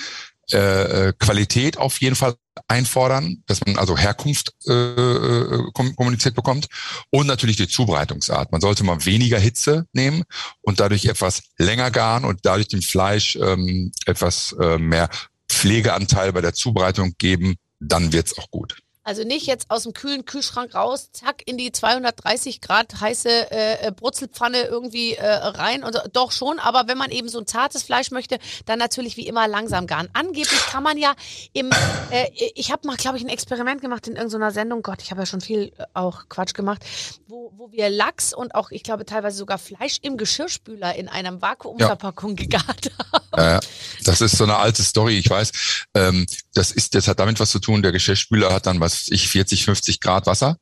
Äh, 0.51 1.07
äh, 1.09 1.13
Qualität 1.19 1.77
auf 1.77 2.01
jeden 2.01 2.15
Fall 2.15 2.33
einfordern, 2.67 3.43
dass 3.45 3.63
man 3.63 3.77
also 3.77 3.95
Herkunft 3.95 4.51
äh, 4.65 4.71
äh, 4.73 5.61
kom- 5.73 5.93
kommuniziert 5.95 6.33
bekommt 6.33 6.67
und 7.11 7.27
natürlich 7.27 7.55
die 7.55 7.67
Zubereitungsart. 7.67 8.51
Man 8.51 8.59
sollte 8.59 8.83
mal 8.83 9.05
weniger 9.05 9.37
Hitze 9.37 9.85
nehmen 9.93 10.23
und 10.61 10.79
dadurch 10.79 11.05
etwas 11.05 11.43
länger 11.59 11.91
garen 11.91 12.25
und 12.25 12.39
dadurch 12.43 12.67
dem 12.67 12.81
Fleisch 12.81 13.35
ähm, 13.35 13.91
etwas 14.07 14.55
äh, 14.59 14.79
mehr 14.79 15.09
Pflegeanteil 15.47 16.33
bei 16.33 16.41
der 16.41 16.55
Zubereitung 16.55 17.13
geben, 17.19 17.57
dann 17.79 18.11
wird's 18.11 18.35
auch 18.39 18.49
gut. 18.49 18.75
Also 19.09 19.23
nicht 19.23 19.47
jetzt 19.47 19.71
aus 19.71 19.83
dem 19.83 19.93
kühlen 19.93 20.23
Kühlschrank 20.23 20.75
raus, 20.75 21.09
zack, 21.11 21.41
in 21.47 21.57
die 21.57 21.71
230 21.71 22.61
Grad 22.61 23.01
heiße 23.01 23.51
äh, 23.51 23.87
äh, 23.87 23.91
Brutzelpfanne 23.91 24.65
irgendwie 24.65 25.15
äh, 25.15 25.25
rein. 25.27 25.83
Und, 25.83 25.99
doch 26.13 26.31
schon, 26.31 26.59
aber 26.59 26.87
wenn 26.87 26.99
man 26.99 27.09
eben 27.09 27.27
so 27.27 27.39
ein 27.39 27.47
zartes 27.47 27.81
Fleisch 27.81 28.11
möchte, 28.11 28.37
dann 28.67 28.77
natürlich 28.77 29.17
wie 29.17 29.25
immer 29.25 29.47
langsam 29.47 29.87
garen. 29.87 30.09
Angeblich 30.13 30.63
kann 30.67 30.83
man 30.83 30.95
ja 30.95 31.15
im, 31.53 31.71
äh, 32.11 32.27
ich 32.53 32.71
habe 32.71 32.85
mal, 32.85 32.97
glaube 32.97 33.17
ich, 33.17 33.23
ein 33.23 33.29
Experiment 33.29 33.81
gemacht 33.81 34.07
in 34.07 34.15
irgendeiner 34.15 34.51
Sendung, 34.51 34.83
Gott, 34.83 35.01
ich 35.01 35.09
habe 35.09 35.21
ja 35.21 35.25
schon 35.25 35.41
viel 35.41 35.71
äh, 35.79 35.85
auch 35.95 36.29
Quatsch 36.29 36.53
gemacht, 36.53 36.85
wo, 37.27 37.51
wo 37.57 37.71
wir 37.71 37.89
Lachs 37.89 38.31
und 38.31 38.53
auch, 38.53 38.69
ich 38.69 38.83
glaube, 38.83 39.07
teilweise 39.07 39.37
sogar 39.37 39.57
Fleisch 39.57 39.97
im 40.03 40.17
Geschirrspüler 40.17 40.93
in 40.93 41.07
einem 41.07 41.41
Vakuumverpackung 41.41 42.35
gegart 42.35 42.91
haben. 43.33 43.57
Äh, 43.57 43.59
das 44.03 44.21
ist 44.21 44.37
so 44.37 44.43
eine 44.43 44.57
alte 44.57 44.83
Story, 44.83 45.17
ich 45.17 45.31
weiß. 45.31 45.51
Ähm, 45.95 46.27
das 46.53 46.71
ist, 46.71 46.93
das 46.93 47.07
hat 47.07 47.19
damit 47.19 47.39
was 47.39 47.49
zu 47.49 47.59
tun. 47.59 47.81
Der 47.81 47.91
Geschirrspüler 47.91 48.53
hat 48.53 48.67
dann, 48.67 48.79
was 48.79 48.98
ich, 49.09 49.29
40, 49.29 49.65
50 49.65 49.99
Grad 49.99 50.25
Wasser. 50.25 50.57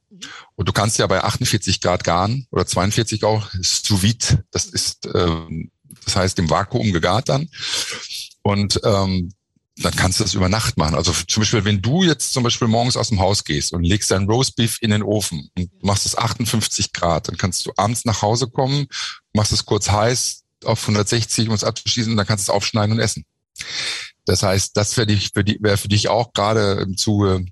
Und 0.55 0.67
du 0.67 0.73
kannst 0.73 0.97
ja 0.97 1.07
bei 1.07 1.23
48 1.23 1.81
Grad 1.81 2.03
garen 2.03 2.47
oder 2.51 2.65
42 2.65 3.23
auch 3.23 3.49
sous 3.61 4.01
vide. 4.01 4.43
Das 4.51 4.65
ist, 4.65 5.07
ähm, 5.13 5.71
das 6.05 6.15
heißt 6.15 6.39
im 6.39 6.49
Vakuum 6.49 6.93
gegart 6.93 7.29
dann. 7.29 7.49
Und 8.41 8.79
ähm, 8.83 9.31
dann 9.79 9.95
kannst 9.95 10.19
du 10.19 10.23
das 10.23 10.33
über 10.33 10.49
Nacht 10.49 10.77
machen. 10.77 10.95
Also 10.95 11.11
zum 11.11 11.41
Beispiel, 11.41 11.63
wenn 11.65 11.81
du 11.81 12.03
jetzt 12.03 12.33
zum 12.33 12.43
Beispiel 12.43 12.67
morgens 12.67 12.97
aus 12.97 13.09
dem 13.09 13.19
Haus 13.19 13.43
gehst 13.43 13.73
und 13.73 13.83
legst 13.83 14.09
dein 14.09 14.27
Roastbeef 14.27 14.79
in 14.81 14.89
den 14.89 15.03
Ofen 15.03 15.49
und 15.55 15.83
machst 15.83 16.05
es 16.05 16.17
58 16.17 16.93
Grad, 16.93 17.27
dann 17.27 17.37
kannst 17.37 17.65
du 17.65 17.71
abends 17.77 18.05
nach 18.05 18.21
Hause 18.21 18.47
kommen, 18.47 18.87
machst 19.33 19.51
es 19.51 19.65
kurz 19.65 19.91
heiß 19.91 20.43
auf 20.65 20.81
160, 20.81 21.49
um 21.49 21.53
es 21.53 21.63
abzuschließen 21.63 22.11
und 22.11 22.17
dann 22.17 22.25
kannst 22.25 22.47
du 22.47 22.51
es 22.51 22.55
aufschneiden 22.55 22.93
und 22.93 22.99
essen. 22.99 23.25
Das 24.25 24.43
heißt, 24.43 24.75
das 24.75 24.97
wäre 24.97 25.07
wär 25.07 25.77
für 25.77 25.87
dich 25.87 26.09
auch 26.09 26.33
gerade 26.33 26.81
im 26.81 26.97
Zuge 26.97 27.45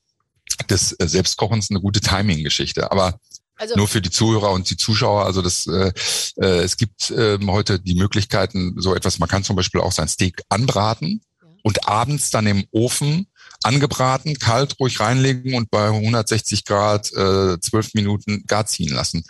des 0.70 0.94
äh, 1.00 1.08
Selbstkochens 1.08 1.70
eine 1.70 1.82
gute 1.82 2.02
Timing-Geschichte. 2.02 2.92
Aber 2.92 3.20
Also 3.58 3.76
nur 3.76 3.88
für 3.88 4.02
die 4.02 4.10
Zuhörer 4.12 4.52
und 4.52 4.70
die 4.70 4.78
Zuschauer. 4.78 5.26
Also 5.26 5.42
das, 5.42 5.68
äh, 5.68 5.92
äh, 6.38 6.64
es 6.64 6.78
gibt 6.78 7.12
ähm, 7.16 7.50
heute 7.52 7.80
die 7.80 7.96
Möglichkeiten, 7.96 8.76
so 8.78 8.96
etwas. 8.96 9.20
Man 9.20 9.30
kann 9.30 9.44
zum 9.44 9.56
Beispiel 9.56 9.82
auch 9.82 9.92
sein 9.92 10.08
Steak 10.08 10.42
anbraten 10.50 11.22
Ja. 11.42 11.48
und 11.64 11.88
abends 11.88 12.32
dann 12.32 12.48
im 12.48 12.66
Ofen 12.72 13.28
angebraten, 13.64 14.38
kalt 14.38 14.80
ruhig 14.80 15.00
reinlegen 15.00 15.56
und 15.56 15.72
bei 15.72 15.88
160 15.88 16.66
Grad 16.66 17.12
äh, 17.14 17.60
12 17.60 17.94
Minuten 17.94 18.44
gar 18.48 18.66
ziehen 18.66 18.94
lassen. 18.94 19.24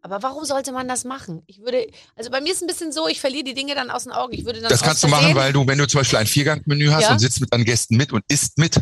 Aber 0.00 0.22
warum 0.22 0.44
sollte 0.44 0.72
man 0.72 0.86
das 0.88 1.04
machen? 1.04 1.42
Ich 1.46 1.58
würde, 1.60 1.86
also 2.16 2.30
bei 2.30 2.40
mir 2.40 2.52
ist 2.52 2.62
ein 2.62 2.66
bisschen 2.68 2.92
so, 2.92 3.08
ich 3.08 3.20
verliere 3.20 3.44
die 3.44 3.54
Dinge 3.54 3.74
dann 3.74 3.90
aus 3.90 4.04
den 4.04 4.12
Augen. 4.12 4.32
Ich 4.32 4.44
würde 4.44 4.60
dann 4.60 4.70
Das 4.70 4.80
kannst 4.82 5.02
du 5.02 5.08
machen, 5.08 5.34
weil 5.34 5.52
du, 5.52 5.66
wenn 5.66 5.76
du 5.78 5.86
zum 5.88 6.00
Beispiel 6.00 6.18
ein 6.18 6.26
Viergangmenü 6.26 6.88
hast 6.90 7.04
Ja. 7.04 7.12
und 7.12 7.18
sitzt 7.18 7.40
mit 7.40 7.52
deinen 7.52 7.64
Gästen 7.64 7.96
mit 7.96 8.12
und 8.12 8.22
isst 8.28 8.56
mit. 8.58 8.80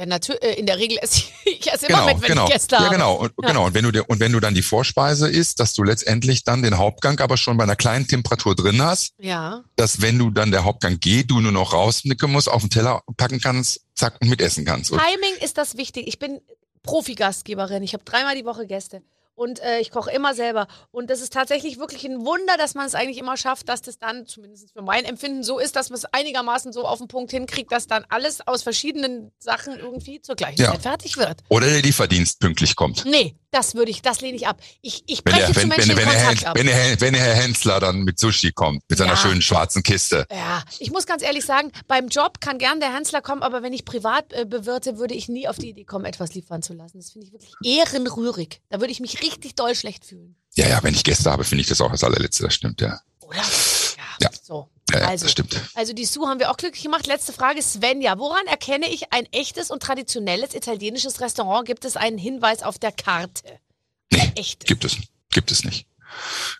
Ja, 0.00 0.06
natürlich, 0.06 0.40
in 0.56 0.64
der 0.64 0.78
Regel 0.78 0.96
esse 1.02 1.18
ich, 1.18 1.32
ich 1.60 1.70
esse 1.72 1.86
immer 1.86 1.98
Genau, 2.00 2.14
mit, 2.14 2.22
wenn 2.22 2.28
genau. 2.28 2.46
ich 2.46 2.52
Gäste 2.54 2.74
ja, 2.76 2.80
habe. 2.84 2.94
genau. 2.94 3.14
Und, 3.16 3.32
Ja. 3.42 3.48
genau. 3.48 3.66
Und 3.66 3.74
wenn 3.74 3.84
du 3.84 3.90
dir, 3.92 4.08
und 4.08 4.18
wenn 4.18 4.32
du 4.32 4.40
dann 4.40 4.54
die 4.54 4.62
Vorspeise 4.62 5.28
isst, 5.28 5.60
dass 5.60 5.74
du 5.74 5.82
letztendlich 5.82 6.42
dann 6.44 6.62
den 6.62 6.78
Hauptgang 6.78 7.20
aber 7.20 7.36
schon 7.36 7.58
bei 7.58 7.64
einer 7.64 7.76
kleinen 7.76 8.06
Temperatur 8.08 8.54
drin 8.56 8.80
hast, 8.80 9.12
Ja. 9.18 9.62
dass 9.76 10.00
wenn 10.00 10.18
du 10.18 10.30
dann 10.30 10.50
der 10.52 10.64
Hauptgang 10.64 10.98
geht, 11.00 11.30
du 11.30 11.40
nur 11.40 11.52
noch 11.52 11.74
rausnicken 11.74 12.32
musst, 12.32 12.48
auf 12.48 12.62
den 12.62 12.70
Teller 12.70 13.02
packen 13.18 13.40
kannst, 13.40 13.82
zack, 13.94 14.16
und 14.22 14.30
mitessen 14.30 14.64
kannst. 14.64 14.88
Timing 14.90 15.36
ist 15.42 15.58
das 15.58 15.76
wichtig. 15.76 16.08
Ich 16.08 16.18
bin 16.18 16.40
Profi-Gastgeberin. 16.82 17.82
Ich 17.82 17.92
habe 17.92 18.04
dreimal 18.04 18.34
die 18.36 18.44
Woche 18.46 18.66
Gäste. 18.66 19.02
Und 19.40 19.58
äh, 19.60 19.78
ich 19.80 19.90
koche 19.90 20.10
immer 20.10 20.34
selber. 20.34 20.66
Und 20.90 21.08
das 21.08 21.22
ist 21.22 21.32
tatsächlich 21.32 21.78
wirklich 21.78 22.04
ein 22.04 22.26
Wunder, 22.26 22.58
dass 22.58 22.74
man 22.74 22.84
es 22.86 22.94
eigentlich 22.94 23.16
immer 23.16 23.38
schafft, 23.38 23.70
dass 23.70 23.80
das 23.80 23.98
dann, 23.98 24.26
zumindest 24.26 24.70
für 24.74 24.82
mein 24.82 25.06
Empfinden, 25.06 25.42
so 25.42 25.58
ist, 25.58 25.76
dass 25.76 25.88
man 25.88 25.96
es 25.96 26.04
einigermaßen 26.04 26.74
so 26.74 26.84
auf 26.84 26.98
den 26.98 27.08
Punkt 27.08 27.30
hinkriegt, 27.30 27.72
dass 27.72 27.86
dann 27.86 28.04
alles 28.10 28.46
aus 28.46 28.62
verschiedenen 28.62 29.32
Sachen 29.38 29.78
irgendwie 29.78 30.20
zur 30.20 30.34
gleichen 30.34 30.60
Ja. 30.60 30.72
Zeit 30.72 30.82
fertig 30.82 31.16
wird. 31.16 31.38
Oder 31.48 31.68
der 31.70 31.80
Lieferdienst 31.80 32.38
pünktlich 32.38 32.76
kommt. 32.76 33.06
Nee, 33.06 33.34
das 33.50 33.74
würde 33.74 33.90
ich, 33.90 34.02
das 34.02 34.20
lehne 34.20 34.36
ich 34.36 34.46
ab. 34.46 34.60
Ich, 34.82 35.04
ich 35.06 35.22
Wenn 35.24 35.32
breche 35.32 35.56
wenn, 35.56 35.68
Menschen 35.68 35.88
wenn, 35.88 35.96
wenn, 35.96 36.04
Kontakt 36.04 36.40
Hen- 36.40 36.46
ab. 36.46 36.58
wenn, 36.58 36.68
Hen- 36.68 37.00
wenn 37.00 37.14
Herr 37.14 37.34
Hensler 37.34 37.80
dann 37.80 38.00
mit 38.02 38.18
Sushi 38.18 38.52
kommt, 38.52 38.82
mit 38.90 38.98
seiner 38.98 39.12
Ja. 39.12 39.16
schönen 39.16 39.40
schwarzen 39.40 39.82
Kiste. 39.82 40.26
Ja, 40.30 40.62
ich 40.80 40.90
muss 40.90 41.06
ganz 41.06 41.22
ehrlich 41.22 41.46
sagen, 41.46 41.72
beim 41.88 42.08
Job 42.08 42.42
kann 42.42 42.58
gern 42.58 42.78
der 42.78 42.94
Hensler 42.94 43.22
kommen, 43.22 43.42
aber 43.42 43.62
wenn 43.62 43.72
ich 43.72 43.86
privat 43.86 44.34
äh, 44.34 44.44
bewirte, 44.44 44.98
würde 44.98 45.14
ich 45.14 45.30
nie 45.30 45.48
auf 45.48 45.56
die 45.56 45.70
Idee 45.70 45.84
kommen, 45.84 46.04
etwas 46.04 46.34
liefern 46.34 46.62
zu 46.62 46.74
lassen. 46.74 46.98
Das 46.98 47.12
finde 47.12 47.26
ich 47.26 47.32
wirklich 47.32 47.54
ehrenrührig. 47.64 48.60
Da 48.68 48.80
würde 48.80 48.92
ich 48.92 49.00
mich 49.00 49.14
richtig 49.14 49.29
doll 49.54 49.74
schlecht 49.74 50.04
fühlen. 50.04 50.36
Ja, 50.54 50.68
ja, 50.68 50.82
wenn 50.82 50.94
ich 50.94 51.04
Gäste 51.04 51.30
habe, 51.30 51.44
finde 51.44 51.62
ich 51.62 51.68
das 51.68 51.80
auch 51.80 51.90
das 51.90 52.04
allerletzte, 52.04 52.44
das 52.44 52.54
stimmt, 52.54 52.80
ja. 52.80 53.00
Oder? 53.20 53.38
Ja. 53.38 53.44
Ja. 54.20 54.30
So. 54.42 54.68
Ja, 54.90 55.00
ja 55.00 55.08
also, 55.08 55.24
das 55.24 55.32
stimmt. 55.32 55.60
also 55.74 55.92
die 55.92 56.04
Sue 56.04 56.26
haben 56.28 56.40
wir 56.40 56.50
auch 56.50 56.56
glücklich 56.56 56.82
gemacht. 56.82 57.06
Letzte 57.06 57.32
Frage, 57.32 57.62
Svenja. 57.62 58.18
Woran 58.18 58.46
erkenne 58.46 58.88
ich 58.88 59.12
ein 59.12 59.26
echtes 59.32 59.70
und 59.70 59.82
traditionelles 59.82 60.54
italienisches 60.54 61.20
Restaurant? 61.20 61.66
Gibt 61.66 61.84
es 61.84 61.96
einen 61.96 62.18
Hinweis 62.18 62.62
auf 62.62 62.78
der 62.78 62.92
Karte? 62.92 63.60
Nee, 64.12 64.32
Echt. 64.34 64.66
Gibt 64.66 64.84
es, 64.84 64.96
gibt 65.30 65.52
es 65.52 65.64
nicht. 65.64 65.86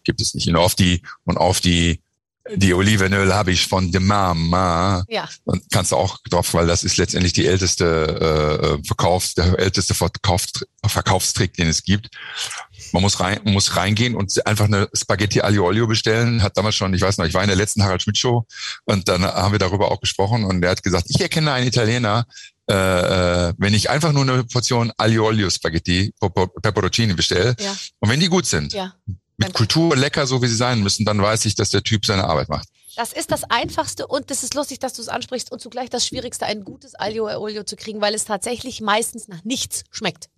Gibt 0.04 0.20
es 0.20 0.34
nicht. 0.34 0.48
Und 0.48 0.56
auf 0.56 0.74
die, 0.74 1.02
und 1.24 1.36
auf 1.36 1.60
die, 1.60 2.00
die 2.56 2.74
Olivenöl 2.74 3.32
habe 3.34 3.52
ich 3.52 3.66
von 3.66 3.90
de 3.92 4.00
Mama. 4.00 5.04
Ja. 5.08 5.28
Und 5.44 5.62
kannst 5.70 5.92
du 5.92 5.96
auch 5.96 6.18
drauf, 6.28 6.52
weil 6.54 6.66
das 6.66 6.84
ist 6.84 6.96
letztendlich 6.96 7.32
die 7.32 7.46
älteste 7.46 7.84
äh, 7.84 8.66
äh, 8.66 8.84
Verkaufs, 8.84 9.34
der 9.34 9.58
älteste 9.58 9.94
Verkaufs, 9.94 10.64
Verkaufstrick, 10.86 11.54
den 11.54 11.68
es 11.68 11.82
gibt. 11.82 12.08
Man 12.92 13.02
muss 13.02 13.20
rein, 13.20 13.40
muss 13.44 13.76
reingehen 13.76 14.14
und 14.14 14.46
einfach 14.46 14.64
eine 14.64 14.88
Spaghetti 14.94 15.40
Aglio 15.40 15.66
Olio 15.66 15.86
bestellen. 15.86 16.42
Hat 16.42 16.56
damals 16.56 16.74
schon, 16.74 16.92
ich 16.94 17.02
weiß 17.02 17.18
noch, 17.18 17.26
ich 17.26 17.34
war 17.34 17.42
in 17.42 17.48
der 17.48 17.56
letzten 17.56 17.82
Harald 17.82 18.02
Schmidt 18.02 18.18
Show 18.18 18.46
und 18.84 19.08
dann 19.08 19.22
haben 19.24 19.52
wir 19.52 19.58
darüber 19.58 19.90
auch 19.90 20.00
gesprochen 20.00 20.44
und 20.44 20.62
er 20.64 20.70
hat 20.70 20.82
gesagt, 20.82 21.06
ich 21.08 21.20
erkenne 21.20 21.52
einen 21.52 21.66
Italiener, 21.68 22.26
äh, 22.68 23.48
äh, 23.48 23.54
wenn 23.58 23.74
ich 23.74 23.90
einfach 23.90 24.12
nur 24.12 24.22
eine 24.22 24.44
Portion 24.44 24.92
Aglio 24.96 25.26
Olio 25.26 25.50
Spaghetti 25.50 26.12
Peperoncini 26.62 27.14
bestelle 27.14 27.54
Ja. 27.60 27.76
und 28.00 28.08
wenn 28.08 28.20
die 28.20 28.28
gut 28.28 28.46
sind, 28.46 28.72
Ja. 28.72 28.94
Mit 29.40 29.54
Kultur 29.54 29.96
lecker, 29.96 30.26
so 30.26 30.42
wie 30.42 30.46
sie 30.46 30.56
sein 30.56 30.82
müssen, 30.82 31.04
dann 31.04 31.20
weiß 31.20 31.46
ich, 31.46 31.54
dass 31.54 31.70
der 31.70 31.82
Typ 31.82 32.06
seine 32.06 32.24
Arbeit 32.24 32.48
macht. 32.48 32.68
Das 32.96 33.12
ist 33.12 33.30
das 33.30 33.44
Einfachste 33.44 34.06
und 34.06 34.30
das 34.30 34.42
ist 34.42 34.54
lustig, 34.54 34.78
dass 34.78 34.92
du 34.92 35.02
es 35.02 35.08
ansprichst 35.08 35.50
und 35.50 35.60
zugleich 35.60 35.88
das 35.88 36.06
Schwierigste, 36.06 36.44
ein 36.46 36.64
gutes 36.64 36.98
Aglio 36.98 37.28
e 37.28 37.36
Olio 37.36 37.64
zu 37.64 37.76
kriegen, 37.76 38.00
weil 38.00 38.14
es 38.14 38.24
tatsächlich 38.24 38.80
meistens 38.80 39.28
nach 39.28 39.42
nichts 39.44 39.84
schmeckt. 39.90 40.28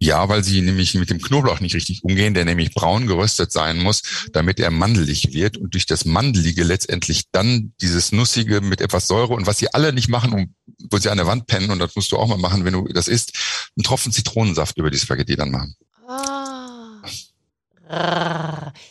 Ja, 0.00 0.28
weil 0.28 0.44
sie 0.44 0.60
nämlich 0.60 0.94
mit 0.94 1.10
dem 1.10 1.20
Knoblauch 1.20 1.58
nicht 1.58 1.74
richtig 1.74 2.04
umgehen, 2.04 2.32
der 2.32 2.44
nämlich 2.44 2.72
braun 2.72 3.08
geröstet 3.08 3.50
sein 3.50 3.78
muss, 3.78 4.02
damit 4.32 4.60
er 4.60 4.70
mandelig 4.70 5.32
wird 5.32 5.56
und 5.56 5.74
durch 5.74 5.86
das 5.86 6.04
Mandelige 6.04 6.62
letztendlich 6.62 7.24
dann 7.32 7.72
dieses 7.80 8.12
Nussige 8.12 8.60
mit 8.60 8.80
etwas 8.80 9.08
Säure 9.08 9.34
und 9.34 9.46
was 9.46 9.58
sie 9.58 9.74
alle 9.74 9.92
nicht 9.92 10.08
machen, 10.08 10.32
um, 10.32 10.54
wo 10.90 10.98
sie 10.98 11.08
an 11.08 11.18
der 11.18 11.26
Wand 11.26 11.46
pennen 11.46 11.70
und 11.70 11.80
das 11.80 11.96
musst 11.96 12.12
du 12.12 12.16
auch 12.16 12.28
mal 12.28 12.38
machen, 12.38 12.64
wenn 12.64 12.74
du 12.74 12.84
das 12.92 13.08
isst, 13.08 13.32
einen 13.76 13.82
Tropfen 13.82 14.12
Zitronensaft 14.12 14.78
über 14.78 14.90
die 14.90 14.98
Spaghetti 14.98 15.34
dann 15.34 15.50
machen. 15.50 15.74
Ah. 16.06 16.37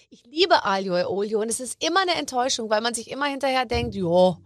Ich 0.09 0.23
liebe 0.25 0.65
Aglio 0.65 0.97
e 0.97 1.03
Olio 1.05 1.41
und 1.41 1.49
es 1.49 1.59
ist 1.59 1.83
immer 1.83 2.01
eine 2.01 2.15
Enttäuschung, 2.15 2.69
weil 2.69 2.81
man 2.81 2.93
sich 2.93 3.11
immer 3.11 3.25
hinterher 3.25 3.65
denkt, 3.65 3.95
ja, 3.95 4.37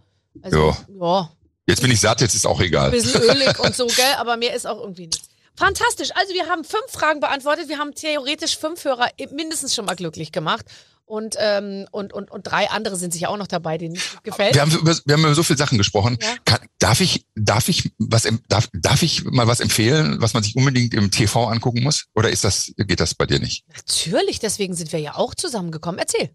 also, 0.42 0.76
ja, 1.00 1.30
Jetzt 1.68 1.82
bin 1.82 1.92
ich 1.92 2.02
satt, 2.02 2.22
jetzt 2.22 2.36
ist 2.36 2.46
auch 2.46 2.60
ein 2.60 2.66
egal. 2.66 2.92
bisschen 2.92 3.22
ölig 3.22 3.58
und 3.60 3.76
so, 3.76 3.88
gell, 3.88 4.16
aber 4.18 4.36
mir 4.38 4.54
ist 4.54 4.68
auch 4.68 4.80
irgendwie 4.80 5.08
nicht. 5.08 5.24
Fantastisch. 5.56 6.10
Also 6.16 6.34
wir 6.34 6.48
haben 6.48 6.64
fünf 6.64 6.88
Fragen 6.90 7.20
beantwortet. 7.20 7.68
Wir 7.68 7.78
haben 7.78 7.94
theoretisch 7.94 8.58
fünf 8.58 8.84
Hörer 8.84 9.10
mindestens 9.32 9.76
schon 9.76 9.86
mal 9.86 9.96
glücklich 9.96 10.32
gemacht. 10.32 10.66
Und, 11.12 11.36
ähm, 11.40 11.90
und, 11.92 12.14
und, 12.14 12.32
und 12.32 12.44
drei 12.44 12.70
andere 12.70 12.96
sind 12.96 13.12
sicher 13.12 13.30
auch 13.32 13.36
noch 13.36 13.48
dabei, 13.48 13.78
denen 13.78 13.98
es 13.98 14.16
gefällt. 14.24 14.56
Wir 14.56 14.62
haben, 14.62 14.72
über, 14.72 14.96
wir 15.04 15.14
haben 15.14 15.24
über 15.26 15.36
so 15.36 15.44
viele 15.44 15.58
Sachen 15.58 15.78
gesprochen. 15.78 16.18
Ja. 16.22 16.36
Kann, 16.46 16.60
darf 16.80 17.02
ich, 17.02 17.26
darf 17.36 17.68
ich 17.68 17.92
was, 17.98 18.30
darf, 18.48 18.70
darf 18.72 19.04
ich 19.04 19.26
mal 19.26 19.46
was 19.46 19.60
empfehlen, 19.60 20.22
was 20.22 20.34
man 20.34 20.42
sich 20.42 20.56
unbedingt 20.56 20.94
im 20.94 21.12
TV 21.12 21.48
angucken 21.48 21.84
muss? 21.84 22.06
Oder 22.16 22.30
ist 22.30 22.46
das, 22.46 22.72
geht 22.78 23.02
das 23.02 23.14
bei 23.14 23.26
dir 23.26 23.40
nicht? 23.40 23.66
Natürlich, 23.76 24.40
deswegen 24.40 24.74
sind 24.74 24.94
wir 24.94 25.02
ja 25.02 25.16
auch 25.16 25.36
zusammengekommen. 25.36 26.00
Erzähl. 26.00 26.30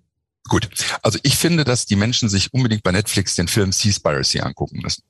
Gut. 0.47 0.69
Also 1.01 1.19
ich 1.23 1.39
finde, 1.39 1.65
dass 1.65 1.87
die 1.87 1.97
Menschen 1.97 2.29
sich 2.29 2.53
unbedingt 2.53 2.83
bei 2.83 2.93
Netflix 2.93 3.35
den 3.35 3.49
Film 3.49 3.73
Seaspiracy 3.73 4.41
angucken 4.41 4.81
müssen. 4.83 5.05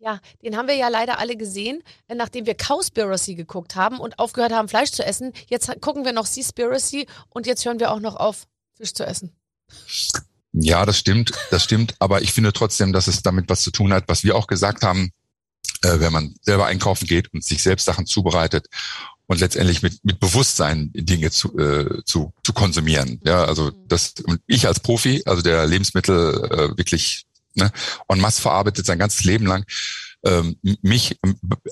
Ja, 0.00 0.18
den 0.42 0.56
haben 0.56 0.66
wir 0.66 0.74
ja 0.74 0.88
leider 0.88 1.20
alle 1.20 1.36
gesehen, 1.36 1.80
äh, 2.08 2.16
nachdem 2.16 2.44
wir 2.44 2.56
Cowspiracy 2.56 3.36
geguckt 3.36 3.76
haben 3.76 4.00
und 4.00 4.18
aufgehört 4.18 4.52
haben, 4.52 4.66
Fleisch 4.66 4.90
zu 4.90 5.04
essen. 5.04 5.32
Jetzt 5.46 5.70
gucken 5.80 6.04
wir 6.04 6.12
noch 6.12 6.26
Seaspiracy 6.26 7.06
und 7.28 7.46
jetzt 7.46 7.64
hören 7.64 7.78
wir 7.78 7.92
auch 7.92 8.00
noch 8.00 8.16
auf, 8.16 8.48
Fisch 8.82 8.94
zu 8.94 9.06
essen. 9.06 9.30
Ja, 10.52 10.84
das 10.84 10.98
stimmt, 10.98 11.30
das 11.52 11.62
stimmt. 11.62 11.94
Aber 12.00 12.22
ich 12.22 12.32
finde 12.32 12.52
trotzdem, 12.52 12.92
dass 12.92 13.06
es 13.06 13.22
damit 13.22 13.48
was 13.48 13.62
zu 13.62 13.70
tun 13.70 13.92
hat, 13.92 14.08
was 14.08 14.24
wir 14.24 14.34
auch 14.34 14.48
gesagt 14.48 14.82
haben, 14.82 15.12
äh, 15.82 16.00
wenn 16.00 16.12
man 16.12 16.34
selber 16.42 16.66
einkaufen 16.66 17.06
geht 17.06 17.32
und 17.32 17.44
sich 17.44 17.62
selbst 17.62 17.84
Sachen 17.84 18.06
zubereitet 18.06 18.66
und 19.26 19.38
letztendlich 19.38 19.82
mit, 19.82 20.04
mit 20.04 20.18
Bewusstsein 20.18 20.90
Dinge 20.94 21.30
zu, 21.30 21.56
äh, 21.58 22.02
zu, 22.04 22.32
zu 22.42 22.52
konsumieren. 22.52 23.20
Ja, 23.24 23.44
also 23.44 23.70
das, 23.70 24.14
und 24.24 24.40
ich 24.48 24.66
als 24.66 24.80
Profi, 24.80 25.22
also 25.26 25.42
der 25.42 25.64
Lebensmittel 25.64 26.44
äh, 26.50 26.76
wirklich 26.76 27.24
ne, 27.54 27.70
en 28.08 28.20
masse 28.20 28.42
verarbeitet 28.42 28.84
sein 28.84 28.98
ganzes 28.98 29.22
Leben 29.22 29.46
lang, 29.46 29.64
ähm, 30.24 30.56
mich, 30.82 31.18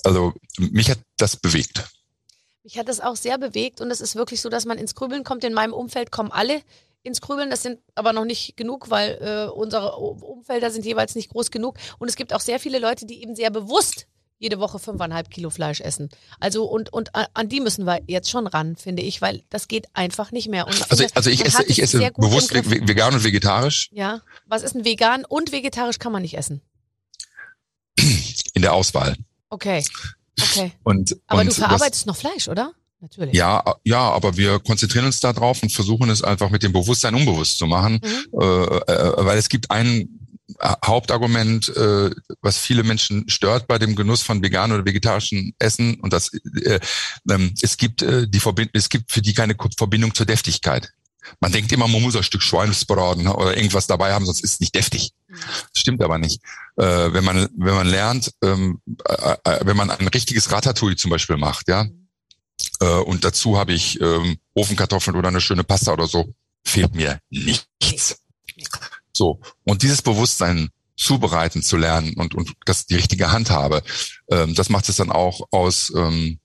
also 0.05 0.33
mich 0.59 0.91
hat 0.91 1.01
das 1.17 1.37
bewegt. 1.37 1.85
Mich 2.63 2.79
hat 2.79 2.89
das 2.89 3.01
auch 3.01 3.17
sehr 3.17 3.37
bewegt 3.37 3.81
und 3.81 3.91
es 3.91 4.01
ist 4.01 4.15
wirklich 4.15 4.41
so, 4.41 4.49
dass 4.49 4.65
man 4.65 4.79
ins 4.79 4.95
Grübeln 4.95 5.25
kommt. 5.25 5.43
In 5.45 5.55
meinem 5.55 5.73
Umfeld 5.73 6.13
kommen 6.13 6.31
alle 6.31 6.63
ins 7.03 7.21
Grübeln. 7.21 7.51
Das 7.51 7.63
sind 7.63 7.79
aber 7.95 8.13
noch 8.13 8.25
nicht 8.25 8.57
genug, 8.57 8.91
weil 8.91 9.19
äh, 9.21 9.51
unsere 9.53 9.97
Umfelder 9.97 10.71
sind 10.71 10.85
jeweils 10.85 11.15
nicht 11.15 11.31
groß 11.31 11.51
genug. 11.51 11.77
Und 11.99 12.09
es 12.09 12.17
gibt 12.17 12.33
auch 12.35 12.41
sehr 12.41 12.61
viele 12.61 12.79
Leute, 12.79 13.07
die 13.07 13.23
eben 13.23 13.35
sehr 13.37 13.51
bewusst 13.51 14.07
jede 14.39 14.59
Woche 14.59 14.79
fünfeinhalb 14.79 15.29
Kilo 15.31 15.51
Fleisch 15.51 15.83
essen. 15.83 16.09
Also 16.41 16.65
und 16.65 16.91
und 16.95 17.15
a- 17.15 17.29
an 17.35 17.51
die 17.51 17.61
müssen 17.61 17.85
wir 17.85 18.01
jetzt 18.07 18.31
schon 18.31 18.47
ran, 18.47 18.75
finde 18.77 19.03
ich, 19.03 19.21
weil 19.21 19.43
das 19.51 19.69
geht 19.69 19.87
einfach 19.93 20.33
nicht 20.33 20.49
mehr. 20.49 20.67
Und 20.67 20.91
Also, 20.91 21.05
also 21.15 21.29
ich 21.29 21.45
esse, 21.45 21.63
ich 21.65 21.83
esse 21.83 21.99
bewusst 22.17 22.55
vegan 22.55 23.13
und 23.15 23.23
vegetarisch 23.23 23.91
Ja, 23.93 24.23
was 24.47 24.63
ist 24.63 24.75
ein 24.75 24.85
vegan 24.87 25.27
und 25.27 25.53
vegetarisch 25.53 25.99
kann 25.99 26.13
man 26.13 26.23
nicht 26.23 26.39
essen? 26.39 26.63
in 28.55 28.63
der 28.63 28.73
Auswahl. 28.73 29.17
Okay, 29.51 29.85
okay. 30.41 30.73
Und, 30.85 31.17
Aber 31.27 31.41
und 31.43 31.49
du 31.49 31.53
verarbeitest 31.55 32.07
noch 32.07 32.17
Fleisch, 32.17 32.49
oder? 32.49 32.73
Natürlich. 33.01 33.35
Ja, 33.35 33.63
ja, 33.85 34.01
aber 34.01 34.37
wir 34.37 34.59
konzentrieren 34.59 35.07
uns 35.07 35.21
da 35.21 35.33
drauf 35.33 35.63
und 35.63 35.73
versuchen 35.73 36.11
es 36.11 36.23
einfach 36.23 36.51
mit 36.51 36.63
dem 36.63 36.73
Bewusstsein 36.73 37.15
unbewusst 37.15 37.59
zu 37.59 37.67
machen, 37.67 38.01
Mhm. 38.03 38.41
äh, 38.41 38.45
äh, 38.45 39.25
weil 39.25 39.39
es 39.39 39.49
gibt 39.49 39.71
ein 39.71 40.09
äh, 40.59 40.75
Hauptargument, 40.85 41.75
äh, 41.77 42.11
was 42.43 42.59
viele 42.59 42.83
Menschen 42.83 43.29
stört 43.29 43.69
bei 43.69 43.79
dem 43.79 43.97
Genuss 43.97 44.21
von 44.23 44.43
veganen 44.43 44.75
oder 44.77 44.85
vegetarischen 44.85 45.55
Essen 45.59 45.95
und 46.01 46.13
das 46.13 46.31
äh, 46.35 46.81
ähm, 47.31 47.55
es 47.63 47.77
gibt 47.79 48.03
äh, 48.03 48.29
die 48.29 48.41
Verbind 48.41 48.71
es 48.75 48.89
gibt 48.89 49.11
für 49.13 49.23
die 49.23 49.33
keine 49.33 49.55
Verbindung 49.79 50.13
zur 50.15 50.27
Deftigkeit. 50.27 50.93
Man 51.39 51.53
denkt 51.53 51.71
immer, 51.71 51.87
man 51.87 52.03
muss 52.03 52.17
ein 52.17 52.23
Stück 52.23 52.43
Schweinsbraten 52.43 53.29
oder 53.29 53.57
irgendwas 53.57 53.87
dabei 53.87 54.13
haben, 54.13 54.27
sonst 54.27 54.43
ist 54.43 54.55
es 54.55 54.61
nicht 54.61 54.75
deftig. 54.75 55.13
Mhm. 55.29 55.35
Das 55.73 55.81
stimmt 55.81 56.03
aber 56.03 56.19
nicht. 56.19 56.43
Äh, 56.77 57.13
wenn 57.13 57.25
man 57.25 57.49
wenn 57.57 57.75
man 57.75 57.87
lernt, 57.87 58.33
ähm, 58.43 58.81
äh, 59.07 59.37
äh, 59.45 59.61
wenn 59.65 59.77
man 59.77 59.91
ein 59.91 60.09
richtiges 60.09 60.51
Ratatouille 60.51 60.97
zum 60.97 61.11
Beispiel 61.11 61.37
macht, 61.37 61.69
ja, 61.69 61.87
äh, 62.81 62.87
und 62.87 63.25
dazu 63.25 63.59
habe 63.59 63.73
ich 63.73 64.01
ähm, 64.01 64.39
Ofenkartoffeln 64.55 65.17
oder 65.17 65.29
eine 65.29 65.41
schöne 65.41 65.65
Pasta 65.65 65.93
oder 65.93 66.07
so, 66.07 66.35
fehlt 66.65 66.95
mir 66.95 67.21
nichts. 67.31 68.21
So 69.13 69.41
und 69.65 69.83
dieses 69.83 70.03
Bewusstsein 70.03 70.71
zubereiten 70.97 71.63
zu 71.63 71.77
lernen 71.77 72.15
und 72.15 72.35
und 72.35 72.53
das 72.67 72.87
die 72.87 72.97
richtige 72.97 73.33
Handhabe, 73.33 73.83
ähm, 74.31 74.55
das 74.55 74.69
macht 74.69 74.89
es 74.89 74.97
dann 74.97 75.11
auch 75.11 75.49
aus. 75.51 75.93
Ähm, 75.97 76.39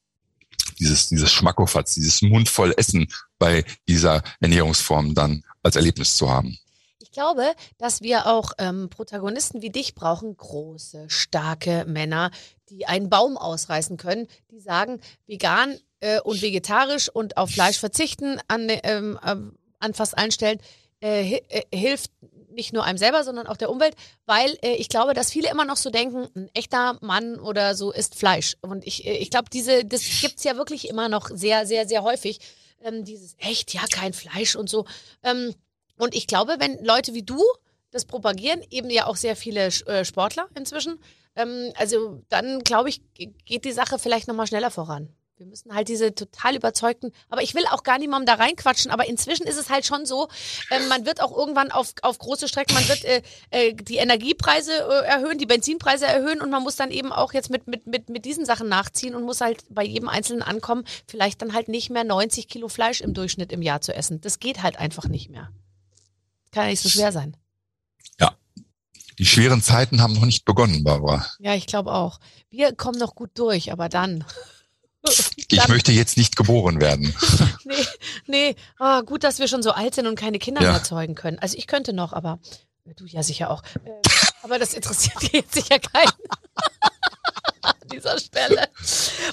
dieses, 0.79 1.09
dieses 1.09 1.31
Schmackofatz, 1.31 1.93
dieses 1.93 2.21
mundvoll 2.21 2.73
Essen 2.77 3.07
bei 3.38 3.65
dieser 3.88 4.23
Ernährungsform 4.39 5.13
dann 5.13 5.43
als 5.63 5.75
Erlebnis 5.75 6.15
zu 6.15 6.29
haben. 6.29 6.57
Ich 6.99 7.11
glaube, 7.11 7.53
dass 7.77 8.01
wir 8.01 8.27
auch 8.27 8.51
ähm, 8.57 8.89
Protagonisten 8.89 9.61
wie 9.61 9.69
dich 9.69 9.95
brauchen, 9.95 10.36
große, 10.36 11.05
starke 11.09 11.86
Männer, 11.88 12.31
die 12.69 12.88
einen 12.88 13.09
Baum 13.09 13.38
ausreißen 13.38 13.97
können, 13.97 14.27
die 14.51 14.59
sagen, 14.59 14.99
vegan 15.25 15.77
äh, 16.00 16.20
und 16.22 16.41
vegetarisch 16.41 17.10
und 17.10 17.38
auf 17.38 17.52
Fleisch 17.52 17.78
verzichten 17.80 18.39
an, 18.48 18.68
ähm, 18.70 19.20
ähm, 19.26 19.58
an 19.80 19.93
fast 19.93 20.18
allen 20.18 20.32
Stellen 20.32 20.60
äh, 21.02 21.38
äh, 21.50 21.64
hilft 21.74 22.12
nicht 22.52 22.72
nur 22.72 22.86
einem 22.86 22.98
selber, 22.98 23.24
sondern 23.26 23.48
auch 23.48 23.58
der 23.58 23.70
Umwelt, 23.70 23.96
weil 24.26 24.58
äh, 24.62 24.76
ich 24.76 24.88
glaube, 24.88 25.14
dass 25.14 25.30
viele 25.32 25.50
immer 25.50 25.66
noch 25.66 25.76
so 25.76 25.89
denken, 25.89 26.30
ein 26.36 26.50
echter 26.54 26.98
Mann 27.02 27.38
oder 27.39 27.76
so 27.76 27.91
isst 27.91 28.16
Fleisch. 28.16 28.56
Und 28.62 28.88
ich, 28.88 29.06
äh, 29.06 29.18
ich 29.18 29.30
glaube, 29.30 29.50
diese, 29.52 29.84
das 29.84 30.04
gibt's 30.22 30.43
ja 30.46 30.56
wirklich 30.56 30.88
immer 30.88 31.10
noch 31.10 31.30
sehr, 31.30 31.66
sehr, 31.66 31.86
sehr 31.88 32.04
häufig. 32.04 32.39
Ähm, 32.82 33.04
dieses 33.04 33.36
echt, 33.39 33.74
ja, 33.74 33.82
kein 33.91 34.14
Fleisch 34.14 34.56
und 34.56 34.70
so. 34.70 34.86
Ähm, 35.24 35.54
und 35.98 36.16
ich 36.16 36.28
glaube, 36.28 36.56
wenn 36.60 36.84
Leute 36.84 37.14
wie 37.14 37.24
du 37.24 37.43
das 37.91 38.06
propagieren, 38.06 38.62
eben 38.70 38.89
ja 38.89 39.08
auch 39.08 39.16
sehr 39.16 39.36
viele 39.36 39.66
äh, 39.88 40.06
Sportler 40.06 40.48
inzwischen, 40.56 41.00
ähm, 41.36 41.72
also 41.78 42.22
dann 42.30 42.60
glaube 42.64 42.89
ich, 42.89 43.02
ge- 43.14 43.34
geht 43.46 43.66
die 43.66 43.72
Sache 43.72 44.00
vielleicht 44.00 44.28
nochmal 44.28 44.48
schneller 44.48 44.72
voran. 44.72 45.10
Wir 45.38 45.45
müssen 45.47 45.75
halt 45.75 45.89
diese 45.89 46.15
total 46.15 46.55
überzeugten, 46.55 47.11
aber 47.29 47.41
ich 47.41 47.55
will 47.55 47.65
auch 47.69 47.83
gar 47.83 47.99
niemandem 47.99 48.25
da 48.25 48.41
reinquatschen, 48.41 48.89
aber 48.89 49.05
inzwischen 49.05 49.45
ist 49.45 49.57
es 49.57 49.69
halt 49.69 49.86
schon 49.86 50.05
so, 50.05 50.29
ähm, 50.71 50.88
man 50.88 51.05
wird 51.05 51.21
auch 51.21 51.36
irgendwann 51.36 51.71
auf, 51.71 51.93
auf 52.03 52.19
große 52.19 52.47
Strecken, 52.47 52.73
man 52.73 52.88
wird 52.88 53.03
äh, 53.03 53.21
äh, 53.49 53.73
die 53.73 53.97
Energiepreise 53.97 54.71
äh, 54.71 55.05
erhöhen, 55.05 55.38
die 55.38 55.45
Benzinpreise 55.45 56.05
erhöhen 56.05 56.39
und 56.39 56.51
man 56.51 56.63
muss 56.63 56.77
dann 56.77 56.89
eben 56.89 57.11
auch 57.11 57.33
jetzt 57.33 57.49
mit, 57.49 57.67
mit, 57.67 57.86
mit, 57.86 58.09
mit 58.09 58.23
diesen 58.23 58.45
Sachen 58.45 58.69
nachziehen 58.69 59.13
und 59.13 59.23
muss 59.23 59.41
halt 59.41 59.65
bei 59.69 59.83
jedem 59.83 60.07
Einzelnen 60.07 60.41
ankommen, 60.41 60.86
vielleicht 61.05 61.41
dann 61.41 61.53
halt 61.53 61.67
nicht 61.67 61.89
mehr 61.89 62.05
90 62.05 62.47
Kilo 62.47 62.69
Fleisch 62.69 63.01
im 63.01 63.13
Durchschnitt 63.13 63.51
im 63.51 63.61
Jahr 63.61 63.81
zu 63.81 63.93
essen. 63.93 64.21
Das 64.21 64.39
geht 64.39 64.63
halt 64.63 64.79
einfach 64.79 65.09
nicht 65.09 65.29
mehr. 65.29 65.49
Kann 66.51 66.63
ja 66.63 66.69
nicht 66.69 66.81
so 66.81 66.88
schwer 66.88 67.11
sein. 67.11 67.36
Die 69.17 69.25
schweren 69.25 69.61
Zeiten 69.61 70.01
haben 70.01 70.13
noch 70.13 70.25
nicht 70.25 70.43
begonnen, 70.43 70.83
Barbara. 70.83 71.25
Ja, 71.39 71.55
ich 71.55 71.67
glaube 71.67 71.93
auch. 71.93 72.19
Wir 72.49 72.75
kommen 72.75 72.99
noch 72.99 73.15
gut 73.15 73.31
durch, 73.36 73.71
aber 73.71 73.88
dann. 73.88 74.25
Ich 75.47 75.68
möchte 75.68 75.91
jetzt 75.91 76.18
nicht 76.18 76.36
geboren 76.36 76.80
werden. 76.82 77.16
Nee, 77.68 77.86
nee. 78.28 78.56
Ah, 78.78 79.01
gut, 79.01 79.24
dass 79.24 79.39
wir 79.39 79.47
schon 79.47 79.64
so 79.64 79.72
alt 79.72 79.95
sind 79.95 80.06
und 80.06 80.16
keine 80.20 80.38
Kinder 80.38 80.62
Ja. 80.62 80.72
mehr 80.74 80.84
zeugen 80.84 81.16
können. 81.16 81.39
Also 81.39 81.58
ich 81.58 81.66
könnte 81.66 81.93
noch, 81.93 82.14
aber 82.14 82.38
äh, 82.88 82.93
du 82.93 83.06
ja 83.06 83.24
sicher 83.24 83.49
auch. 83.49 83.64
Äh, 83.84 83.89
aber 84.43 84.60
das 84.60 84.76
interessiert 84.76 85.16
jetzt 85.34 85.56
sicher 85.56 85.80
keinen. 85.80 86.12
an 87.62 87.74
dieser 87.91 88.20
Stelle. 88.20 88.70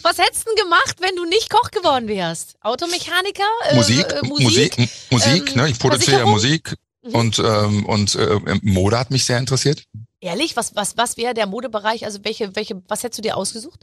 Was 0.03 0.17
hättest 0.19 0.47
du 0.47 0.55
denn 0.55 0.65
gemacht, 0.65 0.97
wenn 1.01 1.15
du 1.17 1.27
nicht 1.27 1.51
Koch 1.51 1.71
geworden 1.71 2.09
wärst? 2.09 2.57
Automechaniker? 2.63 3.43
Äh, 3.69 3.75
Musik, 3.77 4.07
äh, 4.13 4.27
Musik, 4.27 4.79
M- 4.79 4.89
Musik, 5.11 5.51
ähm, 5.51 5.57
ne? 5.63 5.69
Ich 5.69 5.79
produziere 5.79 6.21
ja? 6.21 6.27
Musik 6.27 6.75
Mhm. 7.05 7.15
und 7.17 7.39
ähm, 7.41 7.85
und 7.87 8.15
äh, 8.15 8.39
Mode 8.63 8.97
hat 8.99 9.11
mich 9.11 9.25
sehr 9.27 9.37
interessiert. 9.39 9.85
Ehrlich? 10.21 10.55
Was, 10.57 10.75
was, 10.77 10.97
was 10.97 11.17
wäre 11.17 11.35
der 11.35 11.47
Modebereich? 11.49 12.05
Also 12.05 12.21
welche, 12.23 12.55
welche, 12.55 12.81
was 12.89 13.03
hättest 13.03 13.19
du 13.19 13.23
dir 13.23 13.37
ausgesucht? 13.37 13.81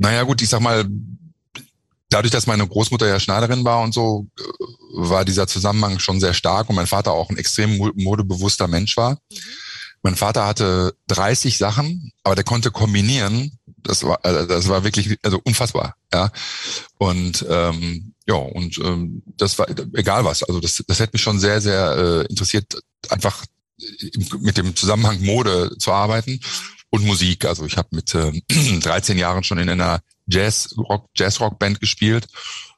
Naja 0.00 0.22
gut, 0.22 0.40
ich 0.40 0.48
sag 0.48 0.60
mal, 0.62 0.86
dadurch, 2.08 2.32
dass 2.32 2.46
meine 2.46 2.66
Großmutter 2.66 3.06
ja 3.06 3.20
Schneiderin 3.20 3.64
war 3.64 3.82
und 3.82 3.92
so, 3.92 4.26
äh, 4.38 4.42
war 4.94 5.26
dieser 5.26 5.46
Zusammenhang 5.46 5.98
schon 5.98 6.20
sehr 6.20 6.32
stark 6.32 6.70
und 6.70 6.76
mein 6.76 6.86
Vater 6.86 7.12
auch 7.12 7.28
ein 7.28 7.36
extrem 7.36 7.76
mo- 7.76 7.92
modebewusster 7.94 8.66
Mensch 8.66 8.96
war. 8.96 9.18
Mein 10.02 10.16
Vater 10.16 10.46
hatte 10.46 10.94
30 11.08 11.58
Sachen, 11.58 12.12
aber 12.24 12.34
der 12.34 12.44
konnte 12.44 12.70
kombinieren. 12.70 13.52
Das 13.82 14.02
war, 14.02 14.24
äh, 14.24 14.46
das 14.46 14.68
war 14.68 14.84
wirklich, 14.84 15.18
also 15.22 15.38
unfassbar, 15.44 15.94
ja. 16.14 16.32
Und 16.96 17.44
ähm, 17.48 18.14
ja, 18.26 18.36
und 18.36 18.78
ähm, 18.78 19.22
das 19.36 19.58
war 19.58 19.68
egal 19.68 20.24
was. 20.24 20.42
Also 20.42 20.60
das, 20.60 20.82
das 20.86 20.98
hätte 20.98 21.12
mich 21.12 21.22
schon 21.22 21.38
sehr, 21.38 21.60
sehr 21.60 21.96
äh, 21.96 22.26
interessiert, 22.30 22.78
einfach 23.10 23.44
im- 24.14 24.40
mit 24.40 24.56
dem 24.56 24.74
Zusammenhang 24.74 25.20
Mode 25.22 25.76
zu 25.78 25.92
arbeiten 25.92 26.40
und 26.90 27.04
Musik. 27.04 27.44
Also 27.44 27.64
ich 27.64 27.76
habe 27.76 27.88
mit 27.92 28.14
ähm, 28.14 28.42
13 28.80 29.18
Jahren 29.18 29.44
schon 29.44 29.58
in 29.58 29.68
einer 29.68 30.00
Jazz 30.26 30.74
Rock 30.76 31.08
Jazz 31.16 31.40
Rock 31.40 31.58
Band 31.58 31.80
gespielt 31.80 32.26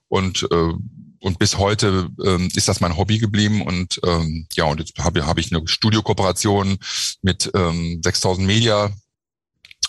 und 0.09 0.47
äh, 0.51 0.73
und 1.21 1.39
bis 1.39 1.57
heute 1.57 2.09
ähm, 2.25 2.49
ist 2.55 2.67
das 2.67 2.81
mein 2.81 2.97
Hobby 2.97 3.19
geblieben 3.19 3.63
und 3.63 4.01
ähm, 4.05 4.47
ja 4.55 4.65
und 4.65 4.81
jetzt 4.81 4.99
habe 4.99 5.27
habe 5.27 5.41
ich 5.41 5.55
eine 5.55 5.67
Studiokooperation 5.67 6.79
mit 7.23 7.51
ähm, 7.55 8.01
6000 8.03 8.47
Media 8.47 8.93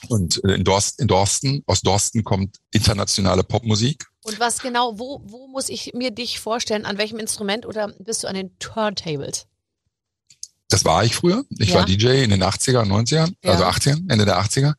und 0.09 0.43
äh, 0.43 0.53
in, 0.53 0.63
Dorst, 0.63 0.99
in 0.99 1.07
Dorsten 1.07 1.63
aus 1.65 1.81
Dorsten 1.81 2.23
kommt 2.23 2.57
internationale 2.71 3.43
Popmusik. 3.43 4.05
Und 4.23 4.39
was 4.39 4.59
genau, 4.59 4.99
wo, 4.99 5.21
wo 5.25 5.47
muss 5.47 5.69
ich 5.69 5.93
mir 5.93 6.11
dich 6.11 6.39
vorstellen? 6.39 6.85
An 6.85 6.97
welchem 6.97 7.19
Instrument 7.19 7.65
oder 7.65 7.93
bist 7.99 8.23
du 8.23 8.27
an 8.27 8.35
den 8.35 8.57
Turntables? 8.59 9.47
Das 10.73 10.85
war 10.85 11.03
ich 11.03 11.15
früher. 11.15 11.45
Ich 11.59 11.69
Ja. 11.69 11.75
war 11.75 11.85
DJ 11.85 12.23
in 12.23 12.31
den 12.31 12.41
80er, 12.41 12.83
90ern, 12.83 13.35
Ja. 13.43 13.51
also 13.51 13.63
80ern, 13.63 14.09
Ende 14.09 14.25
der 14.25 14.39
80er. 14.39 14.73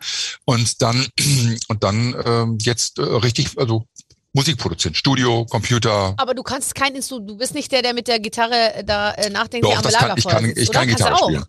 Und 0.45 0.82
dann, 0.82 1.07
und 1.68 1.84
dann 1.84 2.16
ähm, 2.26 2.59
jetzt 2.61 2.99
äh, 2.99 3.03
richtig, 3.03 3.57
also 3.57 3.86
Musikproduzent, 4.32 4.97
Studio, 4.97 5.45
Computer. 5.45 6.14
Aber 6.16 6.34
du 6.34 6.42
kannst 6.42 6.74
kein 6.74 6.97
Instrument, 6.97 7.30
du 7.30 7.36
bist 7.36 7.55
nicht 7.55 7.70
der, 7.70 7.82
der 7.82 7.95
mit 7.95 8.09
der 8.09 8.18
Gitarre 8.18 8.82
da 8.84 9.12
äh, 9.12 9.30
nachdenklich 9.30 9.70
Doch, 9.72 9.78
am 9.78 9.84
das 9.84 9.95
kann, 9.95 10.18
ich 10.18 10.24
kann, 10.26 10.53
ich 10.57 10.72
kann 10.72 10.88
Gitarre 10.88 11.16
spielen. 11.16 11.45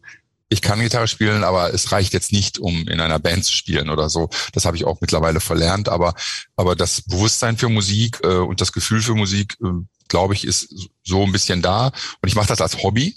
Ich 0.49 0.61
kann 0.61 0.79
Gitarre 0.79 1.07
spielen, 1.07 1.43
aber 1.43 1.73
es 1.73 1.91
reicht 1.91 2.13
jetzt 2.13 2.31
nicht, 2.31 2.59
um 2.59 2.87
in 2.87 2.99
einer 2.99 3.17
Band 3.17 3.45
zu 3.45 3.51
spielen 3.51 3.89
oder 3.89 4.09
so. 4.09 4.29
Das 4.53 4.65
habe 4.65 4.77
ich 4.77 4.85
auch 4.85 5.01
mittlerweile 5.01 5.39
verlernt. 5.39 5.89
Aber, 5.89 6.13
aber 6.55 6.75
das 6.75 7.01
Bewusstsein 7.01 7.57
für 7.57 7.67
Musik 7.67 8.19
äh, 8.23 8.27
und 8.27 8.61
das 8.61 8.71
Gefühl 8.71 9.01
für 9.01 9.15
Musik, 9.15 9.57
äh, 9.63 9.69
glaube 10.07 10.35
ich, 10.35 10.45
ist 10.45 10.71
so 11.03 11.23
ein 11.23 11.31
bisschen 11.31 11.63
da. 11.63 11.87
Und 11.87 12.27
ich 12.27 12.35
mache 12.35 12.47
das 12.49 12.61
als 12.61 12.83
Hobby. 12.83 13.15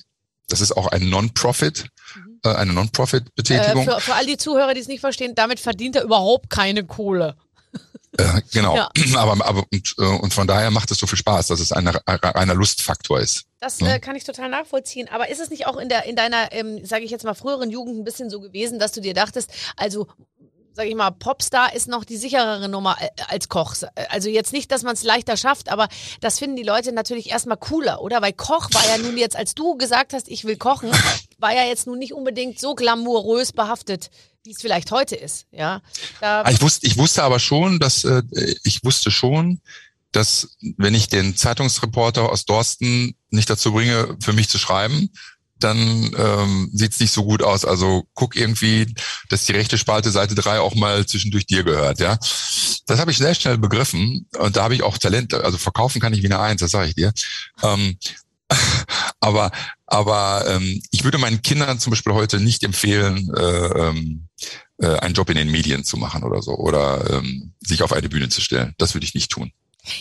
Das 0.48 0.60
ist 0.60 0.76
auch 0.76 0.86
ein 0.88 1.08
Non-Profit, 1.08 1.86
Mhm. 2.14 2.40
äh, 2.44 2.48
eine 2.54 2.70
Äh, 2.70 2.74
Non-Profit-Betätigung. 2.74 3.84
für, 3.84 4.00
für 4.00 4.14
all 4.14 4.26
die 4.26 4.36
Zuhörer, 4.36 4.74
die 4.74 4.80
es 4.80 4.88
nicht 4.88 5.00
verstehen, 5.00 5.34
damit 5.34 5.60
verdient 5.60 5.96
er 5.96 6.02
überhaupt 6.04 6.50
keine 6.50 6.84
Kohle. 6.84 7.36
Äh, 8.16 8.40
genau. 8.52 8.74
Ja. 8.74 8.90
Aber, 9.16 9.46
aber 9.46 9.64
und, 9.70 9.94
äh, 9.98 10.02
und 10.02 10.32
von 10.32 10.46
daher 10.46 10.70
macht 10.70 10.90
es 10.90 10.98
so 10.98 11.06
viel 11.06 11.18
Spaß, 11.18 11.48
dass 11.48 11.60
es 11.60 11.72
ein 11.72 11.86
reiner 11.86 12.54
Lustfaktor 12.54 13.20
ist. 13.20 13.44
Das 13.60 13.80
äh, 13.82 13.98
kann 14.00 14.16
ich 14.16 14.24
total 14.24 14.48
nachvollziehen. 14.48 15.08
Aber 15.12 15.28
ist 15.28 15.40
es 15.40 15.50
nicht 15.50 15.66
auch 15.66 15.76
in 15.76 15.88
der 15.90 16.04
in 16.06 16.16
deiner, 16.16 16.50
ähm, 16.52 16.84
sage 16.84 17.04
ich 17.04 17.10
jetzt 17.10 17.24
mal, 17.24 17.34
früheren 17.34 17.70
Jugend 17.70 17.98
ein 17.98 18.04
bisschen 18.04 18.30
so 18.30 18.40
gewesen, 18.40 18.78
dass 18.78 18.92
du 18.92 19.00
dir 19.02 19.12
dachtest, 19.14 19.50
also 19.76 20.08
sage 20.78 20.90
ich 20.90 20.94
mal, 20.94 21.10
Popstar 21.10 21.74
ist 21.74 21.88
noch 21.88 22.04
die 22.04 22.16
sicherere 22.16 22.68
Nummer 22.68 22.96
äh, 23.00 23.08
als 23.26 23.48
Koch. 23.48 23.74
Also 24.10 24.28
jetzt 24.28 24.52
nicht, 24.52 24.70
dass 24.70 24.84
man 24.84 24.94
es 24.94 25.02
leichter 25.02 25.36
schafft, 25.36 25.70
aber 25.70 25.88
das 26.20 26.38
finden 26.38 26.54
die 26.54 26.62
Leute 26.62 26.92
natürlich 26.92 27.30
erstmal 27.30 27.56
cooler, 27.56 28.00
oder? 28.00 28.22
Weil 28.22 28.32
Koch 28.32 28.70
war 28.72 28.86
ja 28.86 28.96
nun 28.98 29.18
jetzt, 29.18 29.34
als 29.34 29.56
du 29.56 29.76
gesagt 29.76 30.12
hast, 30.12 30.28
ich 30.28 30.44
will 30.44 30.56
kochen, 30.56 30.92
war 31.38 31.52
ja 31.52 31.64
jetzt 31.64 31.88
nun 31.88 31.98
nicht 31.98 32.12
unbedingt 32.12 32.60
so 32.60 32.76
glamourös 32.76 33.50
behaftet, 33.52 34.10
wie 34.44 34.52
es 34.52 34.60
vielleicht 34.60 34.92
heute 34.92 35.16
ist. 35.16 35.46
Ja, 35.50 35.82
da, 36.20 36.42
Ah, 36.42 36.50
Ich 36.52 36.62
wusste, 36.62 36.86
ich 36.86 36.96
wusste 36.96 37.24
aber 37.24 37.40
schon, 37.40 37.80
dass 37.80 38.04
äh, 38.04 38.22
ich 38.62 38.84
wusste 38.84 39.10
schon, 39.10 39.60
dass 40.12 40.56
wenn 40.76 40.94
ich 40.94 41.08
den 41.08 41.36
Zeitungsreporter 41.36 42.30
aus 42.30 42.44
Dorsten 42.44 43.16
nicht 43.30 43.50
dazu 43.50 43.72
bringe, 43.72 44.16
für 44.22 44.32
mich 44.32 44.48
zu 44.48 44.58
schreiben, 44.58 45.10
dann 45.60 46.10
ähm, 46.16 46.70
sieht's 46.72 47.00
nicht 47.00 47.12
so 47.12 47.24
gut 47.24 47.42
aus. 47.42 47.64
Also 47.64 48.04
guck 48.14 48.36
irgendwie, 48.36 48.94
dass 49.28 49.46
die 49.46 49.52
rechte 49.52 49.78
Spalte 49.78 50.10
Seite 50.10 50.34
3 50.34 50.60
auch 50.60 50.74
mal 50.74 51.06
zwischendurch 51.06 51.46
dir 51.46 51.64
gehört, 51.64 52.00
ja. 52.00 52.18
Das 52.86 52.98
habe 53.00 53.10
ich 53.10 53.18
sehr 53.18 53.34
schnell 53.34 53.58
begriffen 53.58 54.26
und 54.38 54.56
da 54.56 54.64
habe 54.64 54.74
ich 54.74 54.82
auch 54.82 54.98
Talent, 54.98 55.34
also 55.34 55.58
verkaufen 55.58 56.00
kann 56.00 56.12
ich 56.12 56.22
wie 56.22 56.26
eine 56.26 56.40
Eins, 56.40 56.60
das 56.60 56.70
sage 56.70 56.88
ich 56.88 56.94
dir. 56.94 57.12
Ähm, 57.62 57.98
aber 59.20 59.50
aber 59.86 60.44
ähm, 60.48 60.82
ich 60.90 61.04
würde 61.04 61.18
meinen 61.18 61.42
Kindern 61.42 61.78
zum 61.78 61.90
Beispiel 61.90 62.12
heute 62.12 62.40
nicht 62.40 62.62
empfehlen, 62.62 63.30
äh, 63.34 63.88
ähm, 63.88 64.28
äh, 64.78 64.98
einen 64.98 65.14
Job 65.14 65.30
in 65.30 65.36
den 65.36 65.50
Medien 65.50 65.84
zu 65.84 65.96
machen 65.96 66.22
oder 66.22 66.42
so 66.42 66.52
oder 66.52 67.10
ähm, 67.10 67.52
sich 67.60 67.82
auf 67.82 67.92
eine 67.92 68.08
Bühne 68.08 68.28
zu 68.28 68.40
stellen. 68.40 68.74
Das 68.78 68.94
würde 68.94 69.04
ich 69.04 69.14
nicht 69.14 69.30
tun. 69.30 69.52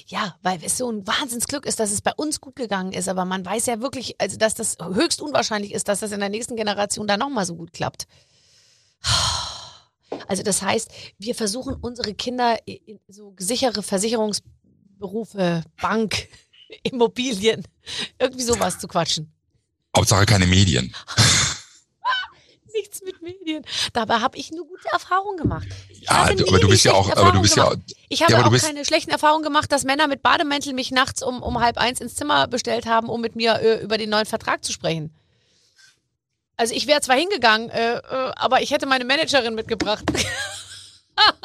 Ja, 0.08 0.36
weil 0.42 0.60
es 0.64 0.78
so 0.78 0.92
ein 0.92 1.06
Wahnsinnsglück 1.06 1.66
ist, 1.66 1.80
dass 1.80 1.92
es 1.92 2.02
bei 2.02 2.14
uns 2.16 2.42
gut 2.42 2.56
gegangen 2.56 2.92
ist. 2.94 3.08
Aber 3.10 3.26
man 3.26 3.46
weiß 3.46 3.66
ja 3.68 3.82
wirklich, 3.82 4.20
also 4.20 4.38
dass 4.38 4.54
das 4.54 4.78
höchst 4.82 5.22
unwahrscheinlich 5.22 5.74
ist, 5.74 5.88
dass 5.88 6.00
das 6.00 6.12
in 6.12 6.20
der 6.20 6.30
nächsten 6.30 6.56
Generation 6.56 7.08
dann 7.08 7.20
nochmal 7.20 7.46
so 7.46 7.56
gut 7.56 7.74
klappt. 7.74 8.08
Also 10.28 10.44
das 10.44 10.62
heißt, 10.62 10.92
wir 11.18 11.36
versuchen 11.36 11.76
unsere 11.76 12.14
Kinder 12.14 12.58
in 12.66 13.00
so 13.08 13.36
sichere 13.38 13.84
Versicherungsberufe, 13.84 15.64
Bank, 15.82 16.28
Immobilien, 16.84 17.64
irgendwie 18.20 18.44
sowas 18.44 18.80
zu 18.80 18.88
quatschen. 18.88 19.32
Hauptsache 19.96 20.26
keine 20.26 20.48
Medien. 20.48 20.94
Nichts 22.78 23.01
mit 23.03 23.21
Medien. 23.21 23.65
Dabei 23.93 24.19
habe 24.19 24.38
ich 24.38 24.51
nur 24.51 24.67
gute 24.67 24.88
Erfahrungen 24.91 25.38
gemacht. 25.38 25.67
Ich 25.89 26.01
Ja, 26.01 26.28
du- 26.28 26.43
nie 26.43 26.49
aber 26.49 26.59
du 26.59 26.67
bist 26.69 26.84
ja 26.86 26.93
auch, 26.93 27.09
aber 27.11 27.32
du 27.32 27.41
bist 27.41 27.55
ja, 27.55 27.63
Erfahrungen 27.63 27.86
gemacht. 27.88 28.01
Ich 28.09 28.21
habe 28.23 28.34
Ja, 28.34 28.45
auch 28.45 28.57
keine 28.57 28.86
schlechten 28.86 29.11
Erfahrungen 29.11 29.43
gemacht, 29.43 29.71
dass 29.71 29.84
Männer 29.84 30.07
mit 30.07 30.21
Bademäntel 30.21 30.73
mich 30.73 30.91
nachts 30.91 31.21
um, 31.23 31.41
um 31.41 31.59
halb 31.59 31.78
eins 31.78 31.99
ins 32.01 32.15
Zimmer 32.15 32.47
bestellt 32.47 32.86
haben, 32.86 33.09
um 33.09 33.19
mit 33.21 33.36
mir 33.36 33.55
äh, 33.61 33.82
über 33.84 33.97
den 33.97 34.09
neuen 34.09 34.25
Vertrag 34.25 34.63
zu 34.63 34.71
sprechen. 34.71 35.13
Also 36.55 36.73
ich 36.73 36.88
wäre 36.88 37.01
zwar 37.01 37.15
hingegangen, 37.17 37.69
äh, 37.69 37.97
äh, 37.97 38.32
aber 38.36 38.61
ich 38.61 38.71
hätte 38.71 38.86
meine 38.88 39.05
Managerin 39.05 39.53
mitgebracht. 39.55 40.03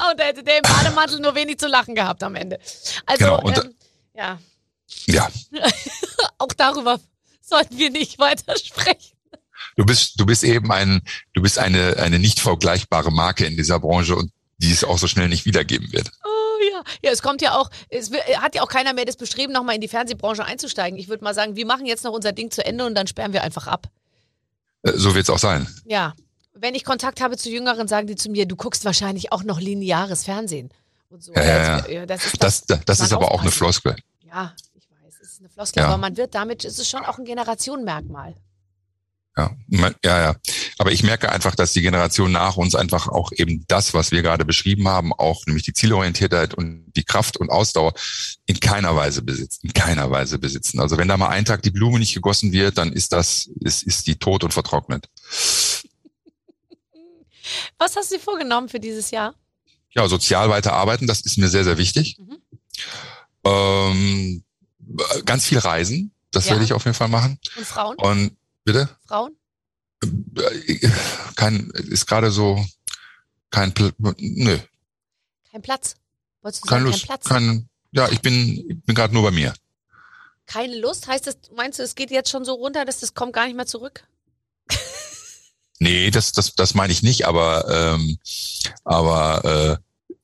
und 0.09 0.19
da 0.19 0.23
hätte 0.23 0.43
der 0.43 0.57
im 0.57 0.63
Bademantel 0.63 1.19
nur 1.19 1.35
wenig 1.35 1.57
zu 1.59 1.67
lachen 1.67 1.95
gehabt 1.95 2.23
am 2.23 2.35
Ende. 2.35 2.59
Also, 3.05 3.25
Genau, 3.25 3.41
und- 3.41 3.57
ähm, 3.57 3.75
ja, 4.15 4.39
ja, 5.07 5.27
auch 6.37 6.53
darüber 6.55 6.99
sollten 7.41 7.77
wir 7.77 7.89
nicht 7.89 8.19
weiter 8.19 8.55
sprechen. 8.57 9.12
Du 9.75 9.85
bist, 9.85 10.19
du 10.19 10.25
bist 10.25 10.43
eben 10.43 10.71
ein, 10.71 11.01
du 11.33 11.41
bist 11.41 11.59
eine, 11.59 11.97
eine 11.97 12.19
nicht 12.19 12.39
vergleichbare 12.39 13.11
Marke 13.11 13.45
in 13.45 13.55
dieser 13.57 13.79
Branche 13.79 14.15
und 14.15 14.31
die 14.57 14.71
es 14.71 14.83
auch 14.83 14.97
so 14.97 15.07
schnell 15.07 15.29
nicht 15.29 15.45
wiedergeben 15.45 15.91
wird. 15.91 16.09
Oh 16.23 16.63
ja. 16.71 16.83
Ja, 17.03 17.11
es 17.11 17.21
kommt 17.21 17.41
ja 17.41 17.55
auch, 17.57 17.69
es 17.89 18.11
hat 18.37 18.55
ja 18.55 18.61
auch 18.61 18.67
keiner 18.69 18.93
mehr 18.93 19.05
das 19.05 19.17
Bestreben, 19.17 19.51
nochmal 19.53 19.75
in 19.75 19.81
die 19.81 19.87
Fernsehbranche 19.87 20.45
einzusteigen. 20.45 20.97
Ich 20.99 21.07
würde 21.09 21.23
mal 21.23 21.33
sagen, 21.33 21.55
wir 21.55 21.65
machen 21.65 21.85
jetzt 21.85 22.03
noch 22.03 22.11
unser 22.13 22.31
Ding 22.31 22.51
zu 22.51 22.65
Ende 22.65 22.85
und 22.85 22.95
dann 22.95 23.07
sperren 23.07 23.33
wir 23.33 23.43
einfach 23.43 23.67
ab. 23.67 23.87
Äh, 24.83 24.93
So 24.95 25.15
wird 25.15 25.23
es 25.23 25.29
auch 25.29 25.39
sein. 25.39 25.67
Ja. 25.85 26.13
Wenn 26.55 26.75
ich 26.75 26.85
Kontakt 26.85 27.19
habe 27.19 27.35
zu 27.35 27.49
Jüngeren, 27.49 27.87
sagen 27.87 28.05
die 28.07 28.15
zu 28.15 28.29
mir, 28.29 28.45
du 28.45 28.55
guckst 28.55 28.85
wahrscheinlich 28.85 29.31
auch 29.31 29.43
noch 29.43 29.59
lineares 29.59 30.23
Fernsehen. 30.23 30.69
Und 31.09 31.23
so. 31.23 31.33
Ja, 31.33 31.43
ja, 31.43 31.75
Also, 31.77 31.89
ja. 31.91 32.05
das 32.05 32.25
ist, 32.25 32.41
Das, 32.43 32.65
das, 32.65 32.79
das 32.85 32.99
ist 32.99 33.11
aber 33.13 33.31
auch 33.31 33.41
eine. 33.41 33.51
Floskel. 33.51 33.95
Ja, 34.25 34.53
ich 34.75 34.87
weiß, 34.89 35.15
es 35.21 35.31
ist 35.33 35.39
eine 35.39 35.49
Floskel, 35.49 35.81
Ja. 35.81 35.89
aber 35.89 35.97
man 35.97 36.15
wird 36.15 36.35
damit, 36.35 36.63
es 36.63 36.77
ist 36.79 36.89
schon 36.89 37.03
auch 37.05 37.17
ein 37.17 37.25
Generationenmerkmal. 37.25 38.35
Ja, 39.35 39.55
ja, 40.03 40.21
ja. 40.21 40.35
Aber 40.77 40.91
ich 40.91 41.01
merke 41.01 41.31
einfach, 41.31 41.55
dass 41.55 41.73
die 41.73 41.81
Generation 41.81 42.31
nach 42.31 42.55
uns 42.55 42.75
einfach 42.75 43.07
auch 43.07 43.31
eben 43.31 43.65
das, 43.67 43.95
was 43.95 44.11
wir 44.11 44.21
gerade 44.21 44.45
beschrieben 44.45 44.87
haben, 44.87 45.11
auch 45.11 45.47
nämlich 45.47 45.63
die 45.63 45.73
Zielorientiertheit 45.73 46.53
und 46.53 46.91
die 46.95 47.03
Kraft 47.03 47.37
und 47.37 47.49
Ausdauer 47.49 47.95
in 48.45 48.59
keiner 48.59 48.95
Weise 48.95 49.23
besitzen. 49.23 49.65
In 49.65 49.73
keiner 49.73 50.11
Weise 50.11 50.37
besitzen. 50.37 50.79
Also 50.79 50.97
wenn 50.97 51.07
da 51.07 51.17
mal 51.17 51.29
einen 51.29 51.45
Tag 51.45 51.63
die 51.63 51.71
Blume 51.71 51.97
nicht 51.97 52.13
gegossen 52.13 52.51
wird, 52.51 52.77
dann 52.77 52.93
ist 52.93 53.11
das, 53.11 53.49
ist, 53.61 53.81
ist 53.81 54.05
die 54.05 54.17
tot 54.17 54.43
und 54.43 54.53
vertrocknet. 54.53 55.09
Was 57.79 57.95
hast 57.95 58.11
du 58.11 58.15
dir 58.17 58.21
vorgenommen 58.21 58.69
für 58.69 58.79
dieses 58.79 59.09
Jahr? 59.09 59.33
Ja, 59.95 60.07
sozial 60.07 60.49
weiterarbeiten, 60.49 61.07
das 61.07 61.21
ist 61.21 61.37
mir 61.37 61.49
sehr, 61.49 61.63
sehr 61.63 61.77
wichtig. 61.79 62.17
Mhm. 62.19 62.37
Ähm, 63.45 64.43
ganz 65.25 65.45
viel 65.45 65.57
reisen, 65.57 66.11
das 66.31 66.45
Ja. 66.45 66.51
werde 66.51 66.65
ich 66.65 66.73
auf 66.73 66.85
jeden 66.85 66.95
Fall 66.95 67.09
machen. 67.09 67.39
Und 67.57 67.65
Frauen? 67.65 67.95
Und 67.97 68.37
bitte? 68.63 68.89
Frauen? 69.07 69.35
Äh, 70.03 70.89
Kein, 71.35 71.69
ist 71.71 72.05
gerade 72.05 72.31
so 72.31 72.63
kein, 73.49 73.73
Pl 73.73 73.93
nö, 73.97 74.57
Kein 75.51 75.61
Platz? 75.61 75.95
Wolltest 76.41 76.63
du 76.65 76.69
keine 76.69 76.81
sagen, 76.81 76.91
Lust, 76.91 76.99
kein 77.01 77.07
Platz? 77.07 77.29
kein, 77.29 77.69
ja, 77.91 78.09
ich 78.09 78.21
bin, 78.21 78.65
ich 78.69 78.83
bin 78.83 78.95
gerade 78.95 79.13
nur 79.13 79.23
bei 79.23 79.31
mir. 79.31 79.53
Keine 80.45 80.77
Lust? 80.79 81.07
Heißt 81.07 81.27
das, 81.27 81.37
meinst 81.55 81.79
du, 81.79 81.83
es 81.83 81.95
geht 81.95 82.11
jetzt 82.11 82.29
schon 82.29 82.43
so 82.45 82.53
runter, 82.53 82.83
dass 82.85 82.99
das 82.99 83.13
kommt 83.13 83.33
gar 83.33 83.45
nicht 83.45 83.55
mehr 83.55 83.65
zurück? 83.67 84.03
Nee, 85.79 86.11
das, 86.11 86.31
das, 86.31 86.55
das 86.55 86.75
meine 86.75 86.93
ich 86.93 87.03
nicht, 87.03 87.27
aber, 87.27 87.67
ähm, 87.67 88.17
aber 88.85 89.43
äh, 89.43 89.77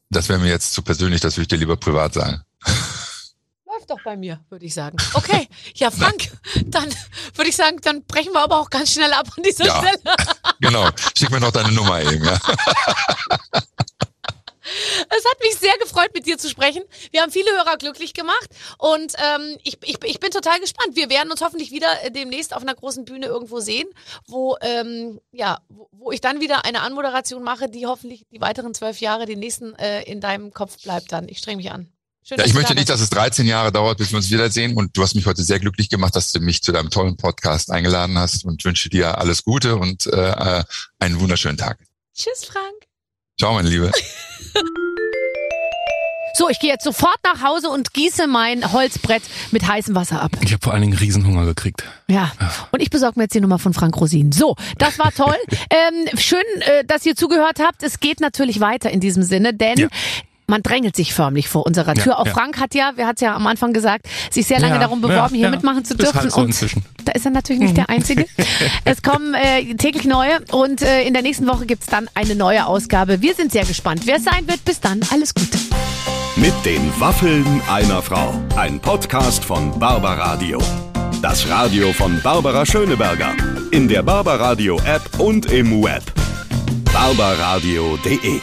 das 0.10 0.30
wäre 0.30 0.40
mir 0.40 0.48
jetzt 0.48 0.72
zu 0.72 0.82
persönlich, 0.82 1.20
das 1.20 1.36
würde 1.36 1.42
ich 1.42 1.48
dir 1.50 1.58
lieber 1.58 1.76
privat 1.76 2.14
sagen. 2.14 2.44
Doch 3.90 4.00
bei 4.04 4.16
mir, 4.16 4.40
würde 4.50 4.66
ich 4.66 4.74
sagen. 4.74 4.98
Okay, 5.14 5.48
ja, 5.76 5.90
Frank, 5.92 6.32
dann 6.66 6.86
würde 7.36 7.50
ich 7.50 7.56
sagen, 7.56 7.80
dann 7.82 8.04
brechen 8.06 8.32
wir 8.34 8.42
aber 8.42 8.60
auch 8.60 8.70
ganz 8.70 8.94
schnell 8.94 9.12
ab 9.14 9.28
an 9.36 9.44
dieser 9.44 9.66
Ja. 9.66 9.80
Stelle. 9.80 10.00
Genau. 10.62 10.90
Schick 11.18 11.32
mir 11.32 11.40
noch 11.40 11.52
deine 11.52 11.72
Nummer 11.72 12.02
eben, 12.02 12.24
ja. 12.24 12.38
Es 15.10 15.26
hat 15.26 15.40
mich 15.42 15.56
sehr 15.56 15.76
gefreut, 15.80 16.12
mit 16.14 16.28
dir 16.28 16.38
zu 16.38 16.48
sprechen. 16.48 16.84
Wir 17.12 17.22
haben 17.22 17.32
viele 17.32 17.50
Hörer 17.52 17.78
glücklich 17.78 18.14
gemacht 18.14 18.50
und 18.78 19.14
ähm, 19.18 19.58
ich, 19.64 19.78
ich, 19.84 19.98
ich 20.04 20.20
bin 20.20 20.30
total 20.30 20.60
gespannt. 20.60 20.96
Wir 20.96 21.10
werden 21.10 21.32
uns 21.32 21.42
hoffentlich 21.42 21.72
wieder 21.72 22.04
äh, 22.04 22.12
demnächst 22.12 22.54
auf 22.56 22.62
einer 22.62 22.76
großen 22.76 23.04
Bühne 23.06 23.26
irgendwo 23.26 23.60
sehen, 23.62 23.90
wo, 24.28 24.58
ähm, 24.62 25.20
ja, 25.32 25.60
wo, 25.70 25.88
wo 25.92 26.12
ich 26.12 26.22
dann 26.22 26.40
wieder 26.40 26.66
eine 26.66 26.82
Anmoderation 26.82 27.42
mache, 27.42 27.68
die 27.68 27.88
hoffentlich 27.88 28.28
die 28.32 28.42
weiteren 28.42 28.74
zwölf 28.76 29.00
Jahre, 29.02 29.26
den 29.26 29.40
nächsten 29.40 29.74
äh, 29.76 30.04
in 30.04 30.22
deinem 30.22 30.54
Kopf 30.54 30.82
bleibt 30.84 31.12
dann. 31.12 31.28
Ich 31.30 31.40
streng 31.40 31.58
mich 31.58 31.72
an. 31.72 31.92
Schön, 32.24 32.38
Ja, 32.38 32.46
ich 32.46 32.54
möchte 32.54 32.76
nicht, 32.76 32.90
dass 32.90 33.02
es 33.02 33.10
13 33.10 33.48
Jahre 33.48 33.72
dauert, 33.72 33.98
bis 33.98 34.12
wir 34.12 34.18
uns 34.18 34.30
wiedersehen. 34.30 34.76
Und 34.76 34.96
du 34.96 35.02
hast 35.02 35.16
mich 35.16 35.26
heute 35.26 35.44
sehr 35.44 35.60
glücklich 35.60 35.90
gemacht, 35.90 36.16
dass 36.16 36.32
du 36.32 36.40
mich 36.40 36.62
zu 36.62 36.72
deinem 36.72 36.90
tollen 36.90 37.18
Podcast 37.18 37.72
eingeladen 37.72 38.18
hast 38.18 38.46
und 38.46 38.64
wünsche 38.66 38.90
dir 38.90 39.18
alles 39.18 39.44
Gute 39.44 39.78
und 39.78 40.06
äh, 40.08 40.60
äh, 40.60 40.64
einen 41.00 41.20
wunderschönen 41.20 41.58
Tag. 41.58 41.80
Tschüss, 42.16 42.46
Frank. 42.46 42.88
Ciao, 43.40 43.54
meine 43.54 43.70
Liebe. 43.70 43.92
So, 46.36 46.48
ich 46.48 46.60
gehe 46.60 46.70
jetzt 46.70 46.86
sofort 46.86 47.18
nach 47.26 47.44
Hause 47.44 47.70
und 47.70 47.94
gieße 47.94 48.26
mein 48.26 48.72
Holzbrett 48.72 49.24
mit 49.52 49.68
heißem 49.68 49.94
Wasser 49.94 50.22
ab. 50.22 50.32
Ich 50.40 50.54
habe 50.54 50.64
vor 50.64 50.72
allen 50.72 50.84
Dingen 50.84 50.98
Riesenhunger 50.98 51.44
gekriegt. 51.44 51.84
Ja, 52.08 52.32
und 52.72 52.82
ich 52.82 52.90
besorge 52.90 53.20
mir 53.20 53.24
jetzt 53.24 53.36
die 53.36 53.42
Nummer 53.42 53.60
von 53.60 53.74
Frank 53.74 54.00
Rosin. 54.00 54.32
So, 54.32 54.56
das 54.78 55.00
war 55.00 55.12
toll. 55.12 55.36
ähm, 55.70 56.18
schön, 56.18 56.40
äh, 56.62 56.86
dass 56.86 57.06
ihr 57.06 57.18
zugehört 57.18 57.60
habt. 57.60 57.84
Es 57.84 58.00
geht 58.00 58.22
natürlich 58.22 58.62
weiter 58.62 58.90
in 58.90 59.02
diesem 59.02 59.24
Sinne, 59.24 59.54
denn 59.54 59.80
Ja. 59.80 59.88
Man 60.50 60.62
drängelt 60.64 60.96
sich 60.96 61.14
förmlich 61.14 61.48
vor 61.48 61.66
unserer 61.66 61.94
Tür. 61.94 62.14
Ja, 62.14 62.18
Auch 62.18 62.26
ja. 62.26 62.34
Frank 62.34 62.60
hat 62.60 62.74
ja, 62.76 62.92
wer 62.96 63.08
hat 63.08 63.22
ja 63.22 63.36
am 63.36 63.48
Anfang 63.48 63.72
gesagt, 63.72 64.08
sich 64.32 64.46
sehr 64.48 64.60
lange 64.60 64.74
Ja, 64.76 64.80
darum 64.82 65.00
beworben, 65.02 65.36
ja, 65.36 65.38
hier 65.38 65.46
ja. 65.46 65.50
mitmachen 65.52 65.86
zu 65.86 65.96
dürfen. 65.96 66.20
halt 66.20 66.32
so 66.32 66.42
und 66.42 66.48
inzwischen. 66.48 66.84
da 67.06 67.12
ist 67.14 67.26
er 67.26 67.32
natürlich 67.32 67.62
nicht 67.62 67.78
der 67.78 67.90
Einzige. 67.90 68.26
es 68.86 69.02
kommen 69.02 69.34
äh, 69.36 69.76
täglich 69.76 70.06
neue 70.06 70.40
und 70.52 70.82
äh, 70.82 71.04
in 71.04 71.14
der 71.14 71.22
nächsten 71.24 71.48
Woche 71.48 71.66
gibt's 71.66 71.86
dann 71.86 72.10
eine 72.16 72.36
neue 72.36 72.66
Ausgabe. 72.66 73.22
Wir 73.22 73.36
sind 73.36 73.52
sehr 73.52 73.64
gespannt, 73.66 74.02
wer 74.06 74.18
es 74.18 74.24
sein 74.24 74.48
wird. 74.48 74.66
Bis 74.66 74.80
dann, 74.80 75.00
alles 75.12 75.34
Gute. 75.34 75.58
Mit 76.36 76.54
den 76.66 76.82
Waffeln 77.00 77.46
einer 77.70 78.02
Frau. 78.02 78.34
Ein 78.56 78.80
Podcast 78.80 79.44
von 79.44 79.78
Barbaradio. 79.80 80.60
Das 81.22 81.48
Radio 81.50 81.92
von 81.94 82.20
Barbara 82.24 82.66
Schöneberger. 82.66 83.34
In 83.72 83.88
der 83.88 84.04
Barbaradio 84.04 84.80
App 84.86 85.20
und 85.20 85.52
im 85.52 85.84
Web. 85.84 86.04
barbaradio.de 86.94 88.40